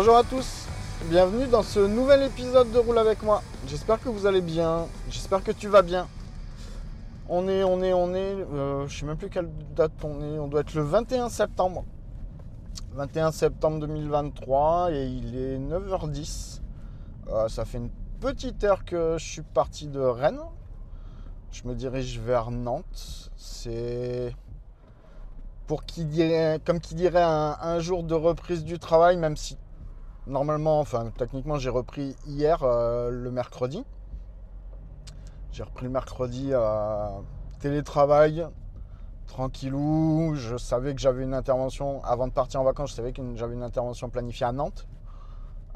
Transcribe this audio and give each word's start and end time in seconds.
Bonjour 0.00 0.16
à 0.16 0.22
tous, 0.22 0.68
bienvenue 1.10 1.48
dans 1.48 1.64
ce 1.64 1.80
nouvel 1.80 2.22
épisode 2.22 2.70
de 2.70 2.78
Roule 2.78 2.98
avec 2.98 3.24
moi. 3.24 3.42
J'espère 3.66 4.00
que 4.00 4.08
vous 4.08 4.26
allez 4.26 4.40
bien, 4.40 4.86
j'espère 5.10 5.42
que 5.42 5.50
tu 5.50 5.66
vas 5.66 5.82
bien. 5.82 6.06
On 7.28 7.48
est, 7.48 7.64
on 7.64 7.82
est, 7.82 7.92
on 7.92 8.14
est, 8.14 8.36
euh, 8.36 8.86
je 8.86 8.96
sais 8.96 9.04
même 9.04 9.16
plus 9.16 9.28
quelle 9.28 9.50
date 9.74 9.90
on 10.04 10.22
est, 10.22 10.38
on 10.38 10.46
doit 10.46 10.60
être 10.60 10.74
le 10.74 10.82
21 10.82 11.28
septembre. 11.30 11.84
21 12.92 13.32
septembre 13.32 13.80
2023 13.80 14.92
et 14.92 15.04
il 15.04 15.34
est 15.34 15.58
9h10. 15.58 16.60
Euh, 17.30 17.48
ça 17.48 17.64
fait 17.64 17.78
une 17.78 17.90
petite 18.20 18.62
heure 18.62 18.84
que 18.84 19.16
je 19.18 19.26
suis 19.26 19.42
parti 19.42 19.88
de 19.88 19.98
Rennes. 19.98 20.38
Je 21.50 21.66
me 21.66 21.74
dirige 21.74 22.20
vers 22.20 22.52
Nantes. 22.52 23.32
C'est 23.36 24.32
pour 25.66 25.84
qui 25.84 26.04
dirait, 26.04 26.60
comme 26.64 26.78
qui 26.78 26.94
dirait 26.94 27.20
un, 27.20 27.56
un 27.60 27.80
jour 27.80 28.04
de 28.04 28.14
reprise 28.14 28.62
du 28.62 28.78
travail, 28.78 29.16
même 29.16 29.36
si 29.36 29.58
normalement, 30.28 30.80
enfin 30.80 31.10
techniquement, 31.16 31.58
j'ai 31.58 31.70
repris 31.70 32.16
hier 32.26 32.62
euh, 32.62 33.10
le 33.10 33.30
mercredi. 33.30 33.84
J'ai 35.50 35.62
repris 35.62 35.84
le 35.84 35.90
mercredi 35.90 36.54
à 36.54 37.12
télétravail, 37.60 38.46
tranquillou. 39.26 40.34
Je 40.34 40.56
savais 40.56 40.94
que 40.94 41.00
j'avais 41.00 41.24
une 41.24 41.34
intervention 41.34 42.04
avant 42.04 42.28
de 42.28 42.32
partir 42.32 42.60
en 42.60 42.64
vacances. 42.64 42.90
Je 42.90 42.96
savais 42.96 43.12
que 43.12 43.22
j'avais 43.34 43.54
une 43.54 43.62
intervention 43.62 44.08
planifiée 44.08 44.46
à 44.46 44.52
Nantes. 44.52 44.86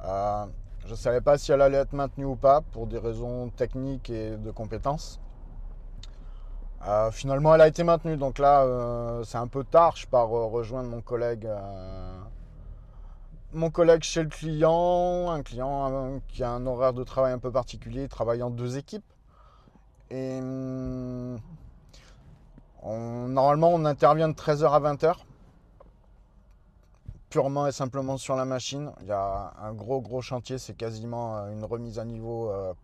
Euh, 0.04 0.44
je 0.84 0.90
ne 0.90 0.96
savais 0.96 1.20
pas 1.20 1.38
si 1.38 1.52
elle 1.52 1.62
allait 1.62 1.78
être 1.78 1.92
maintenue 1.92 2.24
ou 2.24 2.36
pas 2.36 2.60
pour 2.60 2.86
des 2.86 2.98
raisons 2.98 3.48
techniques 3.50 4.10
et 4.10 4.36
de 4.36 4.50
compétences. 4.50 5.20
Euh, 6.88 7.10
finalement, 7.12 7.54
elle 7.54 7.60
a 7.60 7.68
été 7.68 7.84
maintenue. 7.84 8.16
Donc 8.16 8.38
là, 8.38 8.62
euh, 8.62 9.22
c'est 9.24 9.38
un 9.38 9.46
peu 9.46 9.64
tard. 9.64 9.96
Je 9.96 10.06
pars 10.06 10.36
euh, 10.36 10.46
rejoindre 10.46 10.88
mon 10.88 11.00
collègue, 11.00 11.46
euh, 11.46 12.18
mon 13.52 13.70
collègue 13.70 14.02
chez 14.02 14.22
le 14.22 14.28
client, 14.28 15.30
un 15.30 15.42
client 15.42 15.92
euh, 15.92 16.18
qui 16.28 16.42
a 16.42 16.50
un 16.50 16.66
horaire 16.66 16.92
de 16.94 17.04
travail 17.04 17.32
un 17.32 17.38
peu 17.38 17.50
particulier, 17.52 18.02
il 18.04 18.08
travaille 18.08 18.42
en 18.42 18.50
deux 18.50 18.76
équipes. 18.78 19.04
On- 22.82 23.28
normalement, 23.28 23.70
on 23.72 23.84
intervient 23.84 24.28
de 24.28 24.34
13h 24.34 24.72
à 24.74 24.80
20h. 24.80 25.24
Purement 27.30 27.66
et 27.66 27.72
simplement 27.72 28.18
sur 28.18 28.36
la 28.36 28.44
machine. 28.44 28.92
Il 29.00 29.06
y 29.06 29.12
a 29.12 29.54
un 29.62 29.72
gros 29.72 30.00
gros 30.02 30.20
chantier, 30.22 30.58
c'est 30.58 30.74
quasiment 30.74 31.38
euh, 31.38 31.52
une 31.52 31.64
remise 31.64 31.98
à 31.98 32.04
niveau, 32.04 32.50
euh, 32.50 32.74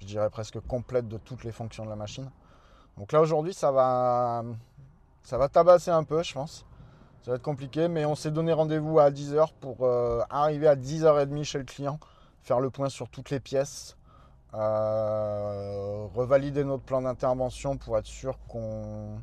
je 0.00 0.06
dirais 0.06 0.30
presque 0.30 0.60
complète 0.60 1.08
de 1.08 1.18
toutes 1.18 1.44
les 1.44 1.52
fonctions 1.52 1.84
de 1.84 1.90
la 1.90 1.96
machine. 1.96 2.30
Donc 2.98 3.12
là 3.12 3.22
aujourd'hui 3.22 3.54
ça 3.54 3.72
va, 3.72 4.44
ça 5.24 5.38
va 5.38 5.48
tabasser 5.48 5.92
un 5.92 6.04
peu 6.04 6.22
je 6.22 6.34
pense. 6.34 6.65
Ça 7.26 7.32
va 7.32 7.38
être 7.38 7.42
compliqué 7.42 7.88
mais 7.88 8.04
on 8.04 8.14
s'est 8.14 8.30
donné 8.30 8.52
rendez-vous 8.52 9.00
à 9.00 9.10
10h 9.10 9.48
pour 9.58 9.78
euh, 9.80 10.22
arriver 10.30 10.68
à 10.68 10.76
10h30 10.76 11.42
chez 11.42 11.58
le 11.58 11.64
client, 11.64 11.98
faire 12.44 12.60
le 12.60 12.70
point 12.70 12.88
sur 12.88 13.08
toutes 13.08 13.30
les 13.30 13.40
pièces, 13.40 13.96
euh, 14.54 16.06
revalider 16.14 16.62
notre 16.62 16.84
plan 16.84 17.02
d'intervention 17.02 17.78
pour 17.78 17.98
être 17.98 18.06
sûr 18.06 18.38
qu'on, 18.46 19.20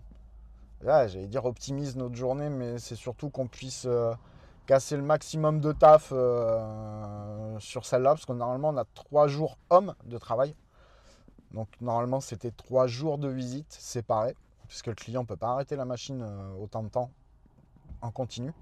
là 0.81 1.08
j'allais 1.08 1.28
dire 1.28 1.46
optimise 1.46 1.96
notre 1.96 2.16
journée 2.16 2.50
mais 2.50 2.78
c'est 2.78 2.97
surtout 2.97 3.30
qu'on 3.30 3.47
puisse 3.47 3.86
euh, 3.86 4.14
casser 4.66 4.97
le 4.97 5.03
maximum 5.03 5.62
de 5.62 5.72
taf 5.72 6.09
sur 7.59 7.85
celle-là 7.85 8.16
parce 8.16 8.25
que 8.25 8.34
normalement 8.34 8.72
on 8.72 8.78
a 8.78 8.85
trois 8.96 9.30
jours 9.30 9.58
hommes 9.70 9.96
de 10.03 10.18
travail. 10.18 10.58
Donc 11.53 11.70
normalement 11.80 12.20
c'était 12.20 12.52
trois 12.52 12.85
jours 12.85 13.18
de 13.18 13.30
visite 13.30 13.72
séparés, 13.72 14.35
puisque 14.68 14.88
le 14.88 14.96
client 14.96 15.22
ne 15.22 15.28
peut 15.28 15.38
pas 15.38 15.52
arrêter 15.52 15.78
la 15.78 15.85
machine 15.85 16.22
autant 16.59 16.84
de 16.84 16.90
temps 16.90 17.09
en 18.03 18.12
continu. 18.12 18.53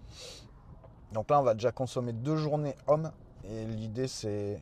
Donc 1.11 1.29
là 1.29 1.41
on 1.41 1.43
va 1.43 1.53
déjà 1.53 1.71
consommer 1.71 2.13
deux 2.13 2.37
journées 2.37 2.75
hommes, 2.87 3.11
et 3.43 3.65
l'idée 3.65 4.07
c'est, 4.07 4.61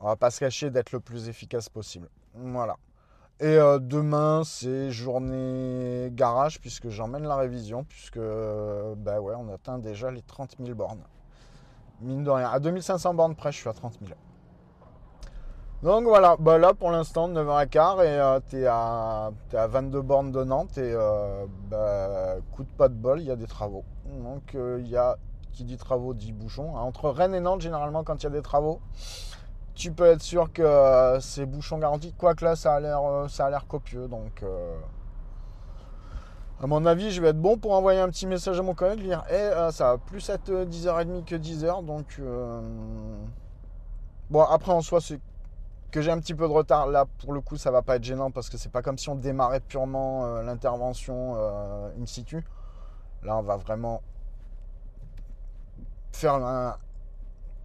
on 0.00 0.08
va 0.08 0.16
pas 0.16 0.30
se 0.30 0.40
cacher 0.40 0.70
d'être 0.70 0.92
le 0.92 1.00
plus 1.00 1.28
efficace 1.28 1.68
possible. 1.70 2.08
Voilà. 2.34 2.76
Et 3.40 3.46
euh, 3.46 3.78
demain 3.78 4.42
c'est 4.44 4.90
journée 4.90 6.10
garage, 6.12 6.60
puisque 6.60 6.90
j'emmène 6.90 7.24
la 7.24 7.36
révision, 7.36 7.84
puisque 7.84 8.18
euh, 8.18 8.94
bah 8.96 9.20
ouais 9.20 9.34
on 9.38 9.52
atteint 9.52 9.78
déjà 9.78 10.10
les 10.10 10.22
30 10.22 10.56
000 10.58 10.74
bornes. 10.74 11.04
Mine 12.02 12.24
de 12.24 12.30
rien, 12.30 12.50
à 12.50 12.60
2500 12.60 13.14
bornes 13.14 13.34
près 13.34 13.52
je 13.52 13.58
suis 13.58 13.68
à 13.68 13.72
30 13.72 13.98
000. 14.04 14.12
Donc 15.82 16.04
voilà, 16.04 16.36
bah 16.38 16.58
là 16.58 16.72
pour 16.72 16.90
l'instant 16.90 17.28
9h15 17.28 18.02
et 18.02 18.08
euh, 18.08 18.36
à, 18.70 19.30
t'es 19.50 19.56
à 19.56 19.66
22 19.66 20.00
bornes 20.00 20.32
de 20.32 20.42
Nantes 20.42 20.78
et 20.78 20.92
euh, 20.94 21.44
bah, 21.70 22.36
coup 22.52 22.64
de 22.64 22.68
pas 22.68 22.88
de 22.88 22.94
bol, 22.94 23.20
il 23.20 23.26
y 23.26 23.30
a 23.30 23.36
des 23.36 23.46
travaux. 23.46 23.84
Donc 24.22 24.54
euh, 24.54 24.78
il 24.80 24.88
y 24.88 24.96
a, 24.96 25.16
qui 25.52 25.64
dit 25.64 25.76
travaux 25.76 26.14
dit 26.14 26.32
bouchons. 26.32 26.74
Entre 26.76 27.10
Rennes 27.10 27.34
et 27.34 27.40
Nantes, 27.40 27.60
généralement 27.60 28.04
quand 28.04 28.22
il 28.22 28.24
y 28.24 28.26
a 28.26 28.30
des 28.30 28.42
travaux, 28.42 28.80
tu 29.74 29.92
peux 29.92 30.06
être 30.06 30.22
sûr 30.22 30.50
que 30.52 30.62
euh, 30.62 31.20
c'est 31.20 31.44
bouchon 31.44 31.78
garanti. 31.78 32.14
Quoique 32.14 32.44
là 32.44 32.56
ça 32.56 32.74
a 32.76 32.80
l'air, 32.80 33.66
copieux. 33.68 34.08
Donc 34.08 34.42
à 36.58 36.66
mon 36.66 36.86
avis, 36.86 37.10
je 37.10 37.20
vais 37.20 37.28
être 37.28 37.40
bon 37.40 37.58
pour 37.58 37.74
envoyer 37.74 38.00
un 38.00 38.08
petit 38.08 38.26
message 38.26 38.58
à 38.58 38.62
mon 38.62 38.74
collègue, 38.74 39.02
dire 39.02 39.22
Eh, 39.28 39.34
euh, 39.34 39.70
ça 39.72 39.92
va 39.92 39.98
plus 39.98 40.26
être 40.30 40.48
euh, 40.48 40.64
10h30 40.64 41.24
que 41.24 41.34
10h. 41.34 41.84
Donc 41.84 42.20
bon 44.30 44.42
après 44.42 44.72
en 44.72 44.80
soi 44.80 45.00
c'est 45.00 45.20
que 45.96 46.02
j'ai 46.02 46.10
un 46.10 46.20
petit 46.20 46.34
peu 46.34 46.46
de 46.46 46.52
retard, 46.52 46.88
là 46.88 47.06
pour 47.20 47.32
le 47.32 47.40
coup 47.40 47.56
ça 47.56 47.70
va 47.70 47.80
pas 47.80 47.96
être 47.96 48.04
gênant 48.04 48.30
parce 48.30 48.50
que 48.50 48.58
c'est 48.58 48.68
pas 48.68 48.82
comme 48.82 48.98
si 48.98 49.08
on 49.08 49.14
démarrait 49.14 49.60
purement 49.60 50.26
euh, 50.26 50.42
l'intervention 50.42 51.36
euh, 51.38 51.88
in 51.98 52.04
situ. 52.04 52.44
Là 53.22 53.38
on 53.38 53.42
va 53.42 53.56
vraiment 53.56 54.02
faire 56.12 56.34
un, 56.34 56.76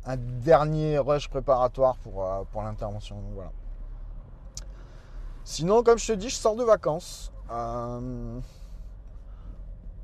un 0.05 0.15
dernier 0.15 0.97
rush 0.97 1.27
préparatoire 1.27 1.97
pour, 1.97 2.23
euh, 2.23 2.43
pour 2.53 2.61
l'intervention. 2.61 3.17
Voilà. 3.33 3.51
Sinon 5.43 5.83
comme 5.83 5.97
je 5.97 6.07
te 6.07 6.13
dis 6.13 6.29
je 6.29 6.35
sors 6.35 6.55
de 6.55 6.63
vacances. 6.63 7.33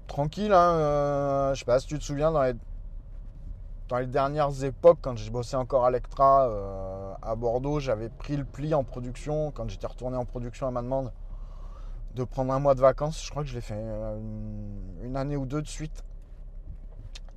Tranquille, 0.07 0.51
hein, 0.51 1.53
je 1.53 1.59
sais 1.59 1.65
pas 1.65 1.79
si 1.79 1.88
tu 1.88 1.97
te 1.97 2.03
souviens 2.03 2.33
dans 2.33 2.44
les 2.44 2.56
dans 3.88 4.00
les 4.00 4.07
dernières 4.07 4.63
époques, 4.63 5.00
quand 5.01 5.16
j'ai 5.18 5.30
bossé 5.30 5.56
encore 5.56 5.86
à 5.86 5.92
Lectra 5.92 6.50
euh, 6.50 7.13
à 7.22 7.36
Bordeaux, 7.36 7.80
j'avais 7.80 8.10
pris 8.10 8.36
le 8.36 8.44
pli 8.44 8.74
en 8.74 8.84
production, 8.84 9.51
quand 9.51 9.69
j'étais 9.69 9.88
retourné 9.88 10.18
en 10.18 10.25
production 10.25 10.68
à 10.68 10.72
ma 10.72 10.81
demande, 10.81 11.12
de 12.13 12.24
prendre 12.24 12.51
un 12.54 12.60
mois 12.60 12.75
de 12.75 12.81
vacances. 12.81 13.24
Je 13.24 13.30
crois 13.30 13.44
que 13.44 13.50
je 13.50 13.56
l'ai 13.56 13.62
fait 13.62 13.75
euh, 13.78 14.19
une, 15.04 15.16
année 15.16 15.38
ou 15.38 15.45
deux 15.45 15.62
de 15.62 15.68
suite. 15.68 16.04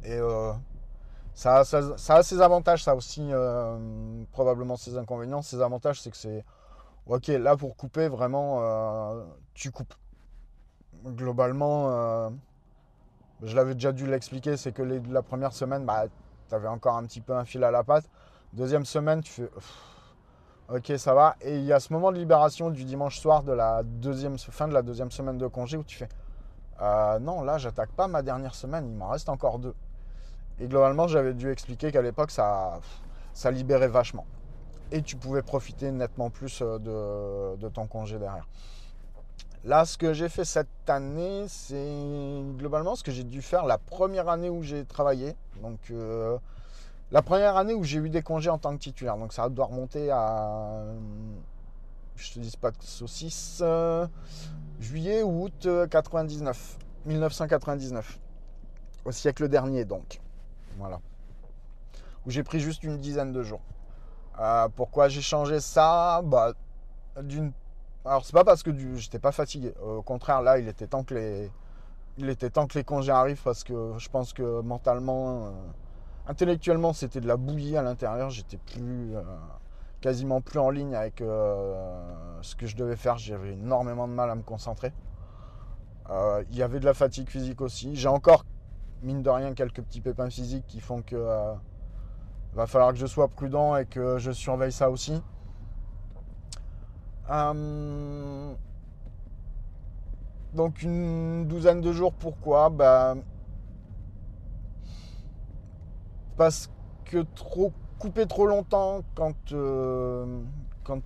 Et 0.02 0.14
euh, 0.14 0.52
ça, 1.34 1.60
a 1.60 2.22
ses 2.22 2.40
avantages, 2.40 2.82
ça 2.82 2.96
aussi 2.96 3.28
euh, 3.30 4.24
probablement 4.32 4.76
ses 4.76 4.96
inconvénients. 4.96 5.42
Ses 5.42 5.60
avantages, 5.60 6.00
c'est 6.00 6.10
que 6.10 6.16
c'est... 6.16 6.44
Ok, 7.06 7.28
là 7.28 7.56
pour 7.56 7.76
couper, 7.76 8.08
vraiment, 8.08 8.62
tu 9.54 9.70
coupes. 9.70 9.94
Globalement, 11.04 12.30
je 13.42 13.56
l'avais 13.56 13.74
déjà 13.74 13.90
dû 13.90 14.06
l'expliquer, 14.06 14.56
c'est 14.56 14.70
que 14.70 14.82
les- 14.82 15.00
la 15.00 15.22
première 15.22 15.52
semaine, 15.52 15.84
bah, 15.84 16.04
tu 16.50 16.54
avais 16.54 16.68
encore 16.68 16.96
un 16.96 17.04
petit 17.04 17.22
peu 17.22 17.34
un 17.34 17.44
fil 17.44 17.64
à 17.64 17.70
la 17.70 17.82
patte. 17.82 18.04
Deuxième 18.52 18.84
semaine, 18.84 19.22
tu 19.22 19.30
fais 19.30 19.50
ok, 20.68 20.92
ça 20.98 21.14
va. 21.14 21.36
Et 21.40 21.56
il 21.56 21.64
y 21.64 21.72
a 21.72 21.80
ce 21.80 21.92
moment 21.92 22.12
de 22.12 22.18
libération 22.18 22.70
du 22.70 22.84
dimanche 22.84 23.18
soir 23.18 23.42
de 23.42 23.52
la 23.52 23.82
deuxième, 23.82 24.38
fin 24.38 24.68
de 24.68 24.74
la 24.74 24.82
deuxième 24.82 25.10
semaine 25.10 25.38
de 25.38 25.46
congé 25.46 25.76
où 25.76 25.84
tu 25.84 25.96
fais 25.96 26.08
euh, 26.82 27.18
non, 27.18 27.42
là, 27.42 27.58
j'attaque 27.58 27.90
pas 27.92 28.08
ma 28.08 28.22
dernière 28.22 28.54
semaine, 28.54 28.88
il 28.88 28.96
m'en 28.96 29.08
reste 29.08 29.28
encore 29.28 29.58
deux. 29.58 29.74
Et 30.58 30.66
globalement, 30.66 31.08
j'avais 31.08 31.34
dû 31.34 31.50
expliquer 31.50 31.92
qu'à 31.92 32.00
l'époque, 32.00 32.30
ça, 32.30 32.80
ça 33.34 33.50
libérait 33.50 33.88
vachement. 33.88 34.24
Et 34.90 35.02
tu 35.02 35.16
pouvais 35.16 35.42
profiter 35.42 35.90
nettement 35.90 36.30
plus 36.30 36.62
euh, 36.62 36.78
de, 36.78 37.60
de 37.60 37.68
ton 37.68 37.86
congé 37.86 38.18
derrière. 38.18 38.48
Là, 39.64 39.84
ce 39.84 39.98
que 39.98 40.14
j'ai 40.14 40.28
fait 40.28 40.44
cette 40.44 40.88
année, 40.88 41.44
c'est 41.48 42.42
globalement 42.56 42.96
ce 42.96 43.02
que 43.02 43.12
j'ai 43.12 43.24
dû 43.24 43.42
faire 43.42 43.66
la 43.66 43.76
première 43.76 44.28
année 44.28 44.48
où 44.48 44.62
j'ai 44.62 44.84
travaillé. 44.86 45.36
Donc, 45.62 45.78
euh, 45.90 46.38
la 47.10 47.20
première 47.20 47.56
année 47.56 47.74
où 47.74 47.84
j'ai 47.84 47.98
eu 47.98 48.08
des 48.08 48.22
congés 48.22 48.48
en 48.48 48.58
tant 48.58 48.72
que 48.74 48.80
titulaire. 48.80 49.18
Donc, 49.18 49.32
ça 49.34 49.48
doit 49.50 49.66
remonter 49.66 50.10
à. 50.10 50.84
Je 52.16 52.32
te 52.32 52.38
dis 52.38 52.56
pas 52.58 52.70
que 52.70 52.84
saucisse. 52.84 53.62
juillet 54.80 55.22
ou 55.22 55.44
août 55.44 55.68
99. 55.90 56.78
1999. 57.06 58.18
Au 59.04 59.12
siècle 59.12 59.48
dernier, 59.48 59.84
donc. 59.84 60.20
Voilà. 60.78 61.00
Où 62.26 62.30
j'ai 62.30 62.42
pris 62.42 62.60
juste 62.60 62.82
une 62.82 62.98
dizaine 62.98 63.32
de 63.32 63.42
jours. 63.42 63.62
Euh, 64.38 64.68
pourquoi 64.74 65.08
j'ai 65.08 65.22
changé 65.22 65.60
ça? 65.60 66.22
Bah, 66.24 66.52
d'une 67.20 67.52
alors 68.04 68.24
c'est 68.24 68.32
pas 68.32 68.44
parce 68.44 68.62
que 68.62 68.70
j'étais 68.96 69.18
pas 69.18 69.32
fatigué. 69.32 69.74
Au 69.82 70.02
contraire, 70.02 70.40
là, 70.42 70.58
il 70.58 70.68
était 70.68 70.86
temps 70.86 71.04
que 71.04 71.14
les, 71.14 71.50
il 72.16 72.28
était 72.30 72.50
temps 72.50 72.66
que 72.66 72.78
les 72.78 72.84
congés 72.84 73.12
arrivent 73.12 73.42
parce 73.42 73.62
que 73.62 73.92
je 73.98 74.08
pense 74.08 74.32
que 74.32 74.62
mentalement, 74.62 75.46
euh, 75.46 75.50
intellectuellement, 76.26 76.92
c'était 76.92 77.20
de 77.20 77.28
la 77.28 77.36
bouillie 77.36 77.76
à 77.76 77.82
l'intérieur. 77.82 78.30
J'étais 78.30 78.56
plus, 78.56 79.14
euh, 79.16 79.22
quasiment 80.00 80.40
plus 80.40 80.58
en 80.58 80.70
ligne 80.70 80.94
avec 80.94 81.20
euh, 81.20 82.38
ce 82.40 82.56
que 82.56 82.66
je 82.66 82.76
devais 82.76 82.96
faire. 82.96 83.18
J'avais 83.18 83.52
énormément 83.52 84.08
de 84.08 84.14
mal 84.14 84.30
à 84.30 84.34
me 84.34 84.42
concentrer. 84.42 84.92
Il 86.50 86.56
y 86.56 86.62
avait 86.64 86.80
de 86.80 86.84
la 86.86 86.94
fatigue 86.94 87.28
physique 87.28 87.60
aussi. 87.60 87.94
J'ai 87.94 88.08
encore, 88.08 88.44
mine 89.02 89.22
de 89.22 89.30
rien, 89.30 89.54
quelques 89.54 89.80
petits 89.80 90.00
pépins 90.00 90.28
physiques 90.28 90.66
qui 90.66 90.80
font 90.80 91.02
que 91.02 91.54
va 92.54 92.66
falloir 92.66 92.90
que 92.90 92.98
je 92.98 93.06
sois 93.06 93.28
prudent 93.28 93.76
et 93.76 93.86
que 93.86 94.18
je 94.18 94.32
surveille 94.32 94.72
ça 94.72 94.90
aussi. 94.90 95.22
Euh, 97.30 98.54
donc 100.52 100.82
une 100.82 101.46
douzaine 101.46 101.80
de 101.80 101.92
jours, 101.92 102.12
pourquoi? 102.12 102.70
Bah, 102.70 103.14
Parce 106.36 106.70
que 107.04 107.24
trop 107.34 107.72
couper 107.98 108.26
trop 108.26 108.46
longtemps 108.46 109.02
quand, 109.14 109.52
euh, 109.52 110.40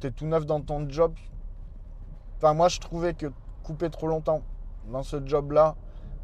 tu 0.00 0.12
tout 0.12 0.26
neuf 0.26 0.46
dans 0.46 0.60
ton 0.60 0.88
job. 0.88 1.12
Enfin 2.36 2.54
moi 2.54 2.68
je 2.68 2.78
trouvais 2.78 3.14
que 3.14 3.26
couper 3.64 3.90
trop 3.90 4.06
longtemps 4.06 4.42
dans 4.92 5.02
ce 5.02 5.16
job-là, 5.26 5.74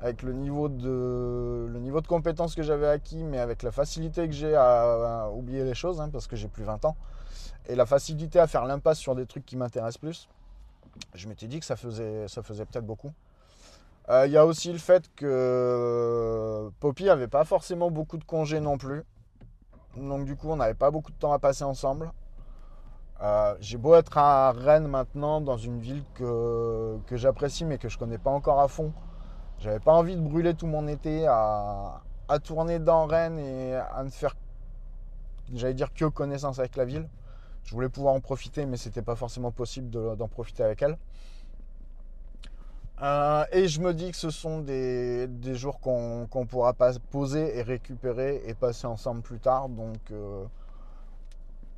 avec 0.03 0.23
le 0.23 0.33
niveau 0.33 0.69
de, 0.69 2.01
compétences 2.09 2.55
que 2.55 2.63
j'avais 2.63 2.89
acquis, 2.89 3.23
mais 3.23 3.39
avec 3.39 3.63
la 3.63 3.71
facilité 3.71 4.27
que 4.27 4.35
j'ai 4.35 4.55
à, 4.57 5.31
oublier 5.33 5.65
les 5.65 5.75
choses, 5.75 6.01
hein, 6.01 6.09
parce 6.11 6.27
que 6.27 6.37
j'ai 6.37 6.49
plus 6.49 6.65
20 6.65 6.85
ans, 6.85 6.97
et 7.69 7.75
la 7.75 7.87
facilité 7.87 8.39
à 8.39 8.47
faire 8.47 8.65
l'impasse 8.65 8.99
sur 8.99 9.15
des 9.15 9.27
trucs 9.27 9.45
qui 9.45 9.57
m'intéressent 9.57 9.99
plus, 9.99 10.29
je 11.15 11.29
m'étais 11.29 11.47
dit 11.47 11.61
que 11.61 11.67
ça 11.67 11.77
faisait, 11.77 12.27
peut-être 12.27 12.87
beaucoup. 12.87 13.13
Euh, 14.09 14.27
il 14.27 14.33
y 14.33 14.37
a 14.37 14.47
aussi 14.47 14.73
le 14.73 14.79
fait 14.79 15.05
que 15.15 16.71
Poppy 16.81 17.05
n'avait 17.05 17.29
pas 17.29 17.45
forcément 17.45 17.91
beaucoup 17.91 18.17
de 18.17 18.25
congés 18.25 18.59
non 18.59 18.77
plus. 18.77 19.05
Donc 19.97 20.25
du 20.25 20.35
coup, 20.35 20.49
on 20.49 20.57
n'avait 20.57 20.75
pas 20.75 20.91
beaucoup 20.91 21.13
de 21.13 21.17
temps 21.17 21.33
à 21.33 21.39
passer 21.39 21.65
ensemble. 21.65 22.11
Euh, 23.23 23.55
j'ai 23.61 23.77
beau 23.77 23.95
être 23.95 24.17
à 24.17 24.51
Rennes 24.53 24.89
maintenant, 24.89 25.41
dans 25.41 25.59
une 25.59 25.79
ville 25.79 26.03
que, 26.15 26.99
que 27.07 27.17
j'apprécie 27.17 27.67
mais 27.67 27.77
que 27.77 27.89
je 27.89 27.99
connais 27.99 28.19
pas 28.19 28.31
encore 28.31 28.61
à 28.61 28.67
fond. 28.67 28.93
J'avais 29.61 29.81
pas 29.81 29.93
envie 29.93 30.17
de 30.17 30.21
brûler 30.21 30.55
tout 30.55 30.67
mon 30.67 30.89
été 30.89 31.27
à, 31.27 32.01
à 32.29 32.39
tourner 32.39 32.79
dans 32.79 33.07
Rennes 33.07 33.39
et 33.39 33.75
à 33.75 34.03
ne 34.03 34.11
faire, 34.11 34.35
j'allais 35.53 35.75
dire, 35.75 35.93
que 35.93 36.07
connaissance 36.07 36.59
avec 36.59 36.77
la 36.77 36.85
ville. 36.85 37.09
Je 37.65 37.75
voulais 37.75 37.89
pouvoir 37.89 38.15
en 38.15 38.21
profiter, 38.21 38.67
mais 38.67 38.77
c'était 38.77 39.03
pas 39.03 39.17
forcément 39.17 39.53
possible 39.53 39.91
d'en 39.91 40.29
profiter 40.29 40.63
avec 40.63 40.81
elle. 40.83 40.97
Euh, 43.03 43.45
et 43.53 43.67
je 43.67 43.81
me 43.81 43.95
dis 43.95 44.11
que 44.11 44.17
ce 44.17 44.31
sont 44.31 44.61
des, 44.61 45.29
jours 45.55 45.81
qu'on 45.81 46.47
pourra 46.49 46.75
pas 46.75 46.93
poser 47.11 47.57
et 47.57 47.63
récupérer 47.63 48.43
et 48.47 48.55
passer 48.55 48.87
ensemble 48.87 49.23
plus 49.23 49.39
tard. 49.39 49.69
Donc 49.69 49.99
euh, 50.11 50.45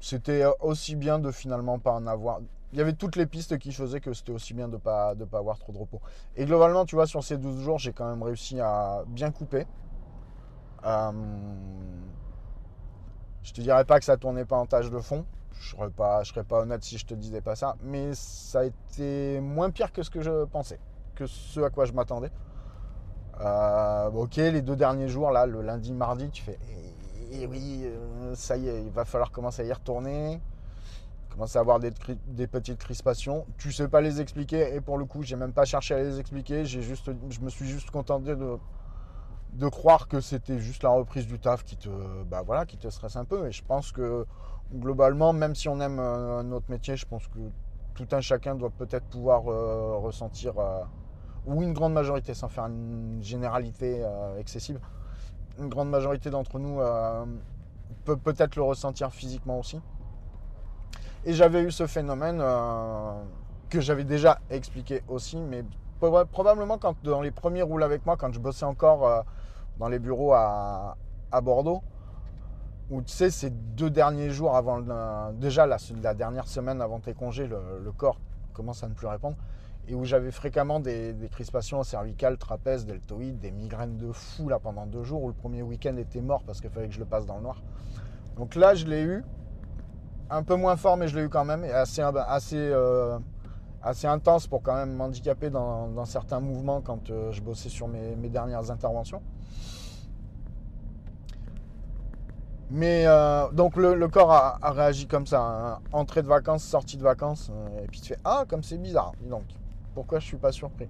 c'était 0.00 0.44
aussi 0.60 0.96
bien 0.96 1.18
de 1.18 1.30
finalement 1.30 1.78
pas 1.78 1.92
en 1.92 2.06
avoir. 2.06 2.40
Il 2.72 2.78
y 2.78 2.80
avait 2.80 2.94
toutes 2.94 3.16
les 3.16 3.26
pistes 3.26 3.58
qui 3.58 3.72
faisaient 3.72 4.00
que 4.00 4.12
c'était 4.12 4.32
aussi 4.32 4.54
bien 4.54 4.66
de 4.68 4.74
ne 4.74 4.78
pas, 4.78 5.14
de 5.14 5.26
avoir 5.36 5.58
trop 5.58 5.72
de 5.72 5.78
repos. 5.78 6.00
Et 6.36 6.46
globalement, 6.46 6.84
tu 6.84 6.94
vois, 6.94 7.06
sur 7.06 7.22
ces 7.22 7.36
12 7.36 7.60
jours, 7.60 7.78
j'ai 7.78 7.92
quand 7.92 8.08
même 8.08 8.22
réussi 8.22 8.60
à 8.60 9.04
bien 9.06 9.30
couper. 9.30 9.66
Euh, 10.84 11.12
je 13.42 13.52
te 13.52 13.60
dirais 13.60 13.84
pas 13.84 13.98
que 13.98 14.04
ça 14.04 14.16
tournait 14.16 14.44
pas 14.44 14.56
en 14.56 14.66
tâche 14.66 14.90
de 14.90 14.98
fond 14.98 15.24
je 15.62 15.76
serais 15.76 15.90
pas, 15.90 16.24
serais 16.24 16.44
pas 16.44 16.60
honnête 16.60 16.82
si 16.82 16.98
je 16.98 17.06
te 17.06 17.14
disais 17.14 17.40
pas 17.40 17.54
ça, 17.54 17.76
mais 17.82 18.14
ça 18.14 18.60
a 18.60 18.64
été 18.64 19.40
moins 19.40 19.70
pire 19.70 19.92
que 19.92 20.02
ce 20.02 20.10
que 20.10 20.20
je 20.20 20.44
pensais, 20.44 20.80
que 21.14 21.26
ce 21.26 21.60
à 21.60 21.70
quoi 21.70 21.84
je 21.84 21.92
m'attendais. 21.92 22.30
Euh, 23.40 24.10
ok, 24.10 24.36
les 24.36 24.62
deux 24.62 24.76
derniers 24.76 25.08
jours, 25.08 25.30
là, 25.30 25.46
le 25.46 25.62
lundi, 25.62 25.92
mardi, 25.92 26.30
tu 26.30 26.42
fais, 26.42 26.58
eh, 26.68 27.42
eh 27.42 27.46
oui, 27.46 27.82
euh, 27.84 28.34
ça 28.34 28.56
y 28.56 28.68
est, 28.68 28.82
il 28.82 28.90
va 28.90 29.04
falloir 29.04 29.30
commencer 29.30 29.62
à 29.62 29.64
y 29.64 29.72
retourner, 29.72 30.40
commencer 31.32 31.58
à 31.58 31.60
avoir 31.60 31.80
des, 31.80 31.90
petites 32.46 32.78
crispations. 32.78 33.46
Tu 33.58 33.72
sais 33.72 33.88
pas 33.88 34.00
les 34.00 34.20
expliquer, 34.20 34.74
et 34.74 34.80
pour 34.80 34.98
le 34.98 35.04
coup, 35.04 35.22
j'ai 35.22 35.36
même 35.36 35.52
pas 35.52 35.64
cherché 35.64 35.94
à 35.94 36.02
les 36.02 36.18
expliquer, 36.18 36.64
j'ai 36.64 36.82
juste, 36.82 37.10
je 37.30 37.40
me 37.40 37.48
suis 37.48 37.66
juste 37.66 37.90
contenté 37.90 38.36
de, 38.36 38.58
de 39.54 39.68
croire 39.68 40.08
que 40.08 40.20
c'était 40.20 40.58
juste 40.58 40.82
la 40.82 40.90
reprise 40.90 41.26
du 41.26 41.38
taf 41.38 41.64
qui 41.64 41.76
te, 41.76 41.88
bah 42.24 42.42
voilà, 42.44 42.66
qui 42.66 42.76
te 42.76 42.88
stresse 42.88 43.16
un 43.16 43.24
peu. 43.24 43.46
Et 43.46 43.52
je 43.52 43.62
pense 43.64 43.92
que 43.92 44.26
globalement, 44.72 45.32
même 45.32 45.54
si 45.54 45.68
on 45.68 45.80
aime 45.80 45.98
euh, 45.98 46.42
notre 46.42 46.70
métier, 46.70 46.96
je 46.96 47.06
pense 47.06 47.26
que 47.28 47.38
tout 47.94 48.08
un 48.12 48.20
chacun 48.20 48.54
doit 48.54 48.70
peut-être 48.70 49.06
pouvoir 49.06 49.42
euh, 49.48 49.96
ressentir, 49.96 50.58
euh, 50.58 50.82
ou 51.46 51.62
une 51.62 51.72
grande 51.72 51.92
majorité, 51.92 52.34
sans 52.34 52.48
faire 52.48 52.66
une 52.66 53.22
généralité 53.22 54.06
excessive, 54.38 54.78
une 55.58 55.68
grande 55.68 55.90
majorité 55.90 56.30
d'entre 56.30 56.60
nous 56.60 56.78
peut 58.04 58.16
peut-être 58.16 58.56
le 58.56 58.62
ressentir 58.62 59.12
physiquement 59.12 59.58
aussi. 59.58 59.80
Et 61.24 61.34
j'avais 61.34 61.62
eu 61.62 61.70
ce 61.70 61.86
phénomène 61.86 62.42
que 63.70 63.80
j'avais 63.80 64.04
déjà 64.04 64.40
expliqué 64.50 65.02
aussi, 65.08 65.36
mais 65.36 65.64
probablement 65.98 66.78
quand 66.78 66.96
dans 67.04 67.20
les 67.20 67.30
premiers 67.30 67.62
roules 67.62 67.82
avec 67.84 68.04
moi, 68.04 68.16
quand 68.16 68.32
je 68.32 68.40
bossais 68.40 68.64
encore 68.64 69.24
dans 69.78 69.88
les 69.88 69.98
bureaux 69.98 70.32
à 70.32 70.96
Bordeaux, 71.42 71.82
où 72.92 73.00
tu 73.00 73.12
sais, 73.12 73.30
ces 73.30 73.48
deux 73.48 73.88
derniers 73.88 74.28
jours 74.28 74.54
avant, 74.54 74.82
déjà 75.32 75.66
la, 75.66 75.78
dernière 76.14 76.46
semaine 76.46 76.82
avant 76.82 77.00
tes 77.00 77.14
congés, 77.14 77.46
le, 77.46 77.90
corps 77.92 78.20
commence 78.52 78.84
à 78.84 78.88
ne 78.88 78.92
plus 78.92 79.06
répondre, 79.06 79.36
et 79.88 79.94
où 79.94 80.04
j'avais 80.04 80.30
fréquemment 80.30 80.78
des, 80.78 81.16
crispations 81.30 81.82
cervicales, 81.84 82.36
trapèzes, 82.36 82.84
deltoïdes, 82.84 83.38
des 83.38 83.50
migraines 83.50 83.96
de 83.96 84.12
fou 84.12 84.50
là 84.50 84.58
pendant 84.58 84.84
deux 84.84 85.04
jours, 85.04 85.22
où 85.22 85.28
le 85.28 85.34
premier 85.34 85.62
week-end 85.62 85.96
était 85.96 86.20
mort 86.20 86.42
parce 86.46 86.60
qu'il 86.60 86.68
fallait 86.68 86.88
que 86.88 86.94
je 86.94 87.00
le 87.00 87.06
passe 87.06 87.24
dans 87.24 87.36
le 87.36 87.42
noir. 87.42 87.62
Donc 88.36 88.54
là, 88.56 88.74
je 88.74 88.84
l'ai 88.84 89.02
eu, 89.02 89.24
un 90.32 90.42
peu 90.42 90.56
moins 90.56 90.76
fort, 90.76 90.96
mais 90.96 91.08
je 91.08 91.16
l'ai 91.16 91.24
eu 91.24 91.28
quand 91.28 91.44
même, 91.44 91.64
et 91.64 91.72
assez, 91.72 92.02
euh, 92.54 93.18
intense 94.04 94.46
pour 94.46 94.62
quand 94.62 94.74
même 94.74 94.94
m'handicaper 94.94 95.50
dans, 95.50 96.04
certains 96.06 96.40
mouvements 96.40 96.80
quand 96.80 97.10
euh, 97.10 97.30
je 97.32 97.42
bossais 97.42 97.68
sur 97.68 97.88
mes, 97.88 98.28
dernières 98.28 98.70
interventions. 98.70 99.22
Mais 102.70 103.04
euh, 103.06 103.50
donc 103.50 103.76
le, 103.76 104.08
corps 104.08 104.32
a, 104.32 104.70
réagi 104.70 105.06
comme 105.06 105.26
ça. 105.26 105.42
Hein. 105.42 105.78
Entrée 105.92 106.22
de 106.22 106.28
vacances, 106.28 106.64
sortie 106.64 106.96
de 106.96 107.02
vacances. 107.02 107.52
Et 107.82 107.86
puis 107.86 108.00
tu 108.00 108.08
fais 108.14 108.18
Ah, 108.24 108.44
comme 108.48 108.62
c'est 108.62 108.78
bizarre. 108.78 109.12
Donc, 109.28 109.44
pourquoi 109.94 110.20
je 110.20 110.24
suis 110.24 110.38
pas 110.38 110.52
surpris? 110.52 110.88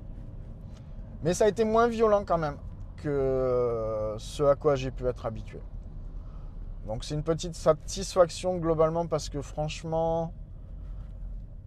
Mais 1.24 1.34
ça 1.34 1.46
a 1.46 1.48
été 1.48 1.64
moins 1.64 1.88
violent 1.88 2.22
quand 2.24 2.38
même 2.38 2.56
que 2.98 4.14
ce 4.18 4.44
à 4.44 4.54
quoi 4.54 4.76
j'ai 4.76 4.92
pu 4.92 5.04
être 5.08 5.26
habitué. 5.26 5.60
Donc 6.86 7.04
c'est 7.04 7.14
une 7.14 7.22
petite 7.22 7.54
satisfaction 7.54 8.56
globalement 8.58 9.06
parce 9.06 9.28
que 9.28 9.40
franchement, 9.40 10.32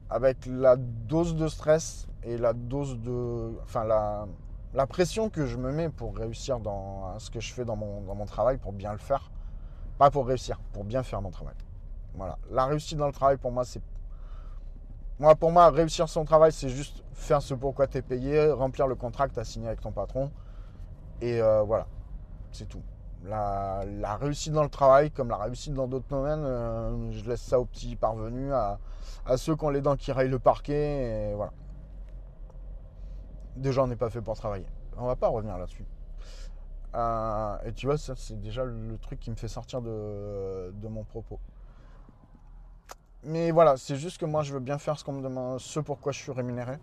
avec 0.09 0.45
la 0.45 0.75
dose 0.75 1.35
de 1.35 1.47
stress 1.47 2.07
et 2.23 2.37
la 2.37 2.53
dose 2.53 2.99
de. 2.99 3.57
Enfin, 3.63 3.85
la, 3.85 4.27
la 4.73 4.87
pression 4.87 5.29
que 5.29 5.45
je 5.45 5.57
me 5.57 5.71
mets 5.71 5.89
pour 5.89 6.17
réussir 6.17 6.59
dans 6.59 7.17
ce 7.19 7.29
que 7.29 7.39
je 7.39 7.53
fais 7.53 7.65
dans 7.65 7.75
mon, 7.75 8.01
dans 8.01 8.15
mon 8.15 8.25
travail, 8.25 8.57
pour 8.57 8.73
bien 8.73 8.91
le 8.91 8.97
faire, 8.97 9.31
pas 9.97 10.11
pour 10.11 10.27
réussir, 10.27 10.59
pour 10.73 10.83
bien 10.83 11.01
faire 11.01 11.21
mon 11.21 11.31
travail. 11.31 11.55
Voilà. 12.15 12.37
La 12.51 12.65
réussite 12.65 12.97
dans 12.97 13.07
le 13.07 13.13
travail, 13.13 13.37
pour 13.37 13.51
moi, 13.51 13.63
c'est. 13.63 13.81
Moi, 15.17 15.33
pour 15.35 15.51
moi, 15.51 15.69
réussir 15.69 16.09
son 16.09 16.25
travail, 16.25 16.51
c'est 16.51 16.67
juste 16.67 17.03
faire 17.13 17.41
ce 17.41 17.53
pourquoi 17.53 17.87
tu 17.87 17.97
es 17.97 18.01
payé, 18.01 18.51
remplir 18.51 18.85
le 18.85 18.95
contrat 18.95 19.29
que 19.29 19.33
tu 19.33 19.39
as 19.39 19.45
signé 19.45 19.67
avec 19.67 19.79
ton 19.79 19.93
patron. 19.93 20.29
Et 21.21 21.41
euh, 21.41 21.61
voilà. 21.61 21.87
C'est 22.51 22.67
tout. 22.67 22.81
La, 23.27 24.17
réussite 24.17 24.53
dans 24.53 24.63
le 24.63 24.69
travail, 24.69 25.09
comme 25.09 25.29
la 25.29 25.37
réussite 25.37 25.73
dans 25.73 25.87
d'autres 25.87 26.07
domaines, 26.07 26.43
euh, 26.45 27.11
je 27.11 27.27
laisse 27.27 27.41
ça 27.41 27.59
aux 27.59 27.65
petits 27.65 27.95
parvenus, 27.95 28.51
à, 28.53 28.77
ceux 29.37 29.55
qui 29.55 29.65
ont 29.65 29.69
les 29.69 29.81
dents 29.81 29.95
qui 29.95 30.11
raillent 30.11 30.29
le 30.29 30.39
parquet, 30.39 31.31
et 31.31 31.33
voilà. 31.33 31.51
Déjà, 33.55 33.83
on 33.83 33.87
n'est 33.87 33.95
pas 33.95 34.09
fait 34.09 34.21
pour 34.21 34.35
travailler. 34.35 34.67
On 34.97 35.07
va 35.07 35.15
pas 35.15 35.27
revenir 35.27 35.57
là-dessus. 35.57 35.85
Euh, 36.93 37.57
et 37.65 37.73
tu 37.73 37.87
vois, 37.87 37.97
ça, 37.97 38.13
c'est 38.15 38.39
déjà 38.39 38.63
le 38.63 38.97
truc 38.99 39.19
qui 39.19 39.31
me 39.31 39.35
fait 39.35 39.47
sortir 39.47 39.81
de, 39.81 40.87
mon 40.87 41.03
propos. 41.03 41.39
Mais 43.23 43.49
voilà, 43.51 43.75
c'est 43.75 43.95
juste 43.95 44.19
que 44.19 44.25
moi, 44.25 44.43
je 44.43 44.53
veux 44.53 44.59
bien 44.59 44.77
faire 44.77 44.99
ce 44.99 45.03
qu'on 45.03 45.13
me 45.13 45.23
demande, 45.23 45.59
ce 45.59 45.79
pourquoi 45.79 46.11
je 46.11 46.19
suis 46.19 46.31
rémunéré. 46.31 46.77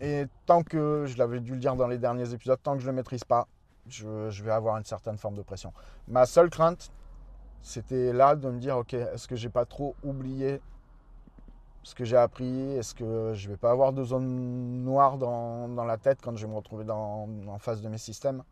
Et 0.00 0.26
tant 0.46 0.62
que, 0.62 1.04
je 1.06 1.18
l'avais 1.18 1.40
dû 1.40 1.52
le 1.52 1.58
dire 1.58 1.76
dans 1.76 1.86
les 1.86 1.98
derniers 1.98 2.32
épisodes, 2.32 2.58
tant 2.62 2.74
que 2.74 2.80
je 2.80 2.86
ne 2.86 2.90
le 2.90 2.96
maîtrise 2.96 3.22
pas, 3.22 3.46
je, 3.88 4.42
vais 4.42 4.50
avoir 4.50 4.76
une 4.76 4.84
certaine 4.84 5.16
forme 5.16 5.36
de 5.36 5.42
pression. 5.42 5.72
Ma 6.08 6.26
seule 6.26 6.50
crainte, 6.50 6.92
c'était 7.62 8.12
là 8.12 8.36
de 8.36 8.48
me 8.50 8.58
dire, 8.58 8.76
ok, 8.76 8.94
est-ce 8.94 9.28
que 9.28 9.36
j'ai 9.36 9.48
pas 9.48 9.64
trop 9.64 9.94
oublié 10.02 10.60
ce 11.82 11.94
que 11.94 12.04
j'ai 12.04 12.16
appris? 12.16 12.72
Est-ce 12.76 12.94
que 12.94 13.32
je 13.34 13.48
vais 13.48 13.56
pas 13.56 13.70
avoir 13.70 13.92
de 13.92 14.04
zone 14.04 14.84
noire 14.84 15.18
dans, 15.18 15.84
la 15.84 15.98
tête 15.98 16.20
quand 16.22 16.36
je 16.36 16.46
vais 16.46 16.52
me 16.52 16.56
retrouver 16.56 16.84
en 16.90 17.58
face 17.58 17.80
de 17.80 17.88
mes 17.88 17.98
systèmes? 17.98 18.42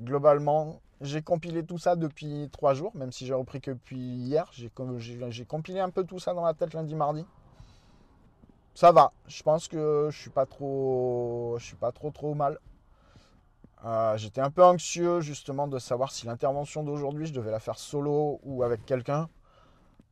Globalement, 0.00 0.80
j'ai 1.00 1.22
compilé 1.22 1.64
tout 1.64 1.78
ça 1.78 1.96
depuis 1.96 2.48
trois 2.52 2.74
jours, 2.74 2.92
même 2.94 3.10
si 3.10 3.26
j'ai 3.26 3.34
repris 3.34 3.60
que 3.60 3.72
depuis 3.72 3.98
hier. 3.98 4.48
J'ai 4.52 5.44
compilé 5.44 5.80
un 5.80 5.90
peu 5.90 6.04
tout 6.04 6.18
ça 6.18 6.34
dans 6.34 6.44
la 6.44 6.54
tête 6.54 6.74
lundi, 6.74 6.94
mardi 6.94 7.24
ça 8.78 8.92
va. 8.92 9.12
Je 9.26 9.42
pense 9.42 9.66
que 9.66 10.06
je 10.08 10.16
suis 10.16 10.30
pas 10.30 10.46
trop, 10.46 11.56
je 11.58 11.64
suis 11.64 11.74
pas 11.74 11.90
trop 11.90 12.12
trop 12.12 12.32
mal. 12.34 12.60
Euh, 13.84 14.16
j'étais 14.16 14.40
un 14.40 14.50
peu 14.50 14.64
anxieux 14.64 15.20
justement 15.20 15.68
de 15.68 15.78
savoir 15.78 16.10
si 16.10 16.26
l'intervention 16.26 16.82
d'aujourd'hui 16.82 17.26
je 17.26 17.32
devais 17.32 17.50
la 17.50 17.60
faire 17.60 17.78
solo 17.78 18.40
ou 18.42 18.62
avec 18.62 18.84
quelqu'un. 18.84 19.28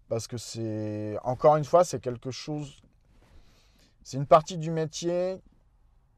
Parce 0.09 0.29
que 0.29 0.39
c'est 0.39 1.19
encore 1.25 1.57
une 1.57 1.65
fois 1.65 1.85
c'est 1.85 2.01
quelque 2.01 2.31
chose, 2.31 2.81
c'est 4.05 4.17
une 4.17 4.27
partie 4.27 4.57
du 4.57 4.71
métier 4.71 5.43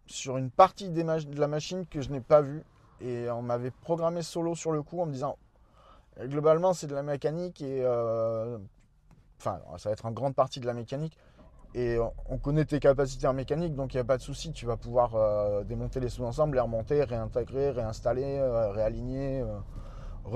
sur 0.07 0.37
une 0.37 0.50
partie 0.50 0.90
de 0.90 1.40
la 1.40 1.49
machine 1.49 1.87
que 1.87 2.02
je 2.02 2.11
n'ai 2.11 2.21
pas 2.21 2.43
vue. 2.43 2.62
Et 3.00 3.31
on 3.31 3.43
m'avait 3.43 3.71
programmé 3.71 4.23
solo 4.23 4.55
sur 4.55 4.73
le 4.73 4.83
coup 4.83 5.00
en 5.00 5.07
me 5.07 5.12
disant 5.12 5.38
globalement 6.21 6.75
c'est 6.75 6.88
de 6.88 6.95
la 6.95 7.02
mécanique 7.02 7.62
et 7.62 7.83
euh, 7.83 8.59
enfin 9.38 9.61
ça 9.78 9.88
va 9.88 9.93
être 9.93 10.05
en 10.05 10.11
grande 10.11 10.35
partie 10.35 10.61
de 10.61 10.67
la 10.67 10.75
mécanique 10.75 11.17
et 11.75 11.98
on 12.28 12.38
connaît 12.38 12.64
tes 12.64 12.80
capacités 12.80 13.26
en 13.26 13.34
mécanique, 13.34 13.75
donc 13.75 13.92
il 13.92 13.98
n'y 13.98 14.00
a 14.00 14.04
pas 14.04 14.16
de 14.16 14.22
souci. 14.22 14.52
Tu 14.52 14.64
vas 14.64 14.76
pouvoir 14.76 15.14
euh, 15.14 15.64
démonter 15.64 16.00
les 16.00 16.08
sous-ensembles, 16.08 16.54
les 16.54 16.60
remonter, 16.60 17.04
réintégrer, 17.04 17.70
réinstaller, 17.70 18.38
euh, 18.38 18.70
réaligner, 18.70 19.42
euh, 19.42 19.58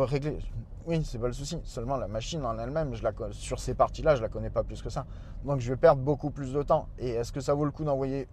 régler. 0.04 0.38
Oui, 0.86 1.02
c'est 1.04 1.18
pas 1.18 1.28
le 1.28 1.32
souci. 1.32 1.58
Seulement 1.64 1.96
la 1.96 2.06
machine 2.08 2.44
en 2.44 2.58
elle-même, 2.58 2.92
sur 3.30 3.60
ces 3.60 3.74
parties-là, 3.74 4.16
je 4.16 4.22
la 4.22 4.28
connais 4.28 4.50
pas 4.50 4.62
plus 4.62 4.82
que 4.82 4.90
ça. 4.90 5.06
Donc 5.44 5.60
je 5.60 5.70
vais 5.70 5.76
perdre 5.76 6.02
beaucoup 6.02 6.30
plus 6.30 6.52
de 6.52 6.62
temps. 6.62 6.88
Et 6.98 7.10
est-ce 7.10 7.32
que 7.32 7.40
ça 7.40 7.54
vaut 7.54 7.64
le 7.64 7.70
coup 7.70 7.84
d'envoyer 7.84 8.28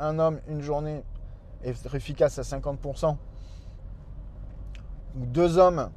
un 0.00 0.18
homme 0.18 0.40
une 0.48 0.60
journée 0.60 1.04
être 1.64 1.94
efficace 1.94 2.38
à 2.38 2.42
50% 2.42 3.16
ou 5.16 5.26
deux 5.26 5.58
hommes 5.58 5.90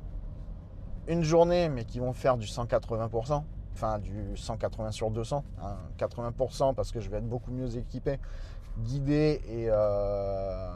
une 1.07 1.23
journée 1.23 1.69
mais 1.69 1.85
qui 1.85 1.99
vont 1.99 2.13
faire 2.13 2.37
du 2.37 2.47
180% 2.47 3.43
enfin 3.73 3.99
du 3.99 4.37
180 4.37 4.91
sur 4.91 5.11
200, 5.11 5.43
80% 5.97 6.69
hein, 6.69 6.73
parce 6.73 6.91
que 6.91 6.99
je 6.99 7.09
vais 7.09 7.17
être 7.17 7.27
beaucoup 7.27 7.51
mieux 7.51 7.77
équipé, 7.77 8.19
guidé 8.79 9.41
et 9.47 9.67
euh, 9.69 10.69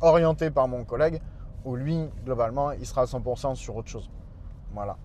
orienté 0.00 0.50
par 0.50 0.68
mon 0.68 0.84
collègue, 0.84 1.20
où 1.64 1.76
lui, 1.76 2.08
globalement, 2.24 2.72
il 2.72 2.86
sera 2.86 3.02
à 3.02 3.04
100% 3.04 3.54
sur 3.54 3.76
autre 3.76 3.88
chose. 3.88 4.10
Voilà. 4.72 4.96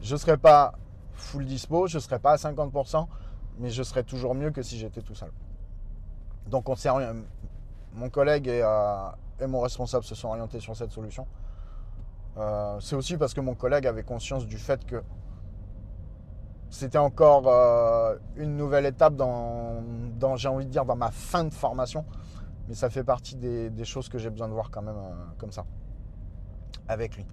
Je 0.00 0.12
ne 0.12 0.18
serai 0.18 0.36
pas 0.36 0.74
full 1.14 1.44
dispo, 1.44 1.86
je 1.86 1.96
ne 1.96 2.00
serai 2.00 2.18
pas 2.18 2.32
à 2.32 2.36
50%, 2.36 3.06
mais 3.58 3.70
je 3.70 3.82
serai 3.82 4.04
toujours 4.04 4.34
mieux 4.34 4.50
que 4.50 4.62
si 4.62 4.78
j'étais 4.78 5.00
tout 5.00 5.14
seul. 5.14 5.30
Donc 6.46 6.68
on 6.68 6.74
mon 7.94 8.10
collègue 8.10 8.48
euh, 8.48 9.08
et, 9.40 9.46
mon 9.46 9.60
responsable 9.60 10.04
se 10.04 10.14
sont 10.14 10.28
orientés 10.28 10.60
sur 10.60 10.76
cette 10.76 10.90
solution. 10.90 11.26
Euh, 12.36 12.78
c'est 12.80 12.96
aussi 12.96 13.16
parce 13.16 13.32
que 13.32 13.40
mon 13.40 13.54
collègue 13.54 13.86
avait 13.86 14.02
conscience 14.02 14.46
du 14.46 14.58
fait 14.58 14.84
que 14.84 15.02
c'était 16.70 16.98
encore 16.98 17.44
euh, 17.46 18.16
une 18.36 18.56
nouvelle 18.56 18.86
étape 18.86 19.14
dans, 19.14 19.82
j'ai 20.36 20.48
envie 20.48 20.66
de 20.66 20.70
dire, 20.70 20.84
dans 20.84 20.96
ma 20.96 21.10
fin 21.10 21.44
de 21.44 21.52
formation. 21.52 22.04
Mais 22.68 22.74
ça 22.74 22.88
fait 22.90 23.04
partie 23.04 23.36
des, 23.36 23.84
choses 23.84 24.08
que 24.08 24.18
j'ai 24.18 24.30
besoin 24.30 24.48
de 24.48 24.54
voir 24.54 24.70
quand 24.70 24.82
même 24.82 24.96
euh, 24.96 25.14
comme 25.38 25.52
ça, 25.52 25.64
avec 26.88 27.16
lui. 27.16 27.26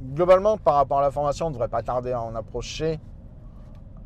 Globalement, 0.00 0.58
par 0.58 0.74
rapport 0.74 0.98
à 0.98 1.02
la 1.02 1.10
formation, 1.10 1.46
on 1.46 1.48
ne 1.50 1.54
devrait 1.54 1.68
pas 1.68 1.82
tarder 1.82 2.12
à 2.12 2.20
en 2.20 2.34
approcher. 2.34 3.00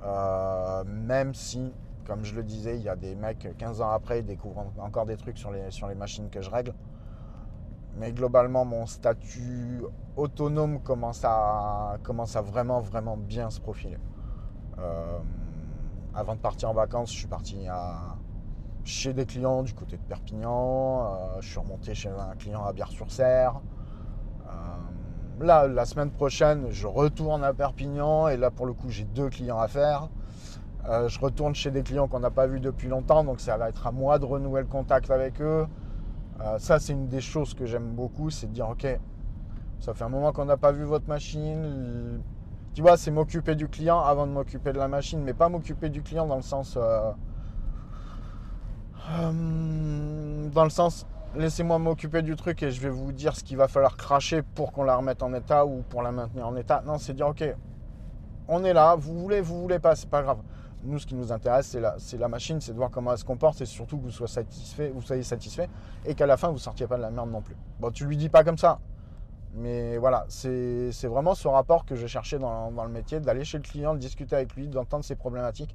Euh, 0.04 0.84
même 0.84 1.34
si, 1.34 1.72
comme 2.06 2.24
je 2.24 2.34
le 2.34 2.42
disais, 2.42 2.76
il 2.76 2.82
y 2.82 2.88
a 2.88 2.96
des 2.96 3.14
mecs 3.14 3.48
15 3.58 3.80
ans 3.80 3.90
après, 3.90 4.20
ils 4.20 4.24
découvrent 4.24 4.72
encore 4.78 5.06
des 5.06 5.16
trucs 5.16 5.38
sur 5.38 5.50
les, 5.50 5.70
sur 5.70 5.88
les 5.88 5.94
machines 5.94 6.30
que 6.30 6.40
je 6.40 6.50
règle. 6.50 6.74
Mais 7.96 8.12
globalement, 8.12 8.64
mon 8.64 8.86
statut 8.86 9.82
autonome 10.16 10.80
commence 10.80 11.22
à, 11.24 11.96
commence 12.02 12.36
à 12.36 12.42
vraiment, 12.42 12.80
vraiment 12.80 13.16
bien 13.16 13.50
se 13.50 13.60
profiler. 13.60 13.98
Euh, 14.82 15.18
avant 16.14 16.34
de 16.34 16.40
partir 16.40 16.70
en 16.70 16.74
vacances, 16.74 17.12
je 17.12 17.18
suis 17.18 17.28
parti 17.28 17.66
chez 18.84 19.12
des 19.12 19.26
clients 19.26 19.62
du 19.62 19.74
côté 19.74 19.96
de 19.96 20.02
Perpignan. 20.02 21.04
Euh, 21.04 21.40
je 21.40 21.48
suis 21.48 21.60
remonté 21.60 21.94
chez 21.94 22.08
un 22.08 22.34
client 22.36 22.64
à 22.64 22.72
Bière-sur-Serre. 22.72 23.60
Euh, 24.46 25.44
là, 25.44 25.68
la 25.68 25.84
semaine 25.84 26.10
prochaine, 26.10 26.66
je 26.70 26.86
retourne 26.86 27.44
à 27.44 27.52
Perpignan 27.52 28.28
et 28.28 28.36
là, 28.36 28.50
pour 28.50 28.66
le 28.66 28.72
coup, 28.72 28.88
j'ai 28.88 29.04
deux 29.04 29.28
clients 29.28 29.60
à 29.60 29.68
faire. 29.68 30.08
je 30.84 31.20
retourne 31.20 31.54
chez 31.54 31.70
des 31.70 31.82
clients 31.82 32.08
qu'on 32.08 32.20
n'a 32.20 32.30
pas 32.30 32.46
vus 32.46 32.60
depuis 32.60 32.88
longtemps, 32.88 33.22
donc 33.22 33.40
ça 33.40 33.56
va 33.56 33.68
être 33.68 33.86
à 33.86 33.92
moi 33.92 34.18
de 34.18 34.24
renouer 34.24 34.62
le 34.62 34.66
contact 34.66 35.10
avec 35.10 35.40
eux. 35.40 35.66
ça, 36.58 36.80
c'est 36.80 36.94
une 36.94 37.06
des 37.06 37.20
choses 37.20 37.54
que 37.54 37.66
j'aime 37.66 37.94
beaucoup, 37.94 38.30
c'est 38.30 38.48
de 38.48 38.52
dire, 38.52 38.68
ok, 38.68 38.98
ça 39.78 39.94
fait 39.94 40.04
un 40.04 40.08
moment 40.08 40.32
qu'on 40.32 40.46
n'a 40.46 40.56
pas 40.56 40.72
vu 40.72 40.84
votre 40.84 41.06
machine. 41.06 42.20
Tu 42.74 42.82
vois, 42.82 42.96
c'est 42.96 43.10
m'occuper 43.10 43.56
du 43.56 43.68
client 43.68 44.00
avant 44.00 44.26
de 44.26 44.32
m'occuper 44.32 44.72
de 44.72 44.78
la 44.78 44.86
machine, 44.86 45.20
mais 45.22 45.34
pas 45.34 45.48
m'occuper 45.48 45.88
du 45.88 46.02
client 46.02 46.26
dans 46.26 46.36
le 46.36 46.42
sens. 46.42 46.76
Euh, 46.76 47.10
euh, 49.10 50.48
dans 50.50 50.64
le 50.64 50.70
sens, 50.70 51.04
laissez-moi 51.34 51.78
m'occuper 51.78 52.22
du 52.22 52.36
truc 52.36 52.62
et 52.62 52.70
je 52.70 52.80
vais 52.80 52.90
vous 52.90 53.10
dire 53.10 53.34
ce 53.34 53.42
qu'il 53.42 53.56
va 53.56 53.66
falloir 53.66 53.96
cracher 53.96 54.42
pour 54.42 54.70
qu'on 54.72 54.84
la 54.84 54.94
remette 54.96 55.22
en 55.22 55.34
état 55.34 55.66
ou 55.66 55.82
pour 55.82 56.02
la 56.02 56.12
maintenir 56.12 56.46
en 56.46 56.54
état. 56.54 56.82
Non, 56.86 56.98
c'est 56.98 57.14
dire, 57.14 57.26
ok, 57.26 57.44
on 58.46 58.64
est 58.64 58.72
là, 58.72 58.94
vous 58.94 59.18
voulez, 59.18 59.40
vous 59.40 59.60
voulez 59.60 59.80
pas, 59.80 59.96
c'est 59.96 60.10
pas 60.10 60.22
grave. 60.22 60.38
Nous, 60.84 60.98
ce 60.98 61.06
qui 61.06 61.14
nous 61.14 61.32
intéresse, 61.32 61.66
c'est 61.66 61.80
la, 61.80 61.96
la 62.18 62.28
machine, 62.28 62.60
c'est 62.60 62.72
de 62.72 62.76
voir 62.76 62.90
comment 62.90 63.12
elle 63.12 63.18
se 63.18 63.24
comporte 63.24 63.60
et 63.60 63.66
surtout 63.66 63.98
que 63.98 64.04
vous 64.04 64.10
soyez 64.10 64.32
satisfait, 64.32 64.90
vous 64.94 65.02
soyez 65.02 65.24
satisfait 65.24 65.68
et 66.06 66.14
qu'à 66.14 66.26
la 66.26 66.36
fin, 66.36 66.50
vous 66.50 66.58
sortiez 66.58 66.86
pas 66.86 66.96
de 66.96 67.02
la 67.02 67.10
merde 67.10 67.30
non 67.30 67.42
plus. 67.42 67.56
Bon, 67.80 67.90
tu 67.90 68.06
lui 68.06 68.16
dis 68.16 68.28
pas 68.28 68.44
comme 68.44 68.58
ça. 68.58 68.78
Mais 69.54 69.98
voilà, 69.98 70.26
c'est 70.28 70.90
vraiment 71.04 71.34
ce 71.34 71.48
rapport 71.48 71.84
que 71.84 71.96
je 71.96 72.06
cherchais 72.06 72.38
dans, 72.38 72.70
le 72.70 72.90
métier, 72.90 73.20
d'aller 73.20 73.44
chez 73.44 73.58
le 73.58 73.64
client, 73.64 73.94
de 73.94 73.98
discuter 73.98 74.36
avec 74.36 74.54
lui, 74.54 74.68
d'entendre 74.68 75.04
ses 75.04 75.16
problématiques, 75.16 75.74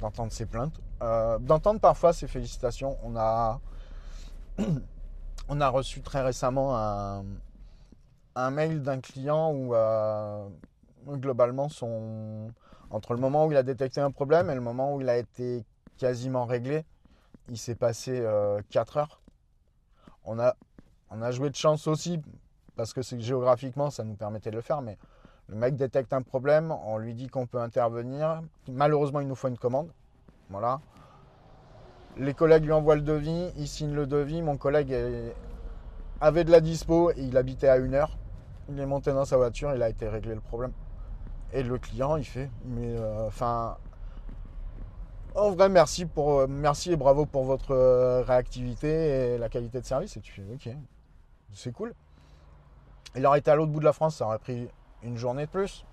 d'entendre 0.00 0.32
ses 0.32 0.46
plaintes, 0.46 0.80
euh, 1.02 1.38
d'entendre 1.38 1.80
parfois 1.80 2.12
ses 2.12 2.26
félicitations. 2.26 2.98
On 3.04 3.16
a, 3.16 3.60
on 5.48 5.60
a 5.60 5.68
reçu 5.68 6.02
très 6.02 6.22
récemment 6.22 6.76
un, 6.76 7.24
un 8.34 8.50
mail 8.50 8.82
d'un 8.82 9.00
client 9.00 9.52
où 9.52 9.74
euh, 9.74 10.48
globalement, 11.06 11.68
son, 11.68 12.50
entre 12.90 13.14
le 13.14 13.20
moment 13.20 13.46
où 13.46 13.52
il 13.52 13.56
a 13.56 13.62
détecté 13.62 14.00
un 14.00 14.10
problème 14.10 14.50
et 14.50 14.54
le 14.54 14.60
moment 14.60 14.94
où 14.94 15.00
il 15.00 15.08
a 15.08 15.16
été 15.16 15.64
quasiment 15.98 16.46
réglé, 16.46 16.84
il 17.48 17.58
s'est 17.58 17.76
passé 17.76 18.24
4 18.70 18.96
euh, 18.96 19.00
heures. 19.00 19.20
On 20.24 20.40
a, 20.40 20.56
on 21.10 21.22
a 21.22 21.30
joué 21.30 21.50
de 21.50 21.56
chance 21.56 21.86
aussi 21.86 22.20
parce 22.76 22.92
que 22.92 23.00
géographiquement, 23.18 23.90
ça 23.90 24.04
nous 24.04 24.14
permettait 24.14 24.50
de 24.50 24.56
le 24.56 24.62
faire, 24.62 24.82
mais 24.82 24.96
le 25.48 25.56
mec 25.56 25.76
détecte 25.76 26.12
un 26.12 26.22
problème, 26.22 26.74
on 26.86 26.96
lui 26.98 27.14
dit 27.14 27.28
qu'on 27.28 27.46
peut 27.46 27.60
intervenir. 27.60 28.42
Malheureusement, 28.68 29.20
il 29.20 29.28
nous 29.28 29.34
faut 29.34 29.48
une 29.48 29.58
commande. 29.58 29.90
Voilà. 30.48 30.80
Les 32.16 32.32
collègues 32.32 32.64
lui 32.64 32.72
envoient 32.72 32.94
le 32.94 33.02
devis, 33.02 33.52
il 33.56 33.68
signe 33.68 33.92
le 33.92 34.06
devis. 34.06 34.40
Mon 34.40 34.56
collègue 34.56 34.94
avait 36.20 36.44
de 36.44 36.50
la 36.50 36.60
dispo 36.60 37.10
et 37.10 37.22
il 37.22 37.36
habitait 37.36 37.68
à 37.68 37.76
une 37.76 37.94
heure. 37.94 38.16
Il 38.68 38.80
est 38.80 38.86
monté 38.86 39.12
dans 39.12 39.26
sa 39.26 39.36
voiture, 39.36 39.74
il 39.74 39.82
a 39.82 39.90
été 39.90 40.08
réglé 40.08 40.34
le 40.34 40.40
problème. 40.40 40.72
Et 41.52 41.62
le 41.62 41.78
client, 41.78 42.16
il 42.16 42.24
fait, 42.24 42.50
mais 42.64 42.96
euh, 42.96 43.26
enfin, 43.26 43.76
en 45.34 45.50
vrai, 45.50 45.68
merci 45.68 46.06
pour, 46.06 46.48
merci 46.48 46.92
et 46.92 46.96
bravo 46.96 47.26
pour 47.26 47.44
votre 47.44 47.72
euh, 47.72 48.22
réactivité 48.22 49.34
et 49.34 49.38
la 49.38 49.48
qualité 49.48 49.80
de 49.80 49.84
service. 49.84 50.16
Et 50.16 50.20
tu 50.20 50.32
fais, 50.32 50.42
ok, 50.52 50.74
c'est 51.52 51.72
cool. 51.72 51.92
Il 53.16 53.24
aurait 53.26 53.38
été 53.38 53.50
à 53.50 53.54
l'autre 53.54 53.70
bout 53.70 53.80
de 53.80 53.84
la 53.84 53.92
France, 53.92 54.16
ça 54.16 54.26
aurait 54.26 54.38
pris 54.38 54.68
une 55.02 55.16
journée 55.16 55.46
de 55.46 55.50
plus. 55.50 55.84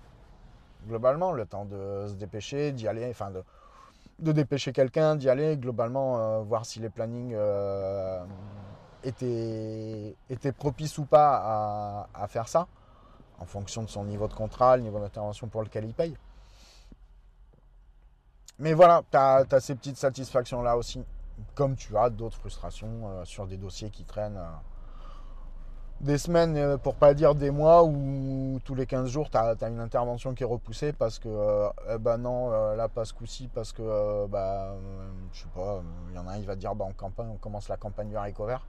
Globalement, 0.88 1.32
le 1.32 1.46
temps 1.46 1.64
de 1.64 2.06
se 2.08 2.14
dépêcher, 2.14 2.72
d'y 2.72 2.88
aller, 2.88 3.08
enfin 3.08 3.30
de, 3.30 3.44
de 4.18 4.32
dépêcher 4.32 4.72
quelqu'un, 4.72 5.14
d'y 5.16 5.28
aller, 5.28 5.56
globalement, 5.56 6.18
euh, 6.18 6.40
voir 6.40 6.66
si 6.66 6.80
les 6.80 6.90
plannings, 6.90 7.32
euh, 7.34 8.24
était, 9.04 10.16
était 10.30 10.52
propice 10.52 10.98
ou 10.98 11.04
pas 11.04 12.08
à, 12.14 12.26
faire 12.28 12.48
ça, 12.48 12.66
en 13.38 13.44
fonction 13.44 13.82
de 13.82 13.88
son 13.88 14.04
niveau 14.04 14.28
de 14.28 14.34
contrat, 14.34 14.76
le 14.76 14.82
niveau 14.82 14.98
d'intervention 14.98 15.48
pour 15.48 15.62
lequel 15.62 15.84
il 15.84 15.94
paye. 15.94 16.16
Mais 18.58 18.74
voilà, 18.74 19.02
tu 19.10 19.16
as, 19.16 19.60
ces 19.60 19.74
petites 19.74 19.96
satisfactions-là 19.96 20.76
aussi, 20.76 21.04
comme 21.54 21.74
tu 21.74 21.96
as 21.96 22.10
d'autres 22.10 22.36
frustrations 22.36 23.08
euh, 23.08 23.24
sur 23.24 23.46
des 23.46 23.56
dossiers 23.56 23.90
qui 23.90 24.04
traînent. 24.04 24.40
Des 26.02 26.18
semaines, 26.18 26.56
euh, 26.56 26.78
pour 26.78 26.96
pas 26.96 27.14
dire 27.14 27.36
des 27.36 27.52
mois, 27.52 27.84
où 27.84 28.58
tous 28.64 28.74
les 28.74 28.86
15 28.86 29.08
jours, 29.08 29.30
tu 29.30 29.36
as, 29.36 29.54
une 29.68 29.78
intervention 29.78 30.34
qui 30.34 30.42
est 30.42 30.46
repoussée 30.46 30.92
parce 30.92 31.20
que, 31.20 31.28
euh, 31.28 31.98
bah 31.98 32.16
non, 32.16 32.50
euh, 32.50 32.74
là, 32.74 32.88
pas 32.88 33.04
ce 33.04 33.14
coup-ci, 33.14 33.48
parce 33.54 33.72
que, 33.72 34.26
bah, 34.26 34.74
je 35.32 35.42
sais 35.42 35.48
pas, 35.54 35.80
il 36.10 36.16
y 36.16 36.18
en 36.18 36.26
a 36.26 36.32
un, 36.32 36.38
il 36.38 36.44
va 36.44 36.56
dire, 36.56 36.74
bah, 36.74 36.86
on, 36.88 37.22
on 37.22 37.36
commence 37.36 37.68
la 37.68 37.76
campagne 37.76 38.08
du 38.08 38.16
haricot 38.16 38.46
vert. 38.46 38.66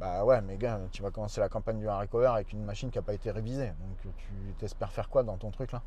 Bah 0.00 0.24
ouais, 0.24 0.40
mais 0.40 0.56
gars, 0.56 0.80
tu 0.90 1.02
vas 1.02 1.10
commencer 1.10 1.40
la 1.40 1.50
campagne 1.50 1.80
du 1.80 1.88
haricot 1.88 2.20
avec 2.22 2.52
une 2.52 2.64
machine 2.64 2.90
qui 2.90 2.96
n'a 2.96 3.02
pas 3.02 3.14
été 3.14 3.30
révisée. 3.30 3.66
Donc, 3.66 4.14
tu 4.16 4.54
t'espères 4.58 4.92
faire 4.92 5.10
quoi 5.10 5.24
dans 5.24 5.36
ton 5.36 5.50
truc 5.50 5.72
là? 5.72 5.82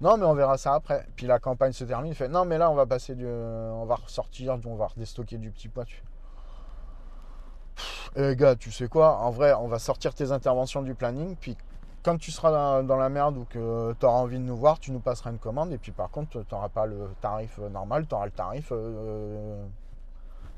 Non, 0.00 0.16
mais 0.16 0.26
on 0.26 0.34
verra 0.34 0.58
ça 0.58 0.74
après. 0.74 1.06
Puis 1.16 1.26
la 1.26 1.38
campagne 1.40 1.72
se 1.72 1.84
termine, 1.84 2.12
il 2.12 2.14
fait, 2.14 2.28
non, 2.28 2.44
mais 2.44 2.58
là, 2.58 2.70
on 2.70 2.74
va 2.74 2.86
passer 2.86 3.14
du. 3.16 3.26
On 3.26 3.84
va 3.86 3.96
ressortir, 3.96 4.58
on 4.64 4.76
va 4.76 4.86
redéstocker 4.86 5.38
du 5.38 5.50
petit 5.50 5.68
poids. 5.68 5.84
Eh 8.16 8.36
gars, 8.36 8.56
tu 8.56 8.70
sais 8.70 8.88
quoi 8.88 9.18
En 9.18 9.30
vrai, 9.30 9.52
on 9.54 9.68
va 9.68 9.78
sortir 9.78 10.14
tes 10.14 10.32
interventions 10.32 10.82
du 10.82 10.94
planning, 10.94 11.36
puis 11.36 11.56
quand 12.02 12.18
tu 12.18 12.30
seras 12.30 12.82
dans, 12.82 12.96
la 12.96 13.08
merde 13.08 13.36
ou 13.36 13.44
que 13.44 13.94
tu 13.98 14.06
auras 14.06 14.18
envie 14.18 14.38
de 14.38 14.44
nous 14.44 14.56
voir, 14.56 14.78
tu 14.78 14.90
nous 14.92 15.00
passeras 15.00 15.30
une 15.30 15.38
commande, 15.38 15.72
et 15.72 15.78
puis 15.78 15.92
par 15.92 16.10
contre, 16.10 16.42
tu 16.44 16.54
n'auras 16.54 16.68
pas 16.68 16.86
le 16.86 17.08
tarif 17.20 17.58
euh, 17.60 17.68
normal, 17.68 18.06
tu 18.08 18.14
auras 18.14 18.26
le 18.26 18.32
tarif. 18.32 18.68
Euh, 18.72 19.64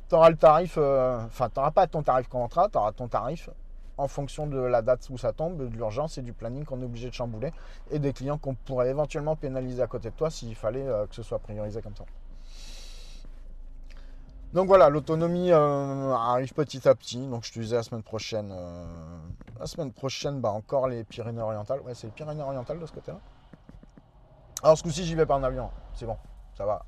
tu 0.09 0.15
auras 0.15 0.31
le 0.31 0.37
tarif. 0.37 0.77
Euh, 0.79 1.25
enfin, 1.27 1.49
tu 1.49 1.59
n'auras 1.59 1.71
pas 1.71 1.87
ton 1.87 2.03
tarif 2.03 2.29
contrat, 2.29 2.69
tu 2.71 2.79
auras 2.79 2.93
ton 2.93 3.09
tarif 3.09 3.51
en 3.97 4.09
fonction 4.09 4.49
de 4.49 4.59
la 4.59 4.83
date 4.83 5.09
où 5.11 5.19
ça 5.19 5.33
tombe, 5.33 5.57
de 5.57 5.67
l'urgence 5.67 6.19
et 6.19 6.23
du 6.23 6.33
planning 6.33 6.65
qu'on 6.65 6.81
est 6.81 6.85
obligé 6.85 7.09
de 7.09 7.15
chambouler, 7.15 7.53
et 7.91 7.99
des 8.01 8.13
clients 8.13 8.39
qu'on 8.39 8.55
pourrait 8.55 8.89
éventuellement 8.89 9.37
pénaliser 9.37 9.83
à 9.83 9.87
côté 9.87 10.11
de 10.11 10.17
toi 10.17 10.31
s'il 10.31 10.57
fallait 10.57 10.85
que 11.09 11.15
ce 11.15 11.23
soit 11.23 11.39
priorisé 11.39 11.81
comme 11.81 11.95
ça. 11.95 12.05
Donc 14.55 14.69
voilà, 14.69 14.89
l'autonomie 14.89 15.51
euh, 15.51 16.13
arrive 16.13 16.55
petit 16.55 16.89
à 16.89 16.95
petit. 16.95 17.27
Donc 17.27 17.45
je 17.45 17.53
te 17.53 17.59
disais 17.59 17.75
la 17.75 17.83
semaine 17.83 18.05
prochaine. 18.05 18.53
Euh, 18.57 18.87
la 19.59 19.67
semaine 19.67 19.93
prochaine, 19.93 20.41
bah 20.41 20.51
encore 20.51 20.87
les 20.87 21.03
Pyrénées-Orientales. 21.03 21.81
Ouais, 21.81 21.95
c'est 21.95 22.07
les 22.07 22.13
Pyrénées-Orientales 22.13 22.79
de 22.79 22.87
ce 22.87 22.93
côté-là. 22.93 23.19
Alors 24.63 24.79
ce 24.79 24.85
coup-ci, 24.85 25.05
j'y 25.05 25.17
vais 25.17 25.27
par 25.27 25.39
un 25.39 25.43
avion. 25.43 25.71
C'est 25.95 26.07
bon, 26.07 26.17
ça 26.57 26.67
va. 26.67 26.87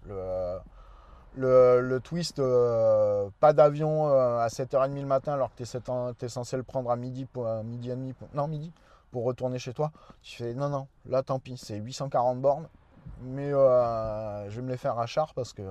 Le, 1.35 1.81
le, 1.81 2.01
twist, 2.01 2.39
euh, 2.39 3.29
pas 3.41 3.53
d'avion 3.53 4.07
à 4.07 4.47
7h30 4.47 4.95
le 4.95 5.05
matin 5.05 5.33
alors 5.33 5.51
que 5.53 5.65
tu 5.65 6.25
es, 6.25 6.29
censé 6.29 6.57
le 6.57 6.63
prendre 6.63 6.91
à 6.93 6.97
midi, 6.97 7.25
pour, 7.25 7.47
midi 7.65 7.91
et 7.91 7.97
demi. 7.97 8.15
non, 8.33 8.47
midi, 8.47 8.73
pour 9.11 9.25
retourner 9.25 9.59
chez 9.59 9.75
toi. 9.75 9.91
Tu 10.23 10.37
fais 10.37 10.55
non, 10.55 10.69
non, 10.69 10.87
là 11.05 11.25
tant 11.25 11.41
pis, 11.41 11.57
c'est 11.57 11.77
840 11.77 12.41
bornes. 12.41 12.69
Mais 13.23 13.51
je 13.51 14.55
vais 14.55 14.63
me 14.63 14.71
les 14.71 14.77
faire 14.77 15.01
à 15.01 15.07
char 15.07 15.35
parce 15.35 15.53
que 15.53 15.63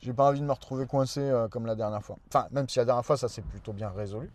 j'ai 0.00 0.12
pas 0.12 0.28
envie 0.28 0.40
de 0.40 0.44
me 0.44 0.52
retrouver 0.52 0.86
coincé 0.86 1.20
euh, 1.20 1.48
comme 1.48 1.66
la 1.66 1.74
dernière 1.74 2.02
fois. 2.02 2.16
Enfin, 2.28 2.46
même 2.50 2.68
si 2.68 2.78
la 2.78 2.84
dernière 2.84 3.04
fois, 3.04 3.16
ça 3.16 3.28
s'est 3.28 3.42
plutôt 3.42 3.72
bien 3.72 3.90
résolu. 3.90 4.30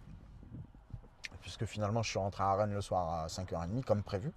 Puisque 1.41 1.65
finalement, 1.65 2.01
je 2.01 2.09
suis 2.09 2.19
rentré 2.19 2.43
à 2.43 2.53
Rennes 2.55 2.73
le 2.73 2.81
soir 2.81 3.23
à 3.23 3.27
5h30, 3.27 3.83
comme 3.83 4.03
prévu. 4.03 4.31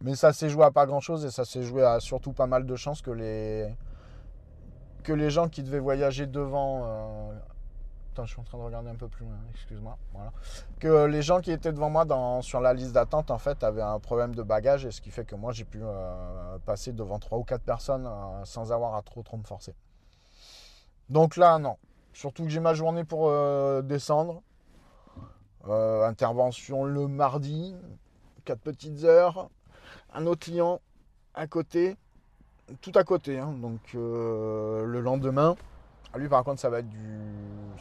Mais 0.00 0.14
ça 0.14 0.32
s'est 0.32 0.48
joué 0.50 0.64
à 0.64 0.70
pas 0.70 0.86
grand 0.86 1.00
chose 1.00 1.24
et 1.24 1.30
ça 1.30 1.44
s'est 1.44 1.62
joué 1.62 1.82
à 1.82 2.00
surtout 2.00 2.32
pas 2.32 2.46
mal 2.46 2.66
de 2.66 2.76
chances 2.76 3.00
que 3.00 3.10
les, 3.10 3.74
que 5.02 5.12
les 5.12 5.30
gens 5.30 5.48
qui 5.48 5.62
devaient 5.62 5.78
voyager 5.78 6.26
devant. 6.26 6.82
Euh, 6.84 7.38
attends, 8.12 8.26
je 8.26 8.32
suis 8.32 8.40
en 8.40 8.44
train 8.44 8.58
de 8.58 8.62
regarder 8.62 8.90
un 8.90 8.96
peu 8.96 9.08
plus 9.08 9.24
loin, 9.24 9.36
excuse-moi. 9.54 9.96
Voilà. 10.12 10.32
Que 10.78 11.06
les 11.06 11.22
gens 11.22 11.40
qui 11.40 11.50
étaient 11.50 11.72
devant 11.72 11.88
moi 11.88 12.04
sur 12.42 12.60
la 12.60 12.74
liste 12.74 12.92
d'attente, 12.92 13.30
en 13.30 13.38
fait, 13.38 13.64
avaient 13.64 13.82
un 13.82 13.98
problème 13.98 14.34
de 14.34 14.42
bagage 14.42 14.84
et 14.84 14.90
ce 14.90 15.00
qui 15.00 15.10
fait 15.10 15.24
que 15.24 15.34
moi, 15.34 15.52
j'ai 15.52 15.64
pu 15.64 15.80
euh, 15.82 16.58
passer 16.66 16.92
devant 16.92 17.18
3 17.18 17.38
ou 17.38 17.44
4 17.44 17.62
personnes 17.62 18.08
sans 18.44 18.72
avoir 18.72 18.94
à 18.94 19.02
trop, 19.02 19.22
trop 19.22 19.38
me 19.38 19.44
forcer. 19.44 19.74
Donc 21.08 21.36
là, 21.36 21.58
non. 21.58 21.76
Surtout 22.12 22.44
que 22.44 22.48
j'ai 22.48 22.60
ma 22.60 22.74
journée 22.74 23.04
pour 23.04 23.28
euh, 23.28 23.82
descendre. 23.82 24.42
Euh, 25.68 26.06
intervention 26.06 26.84
le 26.84 27.08
mardi, 27.08 27.74
4 28.44 28.58
petites 28.60 29.04
heures. 29.04 29.50
Un 30.14 30.26
autre 30.26 30.46
client 30.46 30.80
à 31.34 31.46
côté, 31.46 31.96
tout 32.80 32.92
à 32.94 33.04
côté. 33.04 33.38
Hein. 33.38 33.52
donc 33.60 33.80
euh, 33.94 34.84
le 34.84 35.00
lendemain, 35.00 35.56
lui 36.14 36.28
par 36.28 36.42
contre 36.44 36.60
ça 36.60 36.70
va 36.70 36.78
être 36.78 36.88
du, 36.88 37.20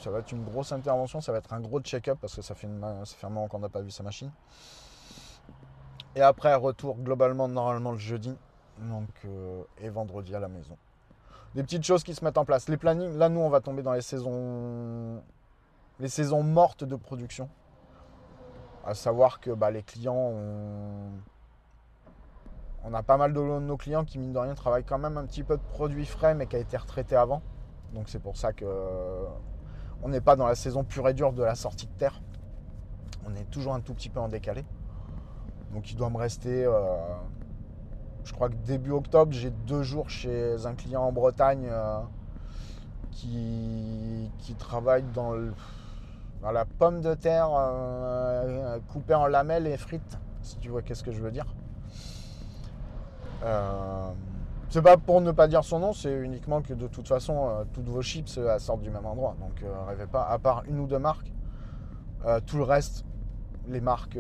ça 0.02 0.12
va 0.12 0.20
être 0.20 0.32
une 0.32 0.44
grosse 0.44 0.72
intervention, 0.72 1.22
ça 1.22 1.32
va 1.32 1.38
être 1.38 1.54
un 1.54 1.62
gros 1.62 1.80
check-up 1.80 2.18
parce 2.20 2.36
que 2.36 2.42
ça 2.42 2.56
fait, 2.56 2.68
un 2.68 3.30
moment 3.30 3.48
qu'on 3.48 3.60
n'a 3.60 3.70
pas 3.70 3.82
vu 3.82 3.92
sa 3.92 4.04
machine. 4.04 4.32
Et 6.16 6.22
après 6.22 6.54
retour 6.56 6.98
globalement 6.98 7.48
normalement 7.48 7.92
le 7.92 7.98
jeudi, 7.98 8.36
et 9.80 9.90
vendredi 9.90 10.36
à 10.36 10.40
la 10.40 10.50
maison 10.50 10.78
des 11.56 11.64
petites 11.64 11.84
choses 11.84 12.04
qui 12.04 12.14
se 12.14 12.24
mettent 12.24 12.38
en 12.38 12.46
place. 12.46 12.68
Les 12.68 12.78
plannings, 12.78 13.18
là 13.18 13.30
nous 13.30 13.40
on 13.40 13.50
va 13.50 13.62
tomber 13.62 13.82
dans 13.82 13.94
les 13.94 14.02
saisons, 14.02 15.24
les 16.00 16.10
saisons 16.10 16.44
mortes 16.44 16.84
de 16.84 16.96
production. 16.98 17.50
À 18.86 18.94
savoir 18.94 19.40
que 19.40 19.50
bah, 19.52 19.72
les 19.72 19.82
clients, 19.82 20.32
on... 22.84 22.94
a 22.94 23.02
pas 23.02 23.18
mal 23.18 23.34
de 23.34 23.40
nos 23.40 23.78
clients 23.78 24.06
qui 24.06 24.20
mine 24.20 24.32
de 24.32 24.38
rien 24.38 24.54
travaillent 24.54 24.84
quand 24.84 25.00
même 25.00 25.18
un 25.18 25.26
petit 25.26 25.44
peu 25.44 25.58
de 25.58 25.64
produits 25.64 26.06
frais 26.06 26.36
mais 26.36 26.46
qui 26.46 26.56
a 26.56 26.60
été 26.60 26.78
retraité 26.78 27.16
avant. 27.16 27.42
Donc 27.94 28.10
c'est 28.10 28.22
pour 28.22 28.38
ça 28.38 28.52
que 28.52 28.66
on 30.04 30.10
n'est 30.10 30.22
pas 30.22 30.36
dans 30.36 30.46
la 30.46 30.56
saison 30.56 30.84
pure 30.84 31.08
et 31.08 31.14
dure 31.14 31.32
de 31.34 31.42
la 31.42 31.56
sortie 31.56 31.88
de 31.88 31.94
terre. 31.94 32.22
On 33.26 33.34
est 33.34 33.50
toujours 33.50 33.74
un 33.74 33.80
tout 33.80 33.94
petit 33.94 34.10
peu 34.10 34.20
en 34.20 34.28
décalé. 34.28 34.66
Donc 35.74 35.90
il 35.90 35.96
doit 35.96 36.10
me 36.10 36.18
rester 36.18 36.66
euh, 36.66 36.98
je 38.26 38.34
crois 38.34 38.50
que 38.50 38.56
début 38.66 38.92
octobre, 38.92 39.32
j'ai 39.32 39.52
deux 39.52 39.84
jours 39.84 40.10
chez 40.10 40.66
un 40.66 40.74
client 40.74 41.04
en 41.04 41.12
Bretagne 41.12 41.68
euh, 41.70 42.00
qui, 43.12 44.30
travaille 44.58 45.04
dans, 45.14 45.34
la 46.52 46.66
pomme 46.66 47.02
de 47.02 47.14
terre 47.14 47.50
euh, 47.56 48.80
coupée 48.92 49.14
en 49.14 49.28
lamelles 49.28 49.68
et 49.68 49.78
frites, 49.78 50.18
si 50.42 50.58
tu 50.58 50.70
vois 50.70 50.82
qu'est-ce 50.82 51.04
que 51.04 51.12
je 51.12 51.22
veux 51.22 51.32
dire. 51.32 51.46
Euh, 53.44 54.10
c'est 54.70 54.82
pas 54.82 54.98
pour 54.98 55.22
ne 55.22 55.32
pas 55.32 55.48
dire 55.48 55.64
son 55.64 55.80
nom, 55.80 55.94
c'est 55.94 56.14
uniquement 56.14 56.62
que 56.62 56.74
de 56.74 56.88
toute 56.88 57.08
façon, 57.08 57.66
toutes 57.74 57.88
vos 57.88 58.02
chips 58.02 58.40
sortent 58.58 58.82
du 58.82 58.90
même 58.90 59.06
endroit. 59.06 59.36
Donc 59.40 59.64
rêvez 59.88 60.08
pas, 60.08 60.28
à 60.28 60.40
part 60.40 60.64
une 60.68 60.80
ou 60.80 60.88
deux 60.88 61.00
marques, 61.00 61.32
tout 62.48 62.58
le 62.58 62.64
reste, 62.64 63.06
les 63.68 63.82
marques, 63.82 64.18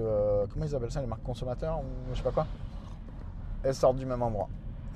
comment 0.53 0.65
ils 0.65 0.75
appellent 0.75 0.91
ça, 0.91 1.01
les 1.01 1.07
marques 1.07 1.23
consommateurs 1.23 1.81
je 2.11 2.17
sais 2.17 2.23
pas 2.23 2.31
quoi, 2.31 2.45
elles 3.65 3.75
sortent 3.75 3.97
du 3.97 4.05
même 4.05 4.21
endroit. 4.21 4.47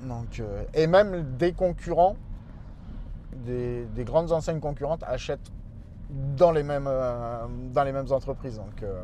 Donc, 0.02 0.40
euh, 0.40 0.64
et 0.74 0.86
même 0.86 1.36
des 1.36 1.52
concurrents, 1.52 2.16
des, 3.44 3.86
grandes 3.98 4.32
enseignes 4.32 4.60
concurrentes 4.60 5.02
achètent 5.06 5.50
dans 6.36 6.52
les 6.52 6.62
mêmes, 6.62 6.88
euh, 6.88 7.46
dans 7.72 7.84
les 7.84 7.92
mêmes 7.92 8.10
entreprises. 8.10 8.56
Donc, 8.56 8.82
euh, 8.82 9.02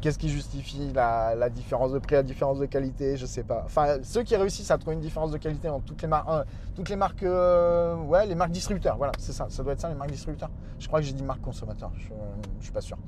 qu'est-ce 0.00 0.18
qui 0.18 0.28
justifie 0.28 0.92
la, 0.92 1.48
différence 1.48 1.92
de 1.92 1.98
prix, 1.98 2.16
la 2.16 2.22
différence 2.22 2.58
de 2.58 2.66
qualité 2.66 3.16
Je 3.16 3.26
sais 3.26 3.44
pas. 3.44 3.62
Enfin, 3.64 3.98
ceux 4.02 4.22
qui 4.22 4.36
réussissent 4.36 4.70
à 4.70 4.78
trouver 4.78 4.94
une 4.94 5.02
différence 5.02 5.30
de 5.30 5.38
qualité 5.38 5.68
dans 5.68 5.80
toutes 5.80 6.02
les 6.02 6.08
marques, 6.08 6.28
toutes 6.74 6.88
les 6.88 6.96
marques, 6.96 7.22
ouais, 7.22 8.26
les 8.26 8.34
marques 8.34 8.52
distributeurs. 8.52 8.96
Voilà, 8.96 9.12
c'est 9.18 9.32
ça. 9.32 9.46
Ça 9.48 9.62
doit 9.62 9.72
être 9.72 9.80
ça, 9.80 9.88
les 9.88 9.94
marques 9.94 10.10
distributeurs. 10.10 10.50
Je 10.78 10.86
crois 10.86 11.00
que 11.00 11.06
j'ai 11.06 11.14
dit 11.14 11.22
marque 11.22 11.42
consommateur. 11.42 11.90
Je, 11.96 12.08
je 12.58 12.64
suis 12.64 12.72
pas 12.72 12.82
sûr. 12.82 12.98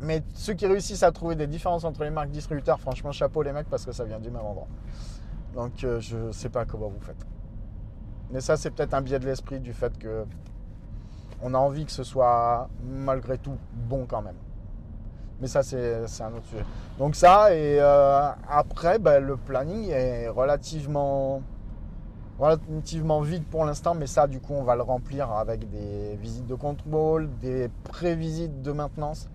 Mais 0.00 0.22
ceux 0.34 0.54
qui 0.54 0.66
réussissent 0.66 1.02
à 1.02 1.10
trouver 1.10 1.34
des 1.34 1.46
différences 1.46 1.84
entre 1.84 2.04
les 2.04 2.10
marques 2.10 2.30
distributeurs, 2.30 2.78
franchement, 2.78 3.12
chapeau 3.12 3.42
les 3.42 3.52
mecs 3.52 3.68
parce 3.68 3.84
que 3.84 3.92
ça 3.92 4.04
vient 4.04 4.20
du 4.20 4.30
même 4.30 4.44
endroit. 4.44 4.68
Donc 5.54 5.82
euh, 5.82 5.98
je 6.00 6.16
ne 6.16 6.32
sais 6.32 6.48
pas 6.48 6.64
comment 6.64 6.88
vous 6.88 7.00
faites. 7.00 7.26
Mais 8.30 8.40
ça, 8.40 8.56
c'est 8.56 8.70
peut-être 8.70 8.94
un 8.94 9.00
biais 9.00 9.18
de 9.18 9.26
l'esprit 9.26 9.58
du 9.60 9.72
fait 9.72 9.96
que 9.98 10.24
on 11.42 11.54
a 11.54 11.58
envie 11.58 11.84
que 11.84 11.92
ce 11.92 12.04
soit 12.04 12.68
malgré 12.82 13.38
tout 13.38 13.56
bon 13.72 14.06
quand 14.06 14.22
même. 14.22 14.36
Mais 15.40 15.46
ça, 15.46 15.62
c'est 15.62 15.94
un 16.20 16.32
autre 16.32 16.46
sujet. 16.46 16.64
Donc 16.98 17.14
ça, 17.14 17.54
et 17.54 17.78
euh, 17.80 18.28
après, 18.48 18.98
ben, 18.98 19.22
le 19.22 19.36
planning 19.36 19.88
est 19.88 20.28
relativement, 20.28 21.42
relativement 22.40 23.20
vide 23.20 23.44
pour 23.44 23.64
l'instant, 23.64 23.94
mais 23.94 24.08
ça, 24.08 24.26
du 24.26 24.40
coup, 24.40 24.54
on 24.54 24.64
va 24.64 24.74
le 24.74 24.82
remplir 24.82 25.30
avec 25.30 25.70
des 25.70 26.16
visites 26.16 26.46
de 26.46 26.56
contrôle, 26.56 27.28
des 27.40 27.70
pré-visites 27.84 28.62
de 28.62 28.72
maintenance. 28.72 29.28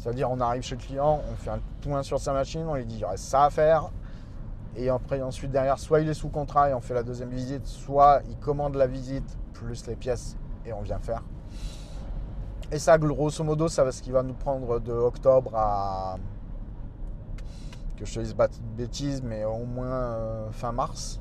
C'est-à-dire, 0.00 0.30
on 0.30 0.40
arrive 0.40 0.62
chez 0.62 0.76
le 0.76 0.80
client, 0.80 1.20
on 1.30 1.36
fait 1.36 1.50
un 1.50 1.60
point 1.82 2.02
sur 2.02 2.18
sa 2.18 2.32
machine, 2.32 2.64
on 2.66 2.74
lui 2.74 2.86
dit 2.86 2.96
il 3.00 3.04
reste 3.04 3.24
ça 3.24 3.44
à 3.44 3.50
faire. 3.50 3.90
Et 4.74 4.88
après, 4.88 5.20
ensuite, 5.20 5.50
derrière, 5.50 5.78
soit 5.78 6.00
il 6.00 6.08
est 6.08 6.14
sous 6.14 6.30
contrat 6.30 6.70
et 6.70 6.74
on 6.74 6.80
fait 6.80 6.94
la 6.94 7.02
deuxième 7.02 7.28
visite, 7.28 7.66
soit 7.66 8.22
il 8.30 8.38
commande 8.38 8.76
la 8.76 8.86
visite 8.86 9.36
plus 9.52 9.86
les 9.86 9.96
pièces 9.96 10.38
et 10.64 10.72
on 10.72 10.80
vient 10.80 10.98
faire. 11.00 11.22
Et 12.72 12.78
ça, 12.78 12.96
grosso 12.96 13.44
modo, 13.44 13.68
ça 13.68 13.84
va 13.84 13.92
ce 13.92 14.00
qui 14.00 14.10
va 14.10 14.22
nous 14.22 14.32
prendre 14.32 14.80
de 14.80 14.92
octobre 14.92 15.54
à. 15.54 16.16
que 17.98 18.06
je 18.06 18.14
te 18.14 18.20
dise 18.20 18.34
bêtises, 18.78 19.22
mais 19.22 19.44
au 19.44 19.66
moins 19.66 19.86
euh, 19.86 20.50
fin 20.50 20.72
mars. 20.72 21.20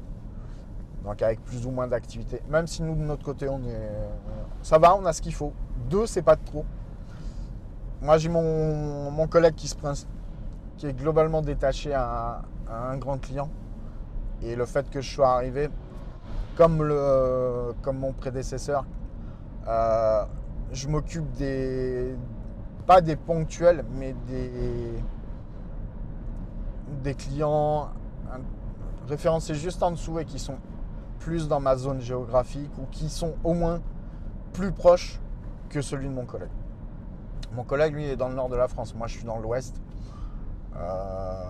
Donc 1.03 1.21
avec 1.21 1.43
plus 1.43 1.65
ou 1.65 1.71
moins 1.71 1.87
d'activité. 1.87 2.41
Même 2.49 2.67
si 2.67 2.81
nous 2.81 2.95
de 2.95 3.01
notre 3.01 3.25
côté 3.25 3.49
on 3.49 3.61
est. 3.63 3.91
Ça 4.61 4.77
va, 4.77 4.95
on 4.95 5.05
a 5.05 5.11
ce 5.11 5.21
qu'il 5.21 5.33
faut. 5.33 5.51
Deux, 5.89 6.05
c'est 6.05 6.21
pas 6.21 6.37
de 6.37 6.45
trop. 6.45 6.63
Moi 8.01 8.17
j'ai 8.17 8.29
mon, 8.29 9.27
collègue 9.27 9.55
qui, 9.55 9.67
se, 9.67 9.75
qui 10.77 10.87
est 10.87 10.93
globalement 10.93 11.41
détaché 11.41 11.93
à, 11.93 12.41
un 12.69 12.97
grand 12.97 13.17
client. 13.17 13.49
Et 14.41 14.55
le 14.55 14.65
fait 14.65 14.89
que 14.89 15.01
je 15.01 15.09
sois 15.13 15.33
arrivé, 15.33 15.69
comme, 16.55 16.77
mon 17.93 18.13
prédécesseur, 18.13 18.85
euh, 19.67 20.23
je 20.71 20.87
m'occupe 20.87 21.29
des. 21.33 22.15
pas 22.87 23.01
des 23.01 23.17
ponctuels, 23.17 23.83
mais 23.95 24.15
des 27.03 27.15
clients 27.15 27.89
référencés 29.09 29.55
juste 29.55 29.83
en 29.83 29.91
dessous 29.91 30.19
et 30.19 30.25
qui 30.25 30.39
sont 30.39 30.57
plus 31.19 31.47
dans 31.47 31.59
ma 31.59 31.75
zone 31.75 31.99
géographique 31.99 32.71
ou 32.77 32.85
qui 32.91 33.09
sont 33.09 33.33
au 33.43 33.53
moins 33.53 33.81
plus 34.53 34.71
proches 34.71 35.19
que 35.69 35.81
celui 35.81 36.07
de 36.07 36.13
mon 36.13 36.25
collègue. 36.25 36.49
Mon 37.53 37.63
collègue, 37.63 37.93
lui, 37.93 38.05
est 38.05 38.15
dans 38.15 38.29
le 38.29 38.35
nord 38.35 38.49
de 38.49 38.55
la 38.55 38.67
France. 38.67 38.93
Moi, 38.93 39.07
je 39.07 39.17
suis 39.17 39.25
dans 39.25 39.39
l'ouest. 39.39 39.81
Euh, 40.75 41.43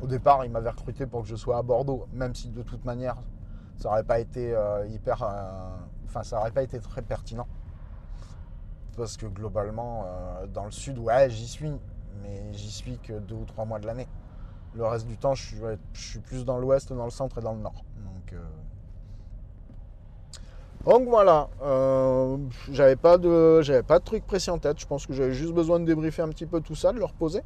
au 0.00 0.06
départ, 0.06 0.44
il 0.44 0.50
m'avait 0.50 0.70
recruté 0.70 1.06
pour 1.06 1.22
que 1.22 1.28
je 1.28 1.36
sois 1.36 1.58
à 1.58 1.62
Bordeaux, 1.62 2.06
même 2.12 2.34
si 2.34 2.48
de 2.48 2.62
toute 2.62 2.84
manière, 2.84 3.16
ça 3.76 3.88
n'aurait 3.88 4.04
pas 4.04 4.18
été 4.18 4.54
euh, 4.54 4.86
hyper. 4.86 5.22
Euh, 5.22 5.76
enfin, 6.06 6.22
ça 6.22 6.36
n'aurait 6.36 6.52
pas 6.52 6.62
été 6.62 6.80
très 6.80 7.02
pertinent. 7.02 7.46
Parce 8.96 9.16
que 9.16 9.26
globalement, 9.26 10.06
dans 10.52 10.64
le 10.64 10.70
sud, 10.70 10.98
ouais, 10.98 11.28
j'y 11.28 11.48
suis, 11.48 11.72
mais 12.22 12.52
j'y 12.52 12.70
suis 12.70 12.98
que 12.98 13.14
deux 13.14 13.34
ou 13.34 13.44
trois 13.44 13.64
mois 13.64 13.80
de 13.80 13.86
l'année. 13.86 14.06
Le 14.74 14.86
reste 14.86 15.08
du 15.08 15.18
temps, 15.18 15.34
je 15.34 15.44
suis, 15.44 15.60
je 15.92 16.00
suis 16.00 16.20
plus 16.20 16.44
dans 16.44 16.58
l'ouest, 16.58 16.92
dans 16.92 17.04
le 17.04 17.10
centre 17.10 17.38
et 17.38 17.42
dans 17.42 17.54
le 17.54 17.58
nord. 17.58 17.84
Donc, 17.96 18.40
donc 20.84 21.08
voilà, 21.08 21.48
euh, 21.62 22.36
j'avais 22.70 22.96
pas 22.96 23.16
de 23.16 23.62
j'avais 23.62 23.82
pas 23.82 23.98
de 23.98 24.04
truc 24.04 24.26
précis 24.26 24.50
en 24.50 24.58
tête. 24.58 24.78
Je 24.78 24.86
pense 24.86 25.06
que 25.06 25.14
j'avais 25.14 25.32
juste 25.32 25.54
besoin 25.54 25.80
de 25.80 25.86
débriefer 25.86 26.22
un 26.22 26.28
petit 26.28 26.46
peu 26.46 26.60
tout 26.60 26.74
ça, 26.74 26.92
de 26.92 26.98
le 26.98 27.04
reposer. 27.04 27.42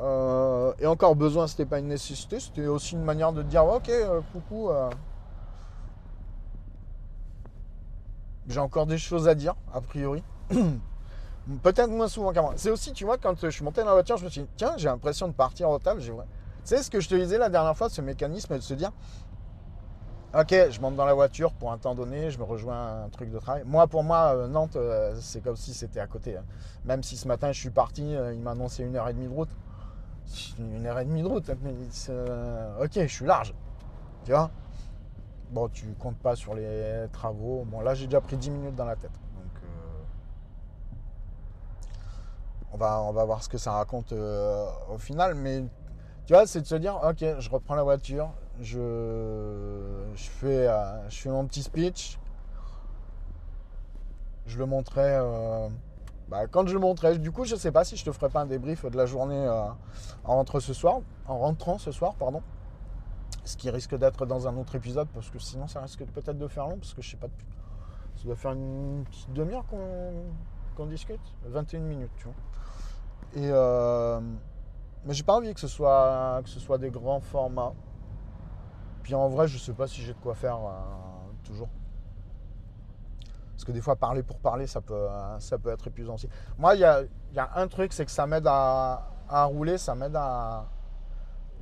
Euh, 0.00 0.72
et 0.80 0.86
encore 0.86 1.14
besoin, 1.16 1.46
c'était 1.46 1.64
pas 1.64 1.78
une 1.78 1.88
nécessité, 1.88 2.40
c'était 2.40 2.66
aussi 2.66 2.94
une 2.94 3.04
manière 3.04 3.32
de 3.32 3.42
dire 3.42 3.64
ok, 3.64 3.88
euh, 3.88 4.20
coucou. 4.32 4.70
J'ai 8.48 8.60
encore 8.60 8.86
des 8.86 8.98
choses 8.98 9.28
à 9.28 9.34
dire, 9.34 9.54
a 9.74 9.80
priori. 9.80 10.22
Peut-être 11.62 11.90
moins 11.90 12.08
souvent 12.08 12.32
qu'avant. 12.32 12.52
C'est 12.56 12.70
aussi, 12.70 12.92
tu 12.92 13.04
vois, 13.04 13.18
quand 13.18 13.38
je 13.40 13.50
suis 13.50 13.64
monté 13.64 13.82
dans 13.82 13.88
la 13.88 13.92
voiture, 13.92 14.16
je 14.16 14.24
me 14.24 14.30
suis 14.30 14.42
dit, 14.42 14.48
tiens, 14.56 14.72
j'ai 14.76 14.88
l'impression 14.88 15.28
de 15.28 15.32
partir 15.34 15.68
au 15.68 15.78
table. 15.78 16.00
Tu 16.00 16.12
sais 16.64 16.82
ce 16.82 16.90
que 16.90 17.00
je 17.00 17.08
te 17.08 17.14
disais 17.14 17.38
la 17.38 17.48
dernière 17.48 17.76
fois, 17.76 17.88
ce 17.90 18.00
mécanisme 18.00 18.56
de 18.56 18.62
se 18.62 18.74
dire, 18.74 18.90
Ok, 20.34 20.50
je 20.50 20.78
monte 20.82 20.94
dans 20.94 21.06
la 21.06 21.14
voiture 21.14 21.54
pour 21.54 21.72
un 21.72 21.78
temps 21.78 21.94
donné, 21.94 22.30
je 22.30 22.38
me 22.38 22.44
rejoins 22.44 23.04
un 23.04 23.08
truc 23.08 23.30
de 23.30 23.38
travail. 23.38 23.62
Moi, 23.64 23.86
pour 23.86 24.04
moi, 24.04 24.34
euh, 24.36 24.46
Nantes, 24.46 24.76
euh, 24.76 25.16
c'est 25.18 25.40
comme 25.42 25.56
si 25.56 25.72
c'était 25.72 26.00
à 26.00 26.06
côté. 26.06 26.36
Hein. 26.36 26.44
Même 26.84 27.02
si 27.02 27.16
ce 27.16 27.26
matin 27.26 27.50
je 27.50 27.58
suis 27.58 27.70
parti, 27.70 28.14
euh, 28.14 28.34
il 28.34 28.40
m'a 28.40 28.50
annoncé 28.50 28.84
une 28.84 28.94
heure 28.96 29.08
et 29.08 29.14
demie 29.14 29.28
de 29.28 29.32
route. 29.32 29.48
Une 30.58 30.84
heure 30.84 30.98
et 30.98 31.06
demie 31.06 31.22
de 31.22 31.28
route, 31.28 31.50
mais 31.62 31.72
ok, 32.78 32.90
je 32.92 33.06
suis 33.06 33.24
large. 33.24 33.54
Tu 34.24 34.32
vois 34.32 34.50
Bon, 35.50 35.66
tu 35.70 35.86
comptes 35.94 36.18
pas 36.18 36.36
sur 36.36 36.54
les 36.54 37.06
travaux. 37.10 37.64
Bon, 37.66 37.80
là, 37.80 37.94
j'ai 37.94 38.04
déjà 38.04 38.20
pris 38.20 38.36
10 38.36 38.50
minutes 38.50 38.76
dans 38.76 38.84
la 38.84 38.96
tête. 38.96 39.12
Donc, 39.34 39.62
on, 42.72 42.76
va, 42.76 43.00
on 43.00 43.12
va 43.12 43.24
voir 43.24 43.42
ce 43.42 43.48
que 43.48 43.56
ça 43.56 43.72
raconte 43.72 44.12
au 44.12 44.98
final. 44.98 45.34
Mais 45.36 45.64
tu 46.26 46.34
vois, 46.34 46.46
c'est 46.46 46.60
de 46.60 46.66
se 46.66 46.74
dire, 46.74 47.00
ok, 47.02 47.24
je 47.38 47.48
reprends 47.48 47.76
la 47.76 47.82
voiture, 47.82 48.28
je, 48.60 50.14
fais, 50.16 50.68
euh, 50.68 51.08
je 51.08 51.16
fais 51.16 51.30
mon 51.30 51.46
petit 51.46 51.62
speech. 51.62 52.18
Je 54.46 54.58
le 54.58 54.66
montrerai. 54.66 55.16
Euh, 55.16 55.68
bah, 56.28 56.46
quand 56.46 56.66
je 56.66 56.74
le 56.74 56.80
montrerai, 56.80 57.18
du 57.18 57.30
coup, 57.30 57.44
je 57.44 57.56
sais 57.56 57.72
pas 57.72 57.84
si 57.84 57.96
je 57.96 58.04
te 58.04 58.12
ferai 58.12 58.28
pas 58.28 58.40
un 58.40 58.46
débrief 58.46 58.84
de 58.84 58.96
la 58.96 59.06
journée 59.06 59.46
euh, 59.46 59.62
en 60.24 60.36
rentrant 60.36 60.60
ce 60.60 60.74
soir, 60.74 61.00
en 61.26 61.38
rentrant 61.38 61.78
ce 61.78 61.92
soir, 61.92 62.14
pardon. 62.14 62.42
Ce 63.44 63.56
qui 63.56 63.70
risque 63.70 63.96
d'être 63.96 64.26
dans 64.26 64.46
un 64.46 64.56
autre 64.56 64.74
épisode, 64.74 65.08
parce 65.14 65.30
que 65.30 65.38
sinon 65.38 65.68
ça 65.68 65.80
risque 65.80 66.04
peut-être 66.04 66.36
de 66.36 66.48
faire 66.48 66.68
long, 66.68 66.76
parce 66.76 66.92
que 66.92 67.00
je 67.00 67.10
sais 67.10 67.16
pas. 67.16 67.28
Ça 68.16 68.24
doit 68.24 68.36
faire 68.36 68.52
une 68.52 69.04
petite 69.08 69.32
demi-heure 69.32 69.64
qu'on 70.76 70.86
discute, 70.86 71.20
21 71.44 71.80
minutes, 71.80 72.10
tu 72.16 72.24
vois. 72.24 72.34
Et 73.42 73.50
mais 75.04 75.14
j'ai 75.14 75.22
pas 75.22 75.36
envie 75.36 75.54
que 75.54 75.60
ce 75.60 75.68
soit 75.68 76.40
que 76.42 76.50
ce 76.50 76.58
soit 76.58 76.76
des 76.76 76.90
grands 76.90 77.20
formats 77.20 77.72
en 79.14 79.28
vrai, 79.28 79.48
je 79.48 79.58
sais 79.58 79.72
pas 79.72 79.86
si 79.86 80.02
j'ai 80.02 80.12
de 80.12 80.18
quoi 80.18 80.34
faire 80.34 80.56
euh, 80.56 80.70
toujours. 81.44 81.68
Parce 83.52 83.64
que 83.64 83.72
des 83.72 83.80
fois, 83.80 83.96
parler 83.96 84.22
pour 84.22 84.38
parler, 84.38 84.66
ça 84.66 84.80
peut, 84.80 84.94
euh, 84.94 85.72
être 85.72 85.88
épuisant 85.88 86.14
aussi. 86.14 86.28
Moi, 86.58 86.76
il 86.76 86.80
y 86.80 86.84
a, 86.84 87.04
un 87.56 87.66
truc, 87.66 87.92
c'est 87.92 88.04
que 88.04 88.10
ça 88.10 88.26
m'aide 88.26 88.46
à, 88.46 89.02
rouler, 89.46 89.78
ça 89.78 89.94
m'aide 89.94 90.14
à. 90.14 90.66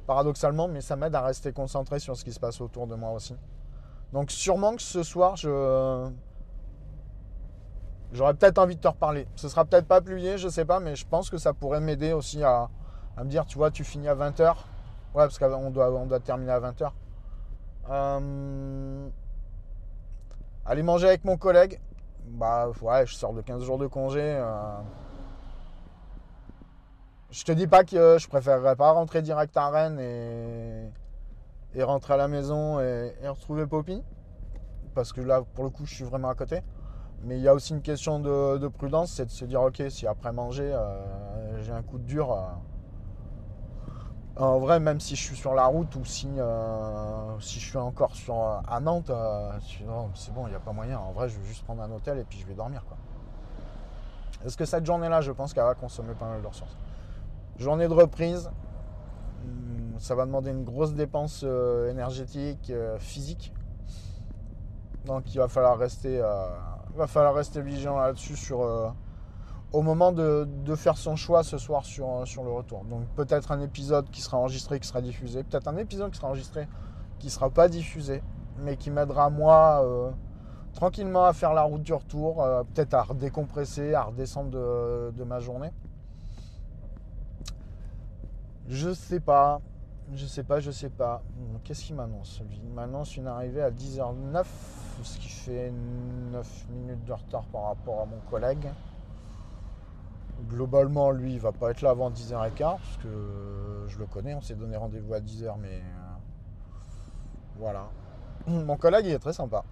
Paradoxalement, 0.07 0.69
mais 0.69 0.83
ça 0.83 0.95
m'aide 0.95 1.15
à 1.15 1.23
rester 1.23 1.53
concentré 1.53 1.99
sur 1.99 2.17
ce 2.17 2.25
qui 2.25 2.33
se 2.33 2.39
passe 2.39 2.61
autour 2.61 2.87
de 2.87 2.95
moi 2.95 3.11
aussi. 3.13 3.35
Donc, 4.13 4.31
sûrement 4.31 4.77
que 4.77 4.83
ce 4.83 5.03
soir, 5.03 5.37
je. 5.37 6.11
J'aurais 8.13 8.35
peut-être 8.35 8.59
envie 8.59 8.77
de 8.77 8.81
te 8.81 8.89
reparler. 8.89 9.27
Ce 9.35 9.49
sera 9.49 9.65
peut-être 9.65 9.89
pas 9.89 10.01
publié, 10.01 10.39
je 10.39 10.49
sais 10.49 10.65
pas, 10.65 10.81
mais 10.81 10.97
je 10.97 11.07
pense 11.07 11.29
que 11.29 11.39
ça 11.39 11.53
pourrait 11.55 11.81
m'aider 11.81 12.13
aussi 12.13 12.43
à, 12.45 12.69
me 13.17 13.25
dire, 13.25 13.47
tu 13.47 13.59
vois, 13.59 13.71
tu 13.71 13.85
finis 13.85 14.09
à 14.09 14.15
20h. 14.15 14.51
Ouais, 14.53 14.57
parce 15.15 15.39
qu'on 15.39 15.71
doit, 15.71 15.91
on 15.91 16.07
doit 16.07 16.21
terminer 16.21 16.53
à 16.53 16.61
20h. 16.61 16.93
Euh, 17.91 19.09
aller 20.65 20.83
manger 20.83 21.09
avec 21.09 21.25
mon 21.25 21.37
collègue. 21.37 21.81
Bah 22.27 22.69
ouais, 22.83 23.07
je 23.07 23.15
sors 23.15 23.33
de 23.33 23.41
15 23.41 23.63
jours 23.63 23.79
de 23.79 23.87
congé. 23.87 24.23
Euh. 24.23 24.79
Je 27.31 27.45
te 27.45 27.53
dis 27.53 27.67
pas 27.67 27.85
que 27.85 28.19
je 28.19 28.29
préférerais 28.29 28.77
pas 28.77 28.93
rentrer 28.93 29.23
direct 29.23 29.57
à 29.57 29.69
Rennes 29.69 30.01
et, 30.01 30.91
et 31.75 31.83
rentrer 31.83 32.15
à 32.15 32.17
la 32.17 32.29
maison 32.29 32.81
et, 32.81 33.13
retrouver 33.29 33.67
Poppy. 33.67 34.03
Parce 34.95 35.13
que 35.13 35.21
là, 35.21 35.43
pour 35.55 35.65
le 35.65 35.71
coup, 35.71 35.85
je 35.85 35.95
suis 35.95 36.05
vraiment 36.05 36.31
à 36.31 36.35
côté. 36.35 36.63
Mais 37.23 37.37
il 37.39 37.43
y 37.43 37.49
a 37.49 37.55
aussi 37.55 37.73
une 37.73 37.83
question 37.83 38.21
de, 38.21 38.69
prudence, 38.69 39.13
c'est 39.13 39.27
de 39.27 39.31
se 39.31 39.45
dire, 39.45 39.63
ok, 39.63 39.83
si 39.89 40.07
après 40.07 40.33
manger, 40.33 40.73
euh, 40.73 41.63
j'ai 41.63 41.73
un 41.73 41.83
coup 41.83 41.99
de 41.99 42.05
dur, 42.05 42.33
en 44.37 44.59
vrai, 44.59 44.81
même 44.81 45.01
si 45.01 45.17
je 45.17 45.23
suis 45.23 45.37
sur 45.37 45.55
la 45.55 45.65
route 45.67 45.95
ou 45.97 46.05
si, 46.05 46.29
euh, 46.39 47.41
si 47.41 47.59
je 47.59 47.69
suis 47.69 47.79
encore 47.79 48.15
sur, 48.15 48.35
euh, 48.35 48.59
à 48.69 48.81
Nantes, 48.81 49.09
euh, 49.09 49.51
c'est 50.15 50.33
bon, 50.33 50.47
il 50.47 50.51
n'y 50.51 50.55
a 50.55 50.61
pas 50.61 50.73
moyen. 50.73 50.99
En 50.99 51.13
vrai, 51.13 51.29
je 51.29 51.39
vais 51.39 51.47
juste 51.47 51.65
prendre 51.65 51.83
un 51.83 51.91
hôtel 51.91 52.19
et 52.19 52.25
puis 52.25 52.39
je 52.39 52.47
vais 52.47 52.55
dormir. 52.55 52.83
Est-ce 54.45 54.57
que 54.57 54.67
cette 54.67 54.85
journée-là, 54.85 55.23
je 55.23 55.33
pense 55.33 55.55
qu'elle 55.55 55.65
va 55.65 55.75
consommer 55.75 56.13
pas 56.13 56.27
mal 56.27 56.43
de 56.43 56.47
ressources? 56.47 56.77
Journée 57.59 57.89
de 57.89 57.95
reprise, 57.95 58.51
hmm, 59.45 59.99
ça 59.99 60.15
va 60.15 60.27
demander 60.27 60.51
une 60.51 60.65
grosse 60.65 60.93
dépense 60.93 61.43
énergétique, 61.91 62.71
physique. 62.99 63.55
Donc 65.07 65.35
il 65.35 65.39
va 65.39 65.49
falloir 65.49 65.79
rester, 65.79 66.19
va 66.19 67.07
falloir 67.07 67.35
rester 67.35 67.63
vigilant 67.63 67.97
là-dessus 67.97 68.37
sur 68.37 68.95
au 69.73 69.83
moment 69.83 70.13
de, 70.13 70.47
faire 70.77 70.97
son 70.97 71.17
choix 71.17 71.43
ce 71.43 71.59
soir 71.59 71.85
sur, 71.85 72.27
sur 72.27 72.45
le 72.45 72.51
retour. 72.51 72.85
Donc 72.85 73.07
peut-être 73.17 73.53
un 73.53 73.61
épisode 73.61 74.11
qui 74.11 74.21
sera 74.21 74.39
enregistré, 74.39 74.81
qui 74.81 74.89
sera 74.89 75.01
diffusé, 75.01 75.43
peut-être 75.43 75.69
un 75.69 75.77
épisode 75.77 76.11
qui 76.11 76.19
sera 76.19 76.29
enregistré, 76.29 76.69
qui 77.19 77.27
ne 77.27 77.33
sera 77.33 77.51
pas 77.51 77.69
diffusé, 77.69 78.23
mais 78.59 78.77
qui 78.77 78.91
m'aidera 78.91 79.31
moi 79.31 79.83
euh, 79.85 80.11
tranquillement 80.75 81.25
à 81.25 81.33
faire 81.33 81.55
la 81.55 81.63
route 81.63 81.83
du 81.83 81.93
retour, 81.93 82.43
euh, 82.43 82.63
peut-être 82.63 82.95
à 82.95 83.03
redécompresser, 83.03 83.95
à 83.95 84.05
redescendre 84.05 84.51
de, 84.51 85.25
ma 85.25 85.41
journée. 85.41 85.71
Je 88.69 88.93
sais 88.93 89.21
pas, 89.21 89.61
je 90.13 90.27
sais 90.27 90.43
pas, 90.43 90.61
je 90.61 90.71
sais 90.71 90.91
pas. 90.91 91.23
Qu'est-ce 91.65 91.85
qu'il 91.85 91.97
m'annonce 91.97 92.43
Il 92.63 92.73
m'annonce 92.73 93.17
une 93.17 93.27
arrivée 93.27 93.63
à 93.63 93.71
10h09, 93.71 94.45
ce 95.03 95.19
qui 95.19 95.29
fait 95.29 95.73
9 96.33 96.67
minutes 96.71 97.05
de 97.05 97.13
retard 97.13 97.45
par 97.53 97.65
rapport 97.65 98.03
à 98.03 98.07
mon 98.07 98.19
collègue. 98.31 98.69
Globalement, 100.45 101.11
lui, 101.11 101.35
il 101.35 101.41
va 101.41 101.53
pas 101.53 101.71
être 101.71 101.81
là 101.81 101.91
avant 101.91 102.11
10h15, 102.11 102.59
parce 102.59 102.97
que 103.03 103.85
je 103.89 103.99
le 103.99 104.07
connais, 104.07 104.35
on 104.35 104.43
s'est 104.43 104.55
donné 104.55 104.77
rendez-vous 104.77 105.15
à 105.15 105.21
10h, 105.21 105.55
mais 105.59 105.79
euh, 105.79 106.17
voilà. 107.57 107.89
Mon 108.47 108.77
collègue, 108.77 109.07
il 109.07 109.13
est 109.13 109.19
très 109.19 109.33
sympa. 109.33 109.65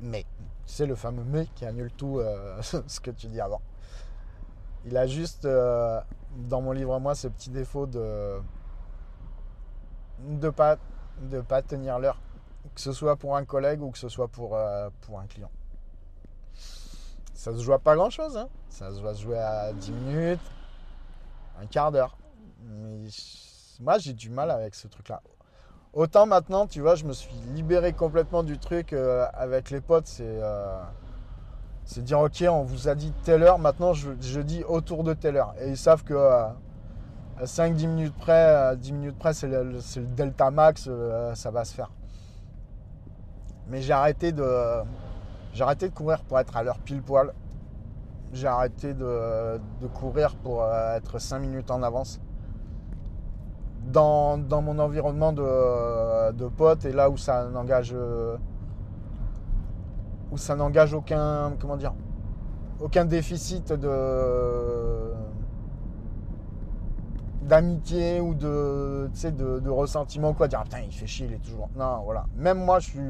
Mais, 0.00 0.24
c'est 0.66 0.86
le 0.86 0.94
fameux 0.94 1.24
mais 1.24 1.46
qui 1.54 1.66
annule 1.66 1.90
tout 1.92 2.20
euh, 2.20 2.62
ce 2.62 3.00
que 3.00 3.10
tu 3.10 3.26
dis 3.26 3.40
avant. 3.40 3.60
Il 4.84 4.96
a 4.96 5.06
juste, 5.06 5.44
euh, 5.44 6.00
dans 6.48 6.62
mon 6.62 6.72
livre 6.72 6.94
à 6.94 6.98
moi, 6.98 7.14
ce 7.14 7.28
petit 7.28 7.50
défaut 7.50 7.86
de 7.86 8.40
de 10.20 10.48
pas, 10.48 10.76
de 11.20 11.40
pas 11.40 11.60
tenir 11.60 11.98
l'heure, 11.98 12.20
que 12.74 12.80
ce 12.80 12.92
soit 12.92 13.16
pour 13.16 13.36
un 13.36 13.44
collègue 13.44 13.82
ou 13.82 13.90
que 13.90 13.98
ce 13.98 14.08
soit 14.08 14.28
pour 14.28 14.56
un 14.56 15.26
client. 15.28 15.50
Ça 17.40 17.54
se 17.54 17.62
joue 17.62 17.72
à 17.72 17.78
pas 17.78 17.96
grand 17.96 18.10
chose. 18.10 18.36
Hein. 18.36 18.50
Ça 18.68 18.92
se 18.92 19.00
va 19.00 19.14
jouer 19.14 19.38
à 19.38 19.72
10 19.72 19.92
minutes, 19.92 20.40
un 21.58 21.64
quart 21.64 21.90
d'heure. 21.90 22.18
Mais 22.62 23.06
moi, 23.80 23.96
j'ai 23.96 24.12
du 24.12 24.28
mal 24.28 24.50
avec 24.50 24.74
ce 24.74 24.88
truc-là. 24.88 25.22
Autant 25.94 26.26
maintenant, 26.26 26.66
tu 26.66 26.82
vois, 26.82 26.96
je 26.96 27.06
me 27.06 27.14
suis 27.14 27.34
libéré 27.54 27.94
complètement 27.94 28.42
du 28.42 28.58
truc 28.58 28.92
euh, 28.92 29.24
avec 29.32 29.70
les 29.70 29.80
potes. 29.80 30.06
C'est 30.06 30.26
euh, 30.26 30.82
c'est 31.86 32.04
dire, 32.04 32.20
ok, 32.20 32.44
on 32.46 32.62
vous 32.62 32.88
a 32.88 32.94
dit 32.94 33.10
telle 33.24 33.42
heure, 33.42 33.58
maintenant 33.58 33.94
je, 33.94 34.10
je 34.20 34.40
dis 34.40 34.62
autour 34.64 35.02
de 35.02 35.14
telle 35.14 35.38
heure. 35.38 35.54
Et 35.62 35.70
ils 35.70 35.78
savent 35.78 36.04
que 36.04 36.12
euh, 36.12 36.44
à 37.38 37.44
5-10 37.44 37.86
minutes 37.86 38.16
près, 38.18 38.44
à 38.54 38.76
10 38.76 38.92
minutes 38.92 39.18
près, 39.18 39.32
c'est 39.32 39.48
le, 39.48 39.78
delta 40.14 40.50
max, 40.50 40.88
euh, 40.90 41.34
ça 41.34 41.50
va 41.50 41.64
se 41.64 41.72
faire. 41.72 41.90
Mais 43.68 43.80
j'ai 43.80 43.94
arrêté 43.94 44.30
de. 44.30 44.44
J'ai 45.52 45.62
arrêté 45.64 45.88
de 45.88 45.94
courir 45.94 46.22
pour 46.22 46.38
être 46.38 46.56
à 46.56 46.62
l'heure 46.62 46.78
pile 46.78 47.02
poil. 47.02 47.32
J'ai 48.32 48.46
arrêté 48.46 48.94
de, 48.94 49.58
courir 49.94 50.36
pour 50.36 50.62
euh, 50.62 50.96
être 50.96 51.18
5 51.18 51.40
minutes 51.40 51.70
en 51.70 51.82
avance. 51.82 52.20
Dans, 53.86 54.38
dans 54.38 54.62
mon 54.62 54.78
environnement 54.78 55.32
de, 55.32 56.32
de 56.32 56.46
potes 56.46 56.84
et 56.84 56.92
là 56.92 57.10
où 57.10 57.16
ça 57.16 57.46
n'engage 57.46 57.94
où 60.30 60.36
ça 60.36 60.54
n'engage 60.54 60.92
aucun 60.92 61.54
comment 61.58 61.78
dire 61.78 61.94
aucun 62.78 63.06
déficit 63.06 63.72
de 63.72 65.12
d'amitié 67.42 68.20
ou 68.20 68.34
de, 68.34 69.08
de, 69.30 69.70
ressentiment 69.70 70.34
quoi 70.34 70.48
dire 70.48 70.60
Ah, 70.60 70.64
putain 70.64 70.80
il 70.80 70.92
fait 70.92 71.06
chier 71.06 71.26
il 71.26 71.32
est 71.32 71.38
toujours 71.38 71.68
non 71.76 72.02
voilà. 72.04 72.26
Même 72.36 72.62
moi 72.64 72.78
je 72.80 72.88
suis 72.88 73.00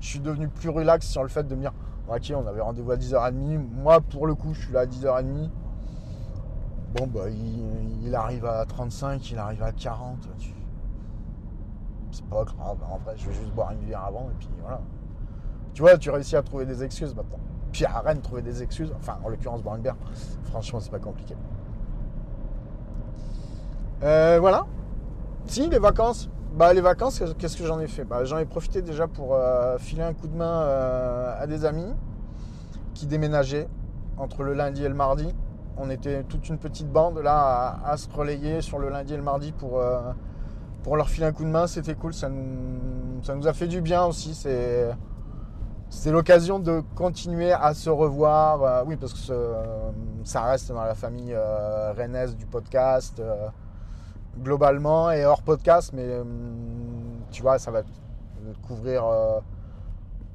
je 0.00 0.06
suis 0.06 0.20
devenu 0.20 0.48
plus 0.48 0.68
relax 0.68 1.06
sur 1.06 1.22
le 1.22 1.28
fait 1.28 1.44
de 1.46 1.54
me 1.54 1.60
dire 1.60 1.72
ok 2.08 2.32
on 2.34 2.46
avait 2.46 2.60
rendez-vous 2.60 2.90
à 2.90 2.96
10h30 2.96 3.58
moi 3.74 4.00
pour 4.00 4.26
le 4.26 4.34
coup 4.34 4.54
je 4.54 4.62
suis 4.62 4.72
là 4.72 4.80
à 4.80 4.86
10h30 4.86 5.50
bon 6.94 7.06
bah 7.06 7.28
il, 7.30 8.14
arrive 8.14 8.44
à 8.46 8.64
35 8.64 9.30
il 9.30 9.38
arrive 9.38 9.62
à 9.62 9.72
40 9.72 10.28
tu- 10.38 10.54
c'est 12.10 12.24
pas 12.26 12.44
grave 12.44 12.78
en 12.90 12.98
vrai 12.98 13.14
je 13.16 13.28
vais 13.28 13.34
juste 13.34 13.52
boire 13.54 13.72
une 13.72 13.78
bière 13.80 14.04
avant 14.04 14.28
et 14.30 14.34
puis 14.38 14.48
voilà. 14.62 14.80
Tu 15.74 15.82
vois 15.82 15.98
tu 15.98 16.10
réussis 16.10 16.36
à 16.36 16.42
trouver 16.42 16.64
des 16.66 16.82
excuses 16.82 17.14
maintenant 17.14 17.38
puis 17.72 17.84
à 17.84 18.00
Rennes 18.00 18.20
trouver 18.20 18.42
des 18.42 18.62
excuses 18.62 18.92
enfin 18.96 19.18
en 19.24 19.28
l'occurrence 19.28 19.62
boire 19.62 19.76
une 19.76 19.82
bière 19.82 19.96
franchement 20.44 20.80
c'est 20.80 20.90
pas 20.90 20.98
compliqué 20.98 21.34
euh, 24.02 24.38
voilà. 24.40 24.66
Si, 25.46 25.68
les 25.68 25.78
vacances. 25.78 26.28
Bah, 26.54 26.72
les 26.72 26.80
vacances, 26.80 27.22
qu'est-ce 27.38 27.56
que 27.56 27.64
j'en 27.64 27.80
ai 27.80 27.86
fait? 27.86 28.04
Bah, 28.04 28.24
J'en 28.24 28.38
ai 28.38 28.46
profité 28.46 28.82
déjà 28.82 29.06
pour 29.06 29.34
euh, 29.34 29.78
filer 29.78 30.02
un 30.02 30.14
coup 30.14 30.26
de 30.26 30.36
main 30.36 30.62
euh, 30.62 31.42
à 31.42 31.46
des 31.46 31.64
amis 31.64 31.92
qui 32.94 33.06
déménageaient 33.06 33.68
entre 34.16 34.42
le 34.42 34.54
lundi 34.54 34.84
et 34.84 34.88
le 34.88 34.94
mardi. 34.94 35.34
On 35.76 35.90
était 35.90 36.22
toute 36.24 36.48
une 36.48 36.56
petite 36.56 36.90
bande 36.90 37.18
là 37.18 37.78
à, 37.84 37.96
se 37.98 38.08
relayer 38.10 38.62
sur 38.62 38.78
le 38.78 38.88
lundi 38.88 39.12
et 39.12 39.16
le 39.18 39.22
mardi 39.22 39.52
pour, 39.52 39.82
leur 40.96 41.10
filer 41.10 41.26
un 41.26 41.32
coup 41.32 41.44
de 41.44 41.50
main. 41.50 41.66
C'était 41.66 41.94
cool, 41.94 42.14
ça 42.14 42.30
nous, 42.30 43.46
a 43.46 43.52
fait 43.52 43.66
du 43.66 43.82
bien 43.82 44.06
aussi. 44.06 44.34
C'est, 44.34 46.10
l'occasion 46.10 46.58
de 46.58 46.82
continuer 46.94 47.52
à 47.52 47.74
se 47.74 47.90
revoir. 47.90 48.86
Oui, 48.86 48.96
parce 48.96 49.12
que 49.12 49.34
ça 50.24 50.42
reste 50.42 50.72
dans 50.72 50.82
la 50.82 50.94
famille 50.94 51.34
euh, 51.34 51.92
rennaise 51.92 52.34
du 52.36 52.46
podcast. 52.46 53.22
Globalement 54.42 55.10
et 55.10 55.24
hors 55.24 55.42
podcast, 55.42 55.92
mais 55.92 56.04
euh, 56.04 56.24
tu 57.30 57.42
vois, 57.42 57.58
ça 57.58 57.70
va 57.70 57.82
couvrir 58.66 59.04
euh, 59.04 59.40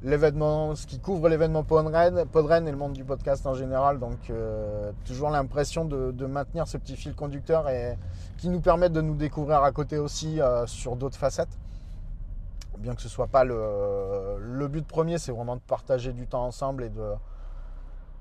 l'événement, 0.03 0.75
ce 0.75 0.85
qui 0.87 0.99
couvre 0.99 1.29
l'événement 1.29 1.63
Podren, 1.63 2.25
Podren 2.25 2.67
et 2.67 2.71
le 2.71 2.77
monde 2.77 2.93
du 2.93 3.03
podcast 3.03 3.45
en 3.45 3.53
général. 3.53 3.99
Donc, 3.99 4.29
euh, 4.29 4.91
toujours 5.05 5.29
l'impression 5.29 5.85
de, 5.85 6.25
maintenir 6.25 6.67
ce 6.67 6.77
petit 6.77 6.95
fil 6.95 7.15
conducteur 7.15 7.69
et 7.69 7.97
qui 8.37 8.49
nous 8.49 8.61
permet 8.61 8.89
de 8.89 9.01
nous 9.01 9.15
découvrir 9.15 9.63
à 9.63 9.71
côté 9.71 9.97
aussi 9.97 10.39
sur 10.65 10.95
d'autres 10.95 11.17
facettes. 11.17 11.57
Bien 12.79 12.95
que 12.95 13.01
ce 13.01 13.09
soit 13.09 13.27
pas 13.27 13.43
le, 13.43 14.37
le 14.39 14.67
but 14.67 14.87
premier, 14.87 15.19
c'est 15.19 15.31
vraiment 15.31 15.55
de 15.55 15.61
partager 15.61 16.13
du 16.13 16.25
temps 16.25 16.45
ensemble 16.45 16.83
et 16.83 16.89
de 16.89 17.13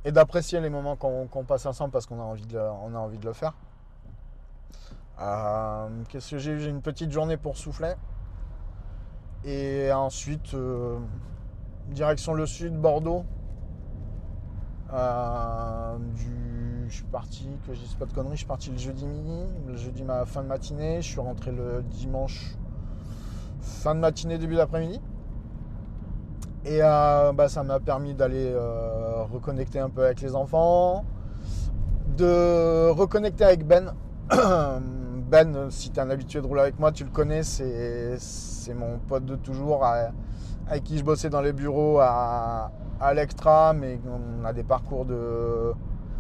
et 0.04 0.12
d'apprécier 0.12 0.60
les 0.60 0.70
moments 0.70 0.96
qu'on 0.96 1.44
passe 1.44 1.66
ensemble 1.66 1.92
parce 1.92 2.06
qu'on 2.06 2.20
a 2.20 2.24
a 2.24 2.98
envie 2.98 3.18
de 3.18 3.26
le 3.26 3.32
faire. 3.32 3.54
Euh, 5.20 5.88
Qu'est-ce 6.09 6.30
que 6.30 6.38
j'ai 6.38 6.52
eu? 6.52 6.61
J'ai 6.61 6.70
une 6.70 6.83
petite 6.83 7.11
journée 7.11 7.37
pour 7.37 7.56
souffler. 7.56 7.92
Et 9.44 9.90
ensuite, 9.92 10.54
euh, 10.54 10.98
direction 11.88 12.35
le 12.35 12.46
sud, 12.46 12.74
Bordeaux. 12.74 13.24
Euh, 14.92 15.96
je 16.88 16.94
suis 16.94 17.04
parti, 17.04 17.46
que 17.66 17.74
je 17.74 17.80
dise 17.80 17.94
pas 17.94 18.06
de 18.06 18.12
conneries, 18.12 18.33
je 18.33 18.38
suis 18.38 18.46
parti 18.46 18.70
le 18.70 18.78
jeudi 18.78 19.06
midi, 19.06 19.46
le 19.68 19.76
jeudi 19.76 20.02
ma 20.02 20.24
fin 20.24 20.42
de 20.42 20.48
matinée. 20.48 21.00
Je 21.00 21.09
suis 21.09 21.20
rentré 21.20 21.52
le 21.52 21.83
dimanche 21.83 22.56
fin 23.61 23.94
de 23.94 24.00
matinée, 24.00 24.38
début 24.38 24.56
d'après-midi. 24.56 25.00
Et 26.64 26.80
bah, 26.80 27.48
ça 27.48 27.62
m'a 27.62 27.78
permis 27.80 28.14
d'aller 28.14 28.54
reconnecter 29.33 29.78
un 29.78 29.88
peu 29.88 30.04
avec 30.04 30.20
les 30.20 30.35
enfants, 30.35 31.04
de 32.16 32.90
reconnecter 32.90 33.44
avec 33.44 33.66
Ben. 33.66 33.94
Ben, 35.30 35.70
si 35.70 35.92
tu 35.92 36.00
es 36.00 36.02
un 36.02 36.10
habitué 36.10 36.40
de 36.40 36.46
rouler 36.48 36.62
avec 36.62 36.80
moi, 36.80 36.90
tu 36.90 37.04
le 37.04 37.10
connais, 37.10 37.44
c'est 37.44 38.74
mon 38.74 38.98
pote 38.98 39.24
de 39.24 39.36
toujours 39.36 39.84
avec 39.86 40.82
qui 40.82 40.98
je 40.98 41.04
bossais 41.04 41.30
dans 41.30 41.40
les 41.40 41.52
bureaux 41.52 42.00
à, 42.00 42.72
à 43.00 43.12
Electra, 43.12 43.72
mais 43.72 44.00
on 44.08 44.44
a 44.44 44.52
des 44.52 44.64
parcours 44.64 45.04
de 45.04 45.72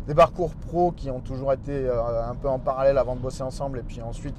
des 0.06 0.14
parcours 0.14 0.54
pro 0.54 0.92
qui 0.92 1.10
ont 1.10 1.18
toujours 1.18 1.52
été 1.52 1.72
euh, 1.72 2.30
un 2.30 2.36
peu 2.36 2.48
en 2.48 2.60
parallèle 2.60 2.98
avant 2.98 3.16
de 3.16 3.20
bosser 3.20 3.42
ensemble 3.42 3.80
et 3.80 3.82
puis 3.82 4.00
ensuite 4.00 4.36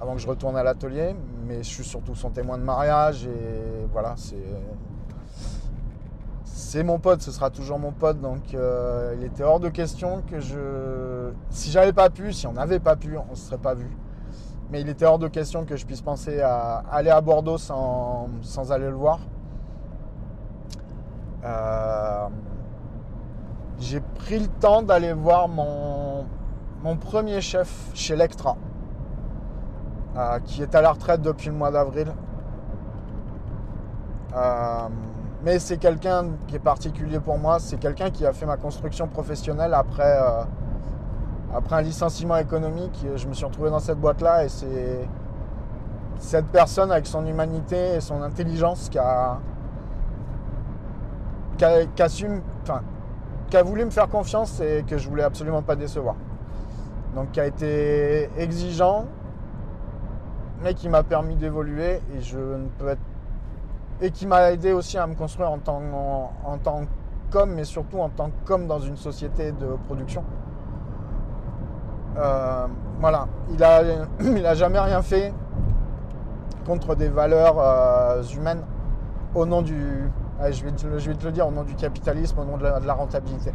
avant 0.00 0.14
que 0.14 0.20
je 0.20 0.26
retourne 0.26 0.56
à 0.56 0.64
l'atelier. 0.64 1.14
Mais 1.46 1.58
je 1.58 1.68
suis 1.68 1.84
surtout 1.84 2.16
son 2.16 2.30
témoin 2.30 2.58
de 2.58 2.64
mariage 2.64 3.26
et 3.26 3.86
voilà, 3.92 4.14
c'est 4.16 4.34
c'est 6.74 6.82
mon 6.82 6.98
pote, 6.98 7.22
ce 7.22 7.30
sera 7.30 7.50
toujours 7.50 7.78
mon 7.78 7.92
pote, 7.92 8.20
donc 8.20 8.52
euh, 8.52 9.14
il 9.16 9.24
était 9.24 9.44
hors 9.44 9.60
de 9.60 9.68
question 9.68 10.22
que 10.28 10.40
je. 10.40 11.30
Si 11.48 11.70
j'avais 11.70 11.92
pas 11.92 12.10
pu, 12.10 12.32
si 12.32 12.48
on 12.48 12.54
n'avait 12.54 12.80
pas 12.80 12.96
pu, 12.96 13.16
on 13.16 13.36
se 13.36 13.46
serait 13.46 13.58
pas 13.58 13.74
vu. 13.74 13.96
Mais 14.72 14.80
il 14.80 14.88
était 14.88 15.04
hors 15.04 15.20
de 15.20 15.28
question 15.28 15.64
que 15.66 15.76
je 15.76 15.86
puisse 15.86 16.00
penser 16.00 16.40
à 16.40 16.82
aller 16.90 17.10
à 17.10 17.20
Bordeaux 17.20 17.58
sans, 17.58 18.28
sans 18.42 18.72
aller 18.72 18.88
le 18.88 18.96
voir. 18.96 19.20
Euh, 21.44 22.26
J'ai 23.78 24.00
pris 24.00 24.40
le 24.40 24.48
temps 24.48 24.82
d'aller 24.82 25.12
voir 25.12 25.46
mon, 25.46 26.26
mon 26.82 26.96
premier 26.96 27.40
chef 27.40 27.92
chez 27.94 28.16
Lectra, 28.16 28.56
euh, 30.16 30.40
qui 30.40 30.60
est 30.60 30.74
à 30.74 30.82
la 30.82 30.90
retraite 30.90 31.22
depuis 31.22 31.50
le 31.50 31.54
mois 31.54 31.70
d'avril. 31.70 32.12
Mais 35.44 35.58
c'est 35.58 35.76
quelqu'un 35.76 36.30
qui 36.48 36.56
est 36.56 36.60
particulier 36.60 37.20
pour 37.20 37.38
moi. 37.38 37.58
C'est 37.60 37.76
quelqu'un 37.76 38.10
qui 38.10 38.24
a 38.24 38.32
fait 38.32 38.46
ma 38.46 38.56
construction 38.56 39.06
professionnelle 39.06 39.74
après, 39.74 40.18
euh, 40.18 40.42
après 41.54 41.76
un 41.76 41.82
licenciement 41.82 42.38
économique. 42.38 43.06
Je 43.14 43.28
me 43.28 43.34
suis 43.34 43.44
retrouvé 43.44 43.68
dans 43.70 43.78
cette 43.78 43.98
boîte-là 43.98 44.44
et 44.44 44.48
c'est 44.48 45.06
cette 46.18 46.46
personne 46.46 46.90
avec 46.90 47.06
son 47.06 47.26
humanité 47.26 47.96
et 47.96 48.00
son 48.00 48.22
intelligence 48.22 48.88
qui 48.88 48.98
a, 48.98 49.38
qui 51.58 51.64
a, 51.64 52.06
enfin, 52.62 52.80
qui 53.50 53.56
a 53.56 53.62
voulu 53.62 53.84
me 53.84 53.90
faire 53.90 54.08
confiance 54.08 54.60
et 54.60 54.82
que 54.86 54.96
je 54.96 55.08
voulais 55.10 55.24
absolument 55.24 55.62
pas 55.62 55.76
décevoir. 55.76 56.14
Donc 57.14 57.32
qui 57.32 57.40
a 57.40 57.46
été 57.46 58.30
exigeant, 58.38 59.04
mais 60.62 60.72
qui 60.72 60.88
m'a 60.88 61.02
permis 61.02 61.36
d'évoluer 61.36 62.00
et 62.16 62.22
je 62.22 62.38
ne 62.38 62.68
peux 62.78 62.88
être 62.88 63.02
et 64.00 64.10
qui 64.10 64.26
m'a 64.26 64.52
aidé 64.52 64.72
aussi 64.72 64.98
à 64.98 65.06
me 65.06 65.14
construire 65.14 65.50
en 65.50 65.58
tant, 65.58 65.80
en, 66.44 66.58
tant 66.58 66.82
qu'homme, 67.30 67.52
mais 67.54 67.64
surtout 67.64 67.98
en 67.98 68.08
tant 68.08 68.30
qu'homme 68.44 68.66
dans 68.66 68.80
une 68.80 68.96
société 68.96 69.52
de 69.52 69.76
production. 69.86 70.24
Euh, 72.16 72.66
voilà, 73.00 73.26
il 73.50 73.62
a, 73.62 73.82
il 74.20 74.46
a 74.46 74.54
jamais 74.54 74.78
rien 74.78 75.02
fait 75.02 75.32
contre 76.66 76.94
des 76.94 77.08
valeurs 77.08 77.56
euh, 77.58 78.22
humaines 78.22 78.62
au 79.34 79.46
nom 79.46 79.62
du, 79.62 80.10
allez, 80.40 80.52
je, 80.52 80.64
vais 80.64 80.98
je 80.98 81.10
vais 81.10 81.16
te 81.16 81.24
le 81.24 81.32
dire, 81.32 81.46
au 81.46 81.50
nom 81.50 81.64
du 81.64 81.74
capitalisme, 81.74 82.38
au 82.38 82.44
nom 82.44 82.56
de 82.56 82.62
la, 82.62 82.80
de 82.80 82.86
la 82.86 82.94
rentabilité. 82.94 83.52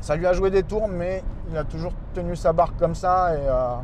Ça 0.00 0.16
lui 0.16 0.26
a 0.26 0.32
joué 0.32 0.50
des 0.50 0.62
tours, 0.62 0.88
mais 0.88 1.22
il 1.50 1.56
a 1.56 1.64
toujours 1.64 1.92
tenu 2.14 2.34
sa 2.36 2.52
barque 2.52 2.76
comme 2.78 2.94
ça 2.94 3.34
et 3.34 3.40
euh, 3.46 3.74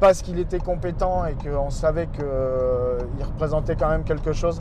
parce 0.00 0.22
qu'il 0.22 0.38
était 0.38 0.58
compétent 0.58 1.24
et 1.26 1.34
qu'on 1.34 1.70
savait 1.70 2.06
qu'il 2.08 2.24
représentait 3.24 3.76
quand 3.76 3.88
même 3.88 4.04
quelque 4.04 4.32
chose, 4.32 4.60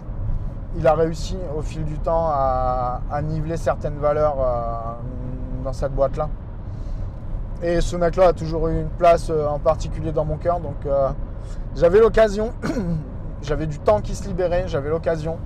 il 0.78 0.86
a 0.86 0.94
réussi 0.94 1.38
au 1.58 1.62
fil 1.62 1.84
du 1.84 1.98
temps 1.98 2.28
à, 2.30 3.00
niveler 3.24 3.58
certaines 3.58 3.98
valeurs 3.98 4.38
euh, 4.40 5.64
dans 5.64 5.74
cette 5.74 5.94
boîte-là. 5.94 6.30
Et 7.62 7.82
ce 7.82 7.96
mec-là 7.96 8.30
a 8.30 8.34
toujours 8.34 8.68
eu 8.68 8.82
une 8.82 8.90
place 8.90 9.30
euh, 9.30 9.48
en 9.48 9.60
particulier 9.60 10.12
dans 10.12 10.26
mon 10.26 10.38
cœur. 10.38 10.60
Donc 10.60 10.86
euh, 10.86 11.10
j'avais 11.76 12.00
l'occasion, 12.00 12.54
j'avais 13.42 13.66
du 13.66 13.80
temps 13.80 14.02
qui 14.02 14.16
se 14.16 14.28
libérait, 14.28 14.66
j'avais 14.68 14.90
l'occasion. 14.90 15.38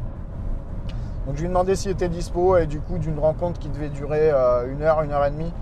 Donc 1.26 1.36
je 1.36 1.42
lui 1.42 1.46
ai 1.46 1.50
demandé 1.50 1.76
s'il 1.76 1.92
était 1.92 2.10
dispo 2.10 2.58
et 2.58 2.66
du 2.66 2.82
coup 2.82 2.98
d'une 2.98 3.18
rencontre 3.18 3.58
qui 3.58 3.70
devait 3.70 3.90
durer 3.90 4.30
euh, 4.32 4.70
une 4.70 4.82
heure, 4.82 5.02
une 5.04 5.12
heure 5.12 5.26
et 5.26 5.32
demie. 5.32 5.54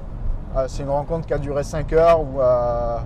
euh, 0.58 0.66
c'est 0.68 0.82
une 0.82 0.90
rencontre 0.90 1.28
qui 1.28 1.34
a 1.34 1.38
duré 1.38 1.64
5 1.64 1.94
heures 1.94 2.22
euh, 2.40 2.98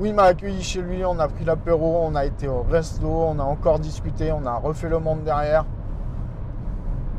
où 0.00 0.06
il 0.06 0.14
m'a 0.14 0.24
accueilli 0.24 0.62
chez 0.62 0.80
lui, 0.80 1.04
on 1.04 1.18
a 1.18 1.28
pris 1.28 1.44
l'apéro, 1.44 2.00
on 2.02 2.14
a 2.14 2.24
été 2.24 2.48
au 2.48 2.62
resto, 2.62 3.06
on 3.06 3.38
a 3.38 3.42
encore 3.42 3.78
discuté, 3.78 4.32
on 4.32 4.46
a 4.46 4.54
refait 4.54 4.88
le 4.88 4.98
monde 4.98 5.22
derrière. 5.24 5.66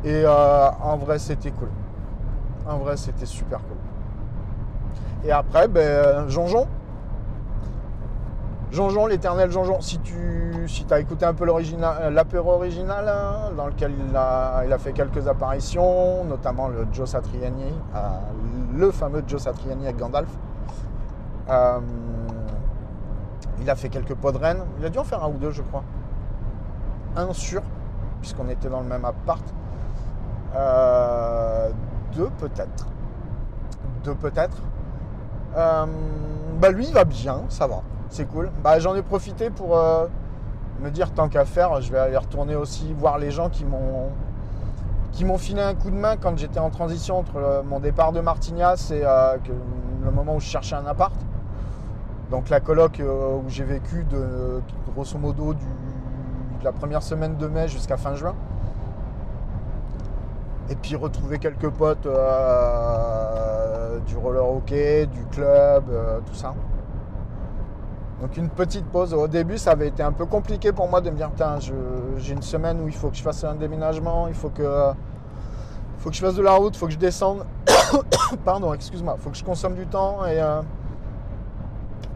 Et 0.04 0.24
euh, 0.26 0.70
en 0.82 0.98
vrai, 0.98 1.20
c'était 1.20 1.52
cool. 1.52 1.70
En 2.68 2.78
vrai, 2.78 2.98
c'était 2.98 3.28
super 3.28 3.60
cool. 3.60 3.78
Et 5.24 5.32
après, 5.32 5.68
ben, 5.68 6.28
Jonjon. 6.28 6.66
Jonjon, 8.72 9.06
l'éternel 9.06 9.52
Jonjon. 9.52 9.80
Si 9.82 10.00
tu 10.00 10.66
si 10.68 10.86
as 10.90 11.00
écouté 11.00 11.26
un 11.26 11.36
peu 11.36 11.46
l'apéro 12.10 12.54
original, 12.54 13.08
hein, 13.08 13.52
dans 13.56 13.68
lequel 13.68 13.92
il 14.10 14.16
a, 14.16 14.64
il 14.66 14.74
a 14.74 14.78
fait 14.80 14.94
quelques 14.94 15.28
apparitions, 15.28 16.24
notamment 16.24 16.68
le 16.68 16.88
Joe 16.92 17.08
Satriani, 17.08 17.76
euh, 17.96 18.00
le 18.76 18.90
fameux 18.90 19.24
Joe 19.28 19.40
Satriani 19.40 19.86
avec 19.86 19.98
Gandalf. 19.98 20.30
Euh, 21.50 21.80
il 23.62 23.70
a 23.70 23.76
fait 23.76 23.90
quelques 23.90 24.16
pots 24.16 24.32
de 24.32 24.38
rennes. 24.38 24.64
Il 24.80 24.86
a 24.86 24.90
dû 24.90 24.98
en 24.98 25.04
faire 25.04 25.24
un 25.24 25.30
ou 25.30 25.38
deux, 25.38 25.52
je 25.52 25.62
crois. 25.62 25.84
Un 27.16 27.32
sûr, 27.34 27.62
puisqu'on 28.20 28.50
était 28.50 28.70
dans 28.70 28.82
le 28.82 28.88
même 28.88 29.06
appart. 29.06 29.44
Euh, 30.56 31.70
deux 32.14 32.30
peut-être. 32.40 32.88
Deux 34.04 34.16
peut-être. 34.16 34.58
Euh, 35.56 35.86
bah 36.60 36.70
lui 36.70 36.88
il 36.88 36.94
va 36.94 37.04
bien, 37.04 37.42
ça 37.50 37.68
va, 37.68 37.82
c'est 38.10 38.26
cool. 38.26 38.50
Bah 38.64 38.80
j'en 38.80 38.96
ai 38.96 39.02
profité 39.02 39.50
pour 39.50 39.78
euh, 39.78 40.08
me 40.80 40.90
dire 40.90 41.12
tant 41.12 41.28
qu'à 41.28 41.44
faire, 41.44 41.82
je 41.82 41.92
vais 41.92 42.00
aller 42.00 42.18
retourner 42.18 42.56
aussi 42.56 42.94
voir 42.94 43.18
les 43.18 43.32
gens 43.32 43.50
qui 43.50 43.66
m'ont 43.66 44.10
qui 45.12 45.26
m'ont 45.26 45.38
filé 45.38 45.62
un 45.62 45.76
coup 45.76 45.92
de 45.92 45.96
main 45.98 46.16
quand 46.16 46.38
j'étais 46.38 46.60
en 46.60 46.70
transition 46.70 47.20
entre 47.20 47.64
mon 47.66 47.82
départ 47.82 48.14
de 48.14 48.22
Martignas 48.22 48.92
et 48.94 49.02
le 49.02 50.12
moment 50.12 50.36
où 50.36 50.40
je 50.40 50.46
cherchais 50.46 50.76
un 50.76 50.86
appart. 50.86 51.14
Donc 52.32 52.50
la 52.50 52.62
coloc 52.62 53.00
où 53.00 53.50
j'ai 53.50 53.66
vécu 53.66 54.06
de 54.06 54.62
grosso 54.94 55.18
modo 55.18 55.54
de 55.54 55.60
la 56.64 56.72
première 56.72 57.04
semaine 57.04 57.36
de 57.36 57.48
mai 57.48 57.68
jusqu'à 57.68 57.98
fin 57.98 58.16
juin. 58.16 58.34
Et 60.70 60.76
puis 60.76 60.96
retrouver 60.96 61.38
quelques 61.38 61.70
potes 61.70 62.06
euh, 62.06 64.00
du 64.08 64.16
roller 64.16 64.48
hockey, 64.48 65.06
du 65.08 65.26
club, 65.26 65.84
euh, 65.90 66.20
tout 66.26 66.34
ça. 66.34 66.54
Donc 68.22 68.38
une 68.38 68.50
petite 68.50 68.86
pause. 68.86 69.14
Au 69.14 69.28
début, 69.28 69.58
ça 69.58 69.72
avait 69.72 69.90
été 69.90 70.02
un 70.02 70.14
peu 70.14 70.26
compliqué 70.26 70.72
pour 70.72 70.88
moi 70.88 71.02
de 71.02 71.10
me 71.10 71.18
dire, 71.18 71.30
j'ai 72.18 72.34
une 72.34 72.42
semaine 72.42 72.80
où 72.80 72.88
il 72.88 72.94
faut 72.94 73.10
que 73.10 73.18
je 73.18 73.24
fasse 73.24 73.44
un 73.44 73.56
déménagement, 73.56 74.28
il 74.30 74.34
faut 74.34 74.50
que, 74.50 74.92
faut 75.98 76.10
que 76.10 76.16
je 76.16 76.22
fasse 76.22 76.36
de 76.36 76.44
la 76.44 76.54
route, 76.54 76.76
il 76.76 76.80
faut 76.80 76.86
que 76.86 76.94
je 76.94 76.98
descende. 76.98 77.46
Pardon, 78.46 78.74
excuse-moi, 78.74 79.16
il 79.18 79.22
faut 79.22 79.32
que 79.32 79.38
je 79.38 79.44
consomme 79.44 79.74
du 79.74 79.88
temps 79.88 80.26
et 80.26 80.40
euh, 80.40 80.62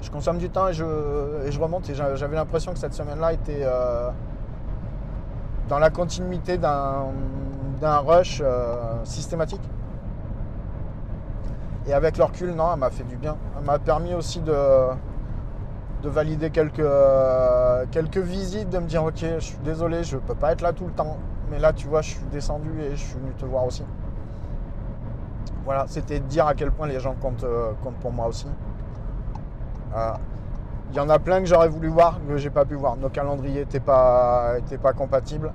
je 0.06 0.12
consomme 0.12 0.38
du 0.38 0.50
temps 0.50 0.68
et 0.68 0.74
je, 0.74 1.60
remonte. 1.60 1.90
Et 1.90 1.96
j'avais 1.96 2.36
l'impression 2.36 2.72
que 2.72 2.80
cette 2.80 2.94
semaine-là 2.94 3.34
était 3.34 3.66
dans 5.68 5.80
la 5.80 5.90
continuité 5.90 6.58
d'un 6.58 7.98
rush 8.00 8.42
euh, 8.44 9.04
systématique. 9.04 9.62
Et 11.88 11.94
avec 11.94 12.18
le 12.18 12.24
recul, 12.24 12.52
non, 12.52 12.72
elle 12.74 12.80
m'a 12.80 12.90
fait 12.90 13.04
du 13.04 13.16
bien. 13.16 13.38
Elle 13.58 13.66
m'a 13.66 13.80
permis 13.80 14.14
aussi 14.14 14.42
de, 14.42 14.54
de 16.04 16.10
valider 16.10 16.50
quelques, 16.50 16.80
euh, 16.80 17.86
quelques 17.92 18.18
visites, 18.18 18.70
de 18.70 18.80
me 18.80 18.88
dire 18.88 19.04
ok, 19.04 19.18
je 19.20 19.40
suis 19.40 19.58
désolé, 19.64 20.04
je 20.04 20.18
peux 20.18 20.36
pas 20.36 20.52
être 20.52 20.62
là 20.62 20.74
tout 20.74 20.86
le 20.86 20.92
temps. 20.92 21.18
Mais 21.52 21.60
là, 21.60 21.74
tu 21.74 21.88
vois, 21.88 22.02
je 22.02 22.12
suis 22.12 22.26
descendu 22.32 22.72
et 22.82 22.92
je 22.92 23.04
suis 23.04 23.20
venu 23.20 23.32
te 23.38 23.46
voir 23.46 23.66
aussi. 23.66 23.84
Voilà, 25.64 25.86
c'était 25.88 26.20
dire 26.20 26.48
à 26.48 26.54
quel 26.54 26.72
point 26.72 26.88
les 26.88 27.00
gens 27.00 27.16
euh, 27.44 27.72
comptent 27.84 27.98
pour 27.98 28.12
moi 28.12 28.28
aussi. 28.28 28.48
Il 30.92 30.96
y 30.96 31.00
en 31.00 31.10
a 31.10 31.20
plein 31.20 31.40
que 31.40 31.46
j'aurais 31.46 31.68
voulu 31.68 31.90
voir, 31.90 32.20
que 32.28 32.38
j'ai 32.38 32.50
pas 32.50 32.66
pu 32.66 32.76
voir. 32.76 32.96
Nos 32.96 33.10
calendriers 33.10 33.62
n'étaient 33.62 33.80
pas, 33.80 34.60
compatibles. 34.96 35.52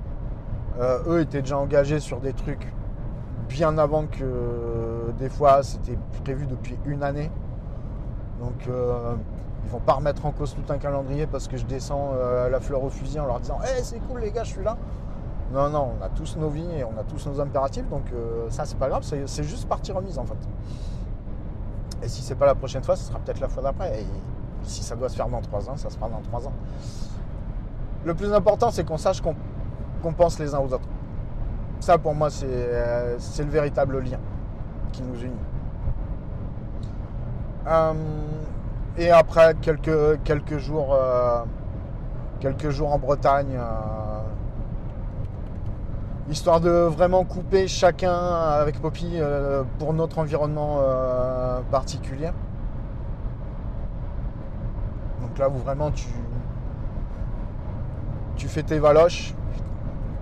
Euh, 0.78 0.98
eux 1.06 1.20
étaient 1.20 1.40
déjà 1.40 1.58
engagés 1.58 2.00
sur 2.00 2.20
des 2.20 2.32
trucs 2.32 2.72
bien 3.48 3.76
avant 3.78 4.06
que 4.06 4.22
euh, 4.22 5.12
des 5.18 5.28
fois 5.28 5.62
c'était 5.62 5.98
prévu 6.24 6.46
depuis 6.46 6.78
une 6.84 7.02
année. 7.02 7.30
Donc 8.40 8.66
euh, 8.68 9.14
ils 9.64 9.70
vont 9.70 9.80
pas 9.80 9.94
remettre 9.94 10.24
en 10.26 10.30
cause 10.30 10.54
tout 10.54 10.72
un 10.72 10.78
calendrier 10.78 11.26
parce 11.26 11.48
que 11.48 11.56
je 11.56 11.64
descends 11.64 12.12
la 12.50 12.60
fleur 12.60 12.82
au 12.82 12.88
fusil 12.88 13.20
en 13.20 13.26
leur 13.26 13.40
disant 13.40 13.58
hey, 13.62 13.82
c'est 13.82 13.98
cool 14.00 14.20
les 14.20 14.30
gars 14.30 14.44
je 14.44 14.52
suis 14.52 14.64
là. 14.64 14.76
Non 15.52 15.68
non 15.68 15.92
on 15.98 16.04
a 16.04 16.08
tous 16.08 16.36
nos 16.36 16.48
vies 16.48 16.70
et 16.78 16.84
on 16.84 16.98
a 16.98 17.02
tous 17.02 17.26
nos 17.26 17.40
impératifs 17.40 17.88
donc 17.88 18.04
ça 18.48 18.64
c'est 18.64 18.78
pas 18.78 18.88
grave 18.88 19.02
c'est 19.02 19.44
juste 19.44 19.68
partie 19.68 19.92
remise 19.92 20.18
en 20.18 20.24
fait. 20.24 20.38
Et 22.02 22.08
si 22.08 22.22
c'est 22.22 22.34
pas 22.34 22.46
la 22.46 22.54
prochaine 22.54 22.82
fois, 22.82 22.96
ce 22.96 23.04
sera 23.04 23.18
peut-être 23.18 23.40
la 23.40 23.48
fois 23.48 23.62
d'après. 23.62 24.00
Et 24.00 24.06
si 24.62 24.82
ça 24.82 24.96
doit 24.96 25.08
se 25.08 25.16
faire 25.16 25.28
dans 25.28 25.40
trois 25.40 25.68
ans, 25.68 25.76
ça 25.76 25.90
se 25.90 25.96
fera 25.96 26.08
dans 26.08 26.20
trois 26.20 26.46
ans. 26.46 26.52
Le 28.04 28.14
plus 28.14 28.32
important, 28.32 28.70
c'est 28.70 28.84
qu'on 28.84 28.96
sache 28.96 29.20
qu'on 29.20 30.12
pense 30.12 30.38
les 30.38 30.54
uns 30.54 30.60
aux 30.60 30.72
autres. 30.72 30.88
Ça, 31.80 31.98
pour 31.98 32.14
moi, 32.14 32.28
euh, 32.42 33.14
c'est 33.18 33.44
le 33.44 33.50
véritable 33.50 34.00
lien 34.00 34.18
qui 34.92 35.02
nous 35.02 35.18
unit. 35.20 35.32
Euh, 37.66 37.92
et 38.96 39.10
après 39.10 39.54
quelques, 39.60 40.58
jours, 40.58 40.94
euh, 40.94 41.42
quelques 42.40 42.70
jours 42.70 42.92
en 42.92 42.98
Bretagne, 42.98 43.58
histoire 46.30 46.60
de 46.60 46.70
vraiment 46.70 47.24
couper 47.24 47.68
chacun 47.68 48.14
avec 48.14 48.80
Poppy 48.80 49.18
pour 49.78 49.92
notre 49.92 50.18
environnement 50.18 50.78
particulier. 51.70 52.30
Donc 55.20 55.38
là 55.38 55.48
où 55.48 55.54
vraiment 55.54 55.90
tu, 55.90 56.08
tu 58.36 58.48
fais 58.48 58.62
tes 58.62 58.78
valoches, 58.78 59.34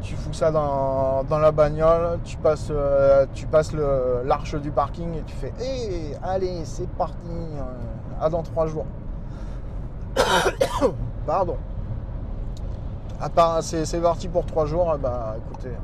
tu 0.01 0.15
fous 0.17 0.33
ça 0.33 0.51
dans, 0.51 1.25
la 1.31 1.53
bagnole, 1.53 2.19
tu 2.25 2.37
passes, 2.37 2.69
euh, 2.71 3.27
tu 3.35 3.47
passes 3.47 3.73
l'arche 4.25 4.55
du 4.57 4.71
parking 4.71 5.15
et 5.15 5.23
tu 5.23 5.35
fais 5.37 5.53
Hé, 5.61 6.17
allez, 6.23 6.65
c'est 6.65 6.89
parti, 6.91 7.15
euh, 7.29 8.25
à 8.25 8.29
dans 8.29 8.43
trois 8.43 8.67
jours. 8.67 8.87
Pardon. 11.27 11.57
À 13.21 13.29
part, 13.29 13.63
c'est 13.63 14.01
parti 14.01 14.29
pour 14.29 14.47
trois 14.47 14.67
jours, 14.67 14.97
bah 15.01 15.37
écoutez, 15.39 15.75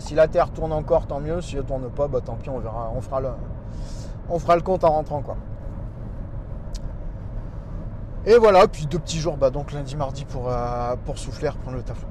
si 0.00 0.14
la 0.14 0.26
Terre 0.26 0.50
tourne 0.50 0.72
encore, 0.72 1.06
tant 1.06 1.20
mieux. 1.20 1.40
Si 1.40 1.56
elle 1.56 1.64
tourne 1.64 1.88
pas, 1.90 2.08
bah 2.08 2.20
tant 2.24 2.34
pis, 2.34 2.50
on 2.50 2.58
verra, 2.58 2.90
on 2.94 3.00
fera 3.00 3.20
le, 3.20 3.28
on 4.28 4.38
fera 4.38 4.56
le 4.56 4.62
compte 4.62 4.82
en 4.82 4.90
rentrant 4.90 5.22
quoi. 5.22 5.36
Et 8.26 8.36
voilà, 8.36 8.66
puis 8.66 8.86
deux 8.86 8.98
petits 8.98 9.18
jours, 9.18 9.36
bah 9.36 9.50
donc 9.50 9.72
lundi, 9.72 9.96
mardi 9.96 10.24
pour, 10.24 10.48
euh, 10.48 10.94
pour 11.06 11.16
souffler, 11.16 11.50
prendre 11.62 11.76
le 11.76 11.82
taf 11.82 12.04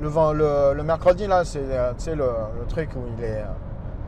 le, 0.00 0.74
le, 0.74 0.82
mercredi, 0.82 1.26
là, 1.26 1.44
c'est 1.44 1.60
euh, 1.60 1.92
le, 2.08 2.14
le, 2.60 2.66
truc 2.68 2.90
où 2.96 3.00
il 3.16 3.24
est. 3.24 3.40
Euh, 3.40 3.46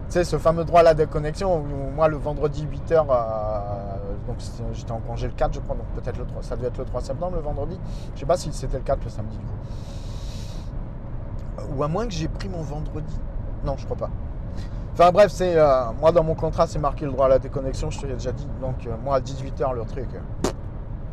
tu 0.08 0.12
sais, 0.12 0.24
ce 0.24 0.38
fameux 0.38 0.64
droit 0.64 0.80
à 0.80 0.82
la 0.84 0.94
déconnexion, 0.94 1.56
où 1.58 1.90
moi, 1.94 2.08
le 2.08 2.16
vendredi 2.16 2.66
8h, 2.66 2.92
euh, 2.92 3.96
donc 4.26 4.36
j'étais 4.72 4.92
en 4.92 5.00
congé 5.00 5.26
le 5.26 5.32
4, 5.32 5.54
je 5.54 5.60
crois, 5.60 5.74
donc 5.74 5.86
peut-être 6.00 6.16
le 6.18 6.26
3, 6.26 6.42
ça 6.42 6.56
devait 6.56 6.68
être 6.68 6.78
le 6.78 6.84
3 6.84 7.00
septembre, 7.00 7.36
le 7.36 7.42
vendredi. 7.42 7.78
Je 8.14 8.20
sais 8.20 8.26
pas 8.26 8.36
si 8.36 8.52
c'était 8.52 8.76
le 8.76 8.84
4, 8.84 9.02
le 9.04 9.10
samedi, 9.10 9.36
du 9.36 9.44
coup. 9.44 9.52
Ou 11.76 11.82
à 11.82 11.88
moins 11.88 12.06
que 12.06 12.12
j'ai 12.12 12.28
pris 12.28 12.48
mon 12.48 12.62
vendredi. 12.62 13.18
Non, 13.64 13.76
je 13.76 13.84
crois 13.84 13.96
pas. 13.96 14.10
Enfin 14.92 15.12
bref, 15.12 15.30
c'est 15.30 15.56
moi 16.00 16.10
dans 16.12 16.24
mon 16.24 16.34
contrat, 16.34 16.66
c'est 16.66 16.78
marqué 16.78 17.04
le 17.04 17.12
droit 17.12 17.26
à 17.26 17.28
la 17.28 17.38
déconnexion, 17.38 17.90
je 17.90 18.00
te 18.00 18.06
l'ai 18.06 18.14
déjà 18.14 18.32
dit. 18.32 18.48
Donc 18.62 18.88
moi 19.04 19.16
à 19.16 19.20
18h, 19.20 19.74
le 19.74 19.84
truc, 19.84 20.08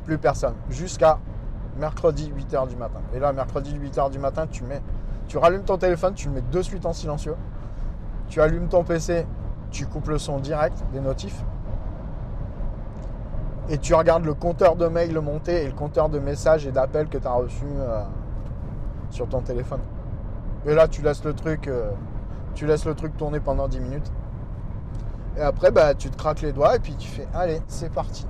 plus 0.06 0.18
personne. 0.18 0.54
Jusqu'à 0.70 1.20
mercredi 1.78 2.32
8h 2.36 2.68
du 2.68 2.76
matin. 2.76 3.00
Et 3.14 3.20
là, 3.20 3.34
mercredi 3.34 3.78
8h 3.78 4.12
du 4.12 4.20
matin, 4.20 4.48
tu 4.50 4.64
mets, 4.64 4.82
tu 5.28 5.38
rallumes 5.38 5.64
ton 5.64 5.78
téléphone, 5.78 6.14
tu 6.14 6.28
le 6.28 6.36
mets 6.36 6.44
de 6.52 6.62
suite 6.62 6.86
en 6.86 6.94
silencieux. 6.94 7.36
Tu 8.30 8.42
allumes 8.42 8.68
ton 8.68 8.84
PC, 8.84 9.26
tu 9.72 9.86
coupes 9.86 10.08
le 10.08 10.18
son 10.18 10.40
direct 10.40 10.84
des 10.92 11.00
notifs. 11.00 11.44
Et 13.70 13.78
tu 13.78 13.94
regardes 13.94 14.26
le 14.26 14.34
compteur 14.34 14.76
de 14.76 14.88
mails 14.88 15.20
monter 15.20 15.64
et 15.64 15.68
le 15.68 15.74
compteur 15.74 16.10
de 16.10 16.20
messages 16.20 16.68
et 16.68 16.72
d'appels 16.72 17.08
que 17.08 17.18
tu 17.18 17.28
as 17.28 17.34
reçus 17.34 17.66
euh, 17.66 18.04
sur 19.10 19.28
ton 19.28 19.42
téléphone. 19.42 19.80
Et 20.66 20.74
là, 20.74 20.88
tu 20.88 21.02
laisses 21.02 21.24
le 21.26 21.34
truc, 21.34 21.68
euh, 21.68 21.92
tu 22.56 22.66
laisses 22.66 22.86
le 22.86 22.96
truc 22.96 23.18
tourner 23.18 23.42
pendant 23.42 23.68
10 23.68 23.82
minutes. 23.82 24.12
Et 25.38 25.42
après, 25.42 25.72
bah, 25.72 25.94
tu 25.94 26.10
te 26.10 26.16
craques 26.18 26.42
les 26.42 26.54
doigts 26.54 26.76
et 26.76 26.80
puis 26.80 26.96
tu 26.96 27.10
fais, 27.10 27.28
allez, 27.34 27.62
c'est 27.68 27.92
parti. 27.92 28.26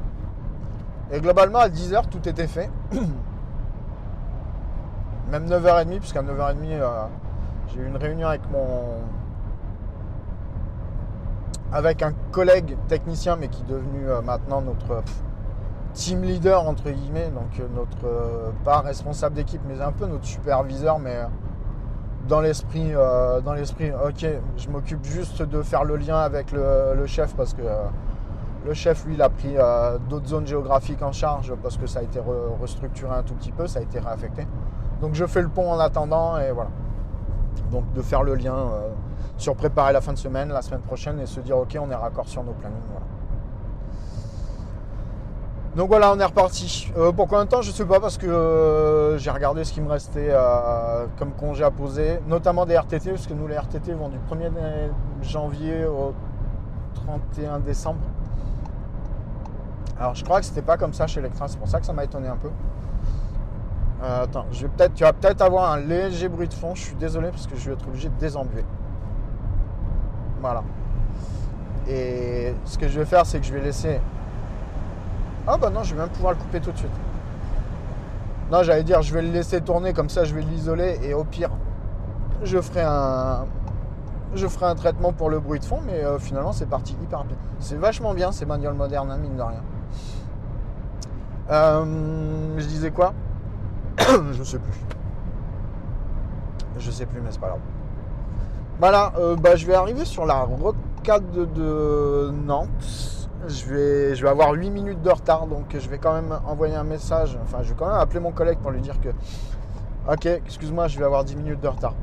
Et 1.11 1.19
globalement, 1.21 1.59
à 1.59 1.69
10h, 1.69 2.09
tout 2.09 2.27
était 2.27 2.47
fait. 2.47 2.71
même 5.29 5.45
9h30, 5.47 5.99
puisqu'à 5.99 6.23
9h30, 6.23 6.55
euh, 6.63 7.05
j'ai 7.67 7.81
eu 7.81 7.87
une 7.87 7.97
réunion 7.97 8.29
avec 8.29 8.41
mon. 8.51 9.01
avec 11.71 12.01
un 12.01 12.13
collègue 12.31 12.77
technicien, 12.87 13.35
mais 13.35 13.47
qui 13.47 13.61
est 13.61 13.67
devenu 13.67 14.07
euh, 14.07 14.21
maintenant 14.21 14.61
notre 14.61 15.03
team 15.93 16.23
leader, 16.23 16.67
entre 16.67 16.89
guillemets, 16.89 17.29
donc 17.29 17.61
notre. 17.75 18.53
pas 18.63 18.79
responsable 18.79 19.35
d'équipe, 19.35 19.61
mais 19.67 19.79
un 19.81 19.91
peu 19.91 20.07
notre 20.07 20.25
superviseur, 20.25 20.97
mais 20.97 21.19
dans 22.27 22.41
l'esprit, 22.41 22.91
dans 23.43 23.53
l'esprit, 23.53 23.91
ok, 23.91 24.25
je 24.57 24.69
m'occupe 24.69 25.03
juste 25.03 25.41
de 25.41 25.61
faire 25.61 25.83
le 25.83 25.97
lien 25.97 26.17
avec 26.17 26.51
le, 26.51 27.05
chef 27.05 27.35
parce 27.35 27.53
que 27.53 27.61
Le 28.65 28.73
chef, 28.73 29.05
lui, 29.05 29.15
il 29.15 29.21
a 29.21 29.27
pris 29.29 29.57
euh, 29.57 29.97
d'autres 30.09 30.27
zones 30.27 30.47
géographiques 30.47 31.01
en 31.01 31.11
charge 31.11 31.53
parce 31.61 31.75
que 31.75 31.85
ça 31.85 31.99
a 31.99 32.01
été 32.03 32.21
restructuré 32.61 33.13
un 33.13 33.23
tout 33.23 33.33
petit 33.33 33.51
peu, 33.51 33.67
ça 33.67 33.79
a 33.79 33.81
été 33.81 33.99
réaffecté. 33.99 34.47
Donc 35.01 35.15
je 35.15 35.25
fais 35.25 35.41
le 35.41 35.49
pont 35.49 35.69
en 35.69 35.79
attendant 35.79 36.37
et 36.37 36.51
voilà. 36.51 36.69
Donc 37.71 37.91
de 37.93 38.01
faire 38.01 38.23
le 38.23 38.35
lien 38.35 38.55
euh, 38.55 38.89
sur 39.37 39.55
préparer 39.55 39.91
la 39.91 39.99
fin 39.99 40.13
de 40.13 40.17
semaine, 40.17 40.47
la 40.47 40.61
semaine 40.61 40.81
prochaine 40.81 41.19
et 41.19 41.25
se 41.25 41.41
dire 41.41 41.57
ok 41.57 41.77
on 41.81 41.91
est 41.91 41.95
raccord 41.95 42.27
sur 42.27 42.43
nos 42.43 42.53
plannings. 42.53 42.79
Donc 45.75 45.87
voilà, 45.87 46.13
on 46.13 46.19
est 46.19 46.25
reparti. 46.25 46.91
Euh, 46.97 47.11
pour 47.11 47.27
combien 47.27 47.45
de 47.45 47.49
temps 47.49 47.61
Je 47.61 47.71
sais 47.71 47.85
pas 47.85 47.99
parce 47.99 48.17
que 48.17 49.15
j'ai 49.17 49.31
regardé 49.31 49.63
ce 49.63 49.73
qui 49.73 49.81
me 49.81 49.89
restait 49.89 50.33
comme 51.17 51.31
congé 51.31 51.63
à 51.63 51.71
poser, 51.71 52.19
notamment 52.27 52.65
des 52.65 52.77
RTT, 52.77 53.11
parce 53.11 53.27
que 53.27 53.33
nous 53.33 53.47
les 53.47 53.57
RTT 53.57 53.93
vont 53.93 54.09
du 54.09 54.17
1er 54.17 54.51
janvier 55.21 55.85
au 55.85 56.13
31 56.93 57.59
décembre. 57.59 57.99
Alors 59.99 60.15
je 60.15 60.23
crois 60.23 60.39
que 60.39 60.45
c'était 60.45 60.61
pas 60.61 60.77
comme 60.77 60.93
ça 60.93 61.07
chez 61.07 61.19
Electra, 61.19 61.47
c'est 61.47 61.57
pour 61.57 61.67
ça 61.67 61.79
que 61.79 61.85
ça 61.85 61.93
m'a 61.93 62.03
étonné 62.03 62.27
un 62.27 62.35
peu. 62.35 62.49
Euh, 64.03 64.23
attends, 64.23 64.45
je 64.51 64.63
vais 64.63 64.67
peut-être, 64.67 64.93
tu 64.93 65.03
vas 65.03 65.13
peut-être 65.13 65.41
avoir 65.41 65.71
un 65.71 65.79
léger 65.79 66.27
bruit 66.27 66.47
de 66.47 66.53
fond. 66.53 66.75
Je 66.75 66.81
suis 66.81 66.95
désolé 66.95 67.29
parce 67.29 67.47
que 67.47 67.55
je 67.55 67.69
vais 67.69 67.73
être 67.73 67.87
obligé 67.87 68.09
de 68.09 68.19
désembuer. 68.19 68.65
Voilà. 70.41 70.63
Et 71.87 72.53
ce 72.65 72.77
que 72.77 72.87
je 72.89 72.99
vais 72.99 73.05
faire, 73.05 73.25
c'est 73.25 73.39
que 73.39 73.45
je 73.45 73.53
vais 73.53 73.61
laisser. 73.61 74.01
Ah 75.47 75.57
bah 75.57 75.69
non, 75.69 75.83
je 75.83 75.93
vais 75.93 76.01
même 76.01 76.09
pouvoir 76.09 76.33
le 76.33 76.39
couper 76.39 76.59
tout 76.59 76.71
de 76.71 76.77
suite. 76.77 76.91
Non, 78.51 78.63
j'allais 78.63 78.83
dire, 78.83 79.01
je 79.01 79.13
vais 79.13 79.21
le 79.21 79.31
laisser 79.31 79.61
tourner 79.61 79.93
comme 79.93 80.09
ça, 80.09 80.23
je 80.23 80.33
vais 80.33 80.41
l'isoler 80.41 80.99
et 81.03 81.13
au 81.13 81.23
pire, 81.23 81.49
je 82.43 82.61
ferai 82.61 82.81
un, 82.81 83.45
je 84.35 84.47
ferai 84.47 84.65
un 84.67 84.75
traitement 84.75 85.11
pour 85.11 85.29
le 85.29 85.39
bruit 85.39 85.59
de 85.59 85.65
fond, 85.65 85.79
mais 85.85 86.03
euh, 86.03 86.19
finalement, 86.19 86.51
c'est 86.51 86.65
parti 86.65 86.95
hyper 87.01 87.19
rapide. 87.19 87.37
C'est 87.59 87.77
vachement 87.77 88.13
bien 88.13 88.31
ces 88.31 88.45
manuels 88.45 88.73
modernes, 88.73 89.11
hein, 89.11 89.17
mine 89.17 89.35
de 89.35 89.41
rien. 89.41 89.63
Euh, 91.51 92.55
je 92.57 92.65
disais 92.65 92.91
quoi? 92.91 93.13
Je 94.31 94.43
sais 94.43 94.59
plus. 94.59 94.79
Je 96.79 96.89
sais 96.89 97.05
plus, 97.05 97.21
mais 97.21 97.31
c'est 97.31 97.39
pas 97.39 97.47
grave. 97.47 97.59
Voilà, 98.79 99.13
euh, 99.17 99.35
bah, 99.35 99.55
je 99.55 99.65
vais 99.67 99.75
arriver 99.75 100.03
sur 100.03 100.25
la 100.25 100.41
rocade 100.41 101.29
de, 101.31 102.31
Nantes. 102.31 103.12
Je 103.47 103.65
vais, 103.65 104.15
je 104.15 104.23
vais 104.23 104.29
avoir 104.29 104.53
8 104.53 104.69
minutes 104.69 105.01
de 105.01 105.09
retard, 105.09 105.47
donc 105.47 105.65
je 105.77 105.89
vais 105.89 105.97
quand 105.97 106.13
même 106.13 106.39
envoyer 106.45 106.75
un 106.75 106.83
message. 106.83 107.37
Enfin, 107.43 107.59
je 107.61 107.69
vais 107.69 107.75
quand 107.75 107.87
même 107.87 107.99
appeler 107.99 108.21
mon 108.21 108.31
collègue 108.31 108.59
pour 108.59 108.71
lui 108.71 108.81
dire 108.81 108.99
que, 109.01 109.09
ok, 110.11 110.25
excuse-moi, 110.25 110.87
je 110.87 110.97
vais 110.97 111.05
avoir 111.05 111.23
10 111.23 111.35
minutes 111.35 111.59
de 111.59 111.67
retard. 111.67 111.93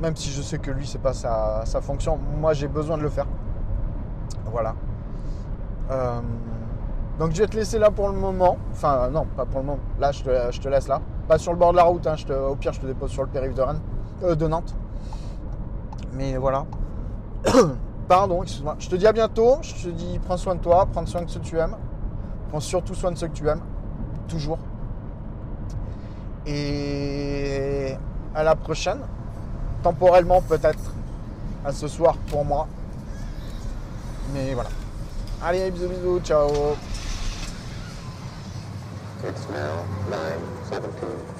Même 0.00 0.16
si 0.16 0.30
je 0.30 0.42
sais 0.42 0.58
que 0.58 0.72
lui, 0.72 0.86
c'est 0.86 1.00
pas 1.00 1.12
sa, 1.12 1.64
sa, 1.64 1.80
fonction. 1.80 2.18
Moi, 2.40 2.52
j'ai 2.54 2.66
besoin 2.66 2.98
de 2.98 3.02
le 3.02 3.08
faire. 3.08 3.26
Voilà. 4.46 4.74
Euh, 5.90 6.20
donc 7.18 7.30
je 7.32 7.42
vais 7.42 7.46
te 7.46 7.56
laisser 7.56 7.78
là 7.78 7.90
pour 7.90 8.08
le 8.08 8.14
moment. 8.14 8.58
Enfin 8.72 9.08
non, 9.10 9.26
pas 9.36 9.44
pour 9.44 9.60
le 9.60 9.66
moment. 9.66 9.80
Là, 10.00 10.10
je 10.10 10.22
te, 10.22 10.68
laisse 10.68 10.88
là. 10.88 11.00
Pas 11.28 11.38
sur 11.38 11.52
le 11.52 11.58
bord 11.58 11.72
de 11.72 11.76
la 11.76 11.84
route. 11.84 12.06
Hein. 12.06 12.16
Je 12.16 12.26
te, 12.26 12.32
au 12.32 12.56
pire, 12.56 12.72
je 12.72 12.80
te 12.80 12.86
dépose 12.86 13.10
sur 13.10 13.22
le 13.22 13.28
périph' 13.28 13.54
de 13.54 13.62
Rennes, 13.62 13.80
euh, 14.24 14.34
de 14.34 14.48
Nantes. 14.48 14.74
Mais 16.12 16.36
voilà. 16.36 16.66
Pardon, 18.08 18.42
excuse-moi. 18.42 18.76
Je 18.78 18.88
te 18.88 18.96
dis 18.96 19.06
à 19.06 19.12
bientôt. 19.12 19.58
Je 19.62 19.74
te 19.84 19.88
dis 19.88 20.18
prends 20.18 20.36
soin 20.36 20.54
de 20.54 20.60
toi, 20.60 20.86
prends 20.92 21.06
soin 21.06 21.22
de 21.22 21.30
ceux 21.30 21.40
que 21.40 21.44
tu 21.44 21.58
aimes. 21.58 21.76
Prends 22.50 22.60
surtout 22.60 22.94
soin 22.94 23.12
de 23.12 23.16
ceux 23.16 23.28
que 23.28 23.32
tu 23.32 23.48
aimes. 23.48 23.62
Toujours. 24.28 24.58
Et 26.46 27.96
à 28.34 28.42
la 28.42 28.54
prochaine. 28.54 29.00
Temporellement 29.82 30.42
peut-être. 30.42 30.92
À 31.64 31.72
ce 31.72 31.88
soir 31.88 32.16
pour 32.28 32.44
moi. 32.44 32.66
Mais 34.32 34.54
voilà. 34.54 34.70
Allez, 35.42 35.70
bisous, 35.70 35.88
bisous, 35.88 36.20
ciao. 36.20 36.48
It's 39.26 39.48
now 39.48 39.84
9.17. 40.70 41.33